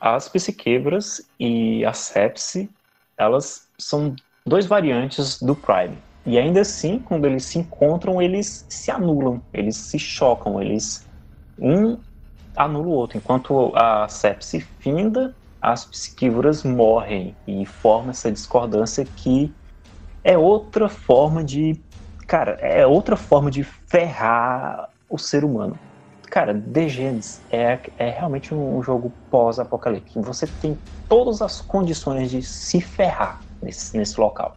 As 0.00 0.28
psiquebras 0.28 1.22
e 1.38 1.84
a 1.84 1.92
sepse, 1.92 2.68
elas 3.16 3.68
são 3.78 4.14
dois 4.46 4.66
variantes 4.66 5.40
do 5.42 5.54
Prime. 5.54 5.98
E 6.24 6.38
ainda 6.38 6.60
assim, 6.60 6.98
quando 6.98 7.26
eles 7.26 7.44
se 7.44 7.58
encontram, 7.58 8.22
eles 8.22 8.64
se 8.68 8.90
anulam, 8.90 9.42
eles 9.52 9.76
se 9.76 9.98
chocam, 9.98 10.60
eles 10.60 11.06
um 11.58 11.98
anula 12.56 12.86
o 12.86 12.90
outro. 12.90 13.18
Enquanto 13.18 13.72
a 13.74 14.08
sepse 14.08 14.60
finda, 14.60 15.34
as 15.60 15.84
psiquívoras 15.84 16.62
morrem 16.62 17.34
e 17.46 17.66
forma 17.66 18.10
essa 18.10 18.30
discordância 18.30 19.04
que 19.04 19.52
é 20.24 20.38
outra 20.38 20.88
forma 20.88 21.44
de. 21.44 21.80
Cara, 22.26 22.52
é 22.60 22.84
outra 22.86 23.16
forma 23.16 23.50
de 23.50 23.62
ferrar 23.62 24.88
o 25.08 25.16
ser 25.16 25.44
humano. 25.44 25.78
Cara, 26.28 26.52
The 26.52 26.88
é, 27.52 27.80
é 27.98 28.10
realmente 28.10 28.52
um, 28.52 28.82
jogo 28.82 29.12
pós-apocalíptico. 29.30 30.20
Você 30.22 30.46
tem 30.60 30.76
todas 31.08 31.40
as 31.40 31.60
condições 31.60 32.32
de 32.32 32.42
se 32.42 32.80
ferrar 32.80 33.45
nesse, 33.62 33.96
nesse 33.96 34.20
local. 34.20 34.56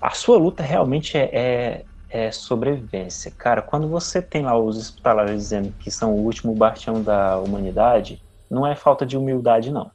A 0.00 0.10
sua 0.10 0.38
luta 0.38 0.62
realmente 0.62 1.16
é, 1.16 1.30
é, 1.32 1.84
é 2.08 2.30
sobrevivência. 2.30 3.32
Cara, 3.36 3.62
quando 3.62 3.88
você 3.88 4.22
tem 4.22 4.42
lá 4.42 4.58
os 4.58 4.76
hospitalares 4.76 5.40
dizendo 5.42 5.72
que 5.78 5.90
são 5.90 6.14
o 6.14 6.24
último 6.24 6.54
bastião 6.54 7.02
da 7.02 7.38
humanidade, 7.38 8.22
não 8.50 8.66
é 8.66 8.74
falta 8.74 9.04
de 9.04 9.16
humildade, 9.16 9.70
não. 9.70 9.90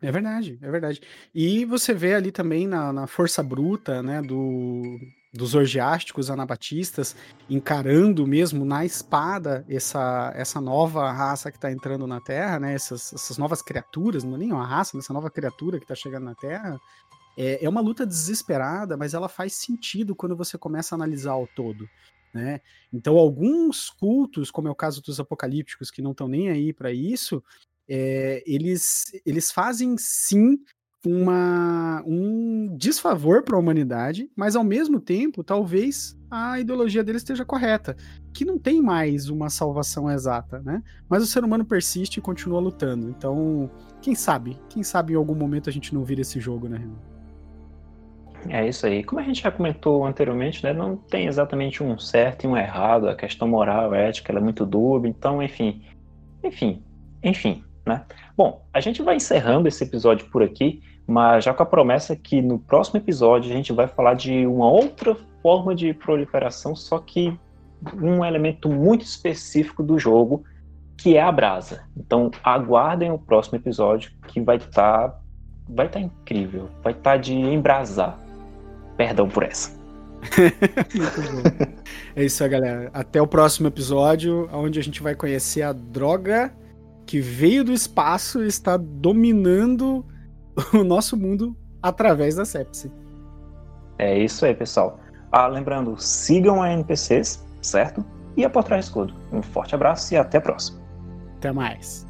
É 0.00 0.12
verdade, 0.12 0.58
é 0.60 0.70
verdade. 0.70 1.00
E 1.34 1.64
você 1.64 1.94
vê 1.94 2.14
ali 2.14 2.30
também 2.30 2.66
na, 2.66 2.92
na 2.92 3.06
força 3.06 3.42
bruta, 3.42 4.02
né, 4.02 4.20
do, 4.20 4.98
dos 5.32 5.54
orgiásticos 5.54 6.30
anabatistas 6.30 7.16
encarando 7.50 8.26
mesmo 8.26 8.64
na 8.64 8.84
espada 8.84 9.64
essa, 9.68 10.32
essa 10.36 10.60
nova 10.60 11.10
raça 11.10 11.50
que 11.50 11.56
está 11.56 11.72
entrando 11.72 12.06
na 12.06 12.20
Terra, 12.20 12.60
né, 12.60 12.74
essas, 12.74 13.12
essas 13.12 13.36
novas 13.36 13.62
criaturas, 13.62 14.22
não 14.22 14.36
é 14.36 14.38
nem 14.38 14.52
uma 14.52 14.66
raça, 14.66 14.96
essa 14.96 15.12
nova 15.12 15.30
criatura 15.30 15.78
que 15.78 15.84
está 15.84 15.94
chegando 15.94 16.24
na 16.24 16.34
Terra, 16.34 16.78
é, 17.36 17.64
é 17.64 17.68
uma 17.68 17.80
luta 17.80 18.06
desesperada, 18.06 18.96
mas 18.96 19.14
ela 19.14 19.28
faz 19.28 19.54
sentido 19.54 20.14
quando 20.14 20.36
você 20.36 20.56
começa 20.58 20.94
a 20.94 20.96
analisar 20.96 21.36
o 21.36 21.46
todo. 21.46 21.88
Né? 22.32 22.60
Então, 22.92 23.16
alguns 23.16 23.90
cultos, 23.90 24.50
como 24.50 24.68
é 24.68 24.70
o 24.70 24.74
caso 24.74 25.00
dos 25.00 25.20
apocalípticos, 25.20 25.90
que 25.90 26.02
não 26.02 26.10
estão 26.10 26.26
nem 26.26 26.50
aí 26.50 26.72
para 26.72 26.92
isso, 26.92 27.42
é, 27.88 28.42
eles, 28.46 29.12
eles 29.24 29.52
fazem 29.52 29.96
sim 29.96 30.58
uma, 31.06 32.02
um 32.06 32.74
desfavor 32.76 33.42
para 33.42 33.56
a 33.56 33.58
humanidade, 33.58 34.30
mas 34.34 34.56
ao 34.56 34.64
mesmo 34.64 34.98
tempo, 34.98 35.44
talvez 35.44 36.18
a 36.30 36.58
ideologia 36.58 37.04
deles 37.04 37.20
esteja 37.20 37.44
correta, 37.44 37.94
que 38.32 38.44
não 38.44 38.58
tem 38.58 38.80
mais 38.80 39.28
uma 39.28 39.50
salvação 39.50 40.10
exata, 40.10 40.60
né? 40.62 40.82
Mas 41.08 41.22
o 41.22 41.26
ser 41.26 41.44
humano 41.44 41.64
persiste 41.64 42.18
e 42.18 42.22
continua 42.22 42.58
lutando. 42.58 43.10
Então, 43.10 43.70
quem 44.00 44.14
sabe? 44.14 44.58
Quem 44.68 44.82
sabe 44.82 45.12
em 45.12 45.16
algum 45.16 45.34
momento 45.34 45.68
a 45.68 45.72
gente 45.72 45.94
não 45.94 46.04
vira 46.04 46.22
esse 46.22 46.40
jogo, 46.40 46.68
né, 46.68 46.78
Renan? 46.78 47.13
É 48.48 48.66
isso 48.68 48.86
aí. 48.86 49.02
Como 49.02 49.20
a 49.20 49.24
gente 49.24 49.42
já 49.42 49.50
comentou 49.50 50.04
anteriormente, 50.04 50.62
né, 50.62 50.72
não 50.72 50.96
tem 50.96 51.26
exatamente 51.26 51.82
um 51.82 51.98
certo 51.98 52.44
e 52.44 52.46
um 52.46 52.56
errado. 52.56 53.08
A 53.08 53.14
questão 53.14 53.48
moral, 53.48 53.94
ética, 53.94 54.32
ela 54.32 54.40
é 54.40 54.42
muito 54.42 54.66
dúbia. 54.66 55.08
Então, 55.08 55.42
enfim, 55.42 55.82
enfim, 56.42 56.82
enfim. 57.22 57.64
Né? 57.86 58.02
Bom, 58.36 58.64
a 58.72 58.80
gente 58.80 59.02
vai 59.02 59.16
encerrando 59.16 59.68
esse 59.68 59.84
episódio 59.84 60.28
por 60.30 60.42
aqui, 60.42 60.82
mas 61.06 61.44
já 61.44 61.52
com 61.52 61.62
a 61.62 61.66
promessa 61.66 62.16
que 62.16 62.40
no 62.40 62.58
próximo 62.58 62.98
episódio 62.98 63.50
a 63.50 63.54
gente 63.54 63.72
vai 63.72 63.86
falar 63.86 64.14
de 64.14 64.46
uma 64.46 64.70
outra 64.70 65.16
forma 65.42 65.74
de 65.74 65.92
proliferação, 65.92 66.74
só 66.74 66.98
que 66.98 67.38
um 68.00 68.24
elemento 68.24 68.70
muito 68.70 69.02
específico 69.02 69.82
do 69.82 69.98
jogo, 69.98 70.44
que 70.96 71.16
é 71.16 71.22
a 71.22 71.30
brasa. 71.30 71.82
Então 71.94 72.30
aguardem 72.42 73.10
o 73.10 73.18
próximo 73.18 73.58
episódio 73.58 74.12
que 74.28 74.40
vai 74.40 74.56
estar 74.56 75.10
tá, 75.10 75.20
vai 75.68 75.86
estar 75.86 76.00
tá 76.00 76.04
incrível, 76.04 76.70
vai 76.82 76.94
estar 76.94 77.12
tá 77.12 77.16
de 77.18 77.34
embrasar. 77.34 78.23
Perdão 78.96 79.28
por 79.28 79.42
essa. 79.42 79.72
é 82.16 82.24
isso 82.24 82.42
aí, 82.42 82.48
galera. 82.48 82.90
Até 82.92 83.20
o 83.20 83.26
próximo 83.26 83.68
episódio, 83.68 84.48
onde 84.52 84.78
a 84.78 84.82
gente 84.82 85.02
vai 85.02 85.14
conhecer 85.14 85.62
a 85.62 85.72
droga 85.72 86.52
que 87.06 87.20
veio 87.20 87.64
do 87.64 87.72
espaço 87.72 88.42
e 88.42 88.46
está 88.46 88.76
dominando 88.76 90.04
o 90.72 90.82
nosso 90.82 91.16
mundo 91.16 91.56
através 91.82 92.36
da 92.36 92.44
sepsi. 92.44 92.90
É 93.98 94.18
isso 94.18 94.44
aí, 94.44 94.54
pessoal. 94.54 94.98
Ah, 95.30 95.46
lembrando, 95.46 96.00
sigam 96.00 96.62
a 96.62 96.72
NPCs, 96.72 97.44
certo? 97.60 98.04
E 98.36 98.44
a 98.44 98.50
Por 98.50 98.64
Trás 98.64 98.86
Escudo. 98.86 99.14
Um 99.32 99.42
forte 99.42 99.74
abraço 99.74 100.14
e 100.14 100.16
até 100.16 100.38
a 100.38 100.40
próxima. 100.40 100.80
Até 101.36 101.52
mais. 101.52 102.06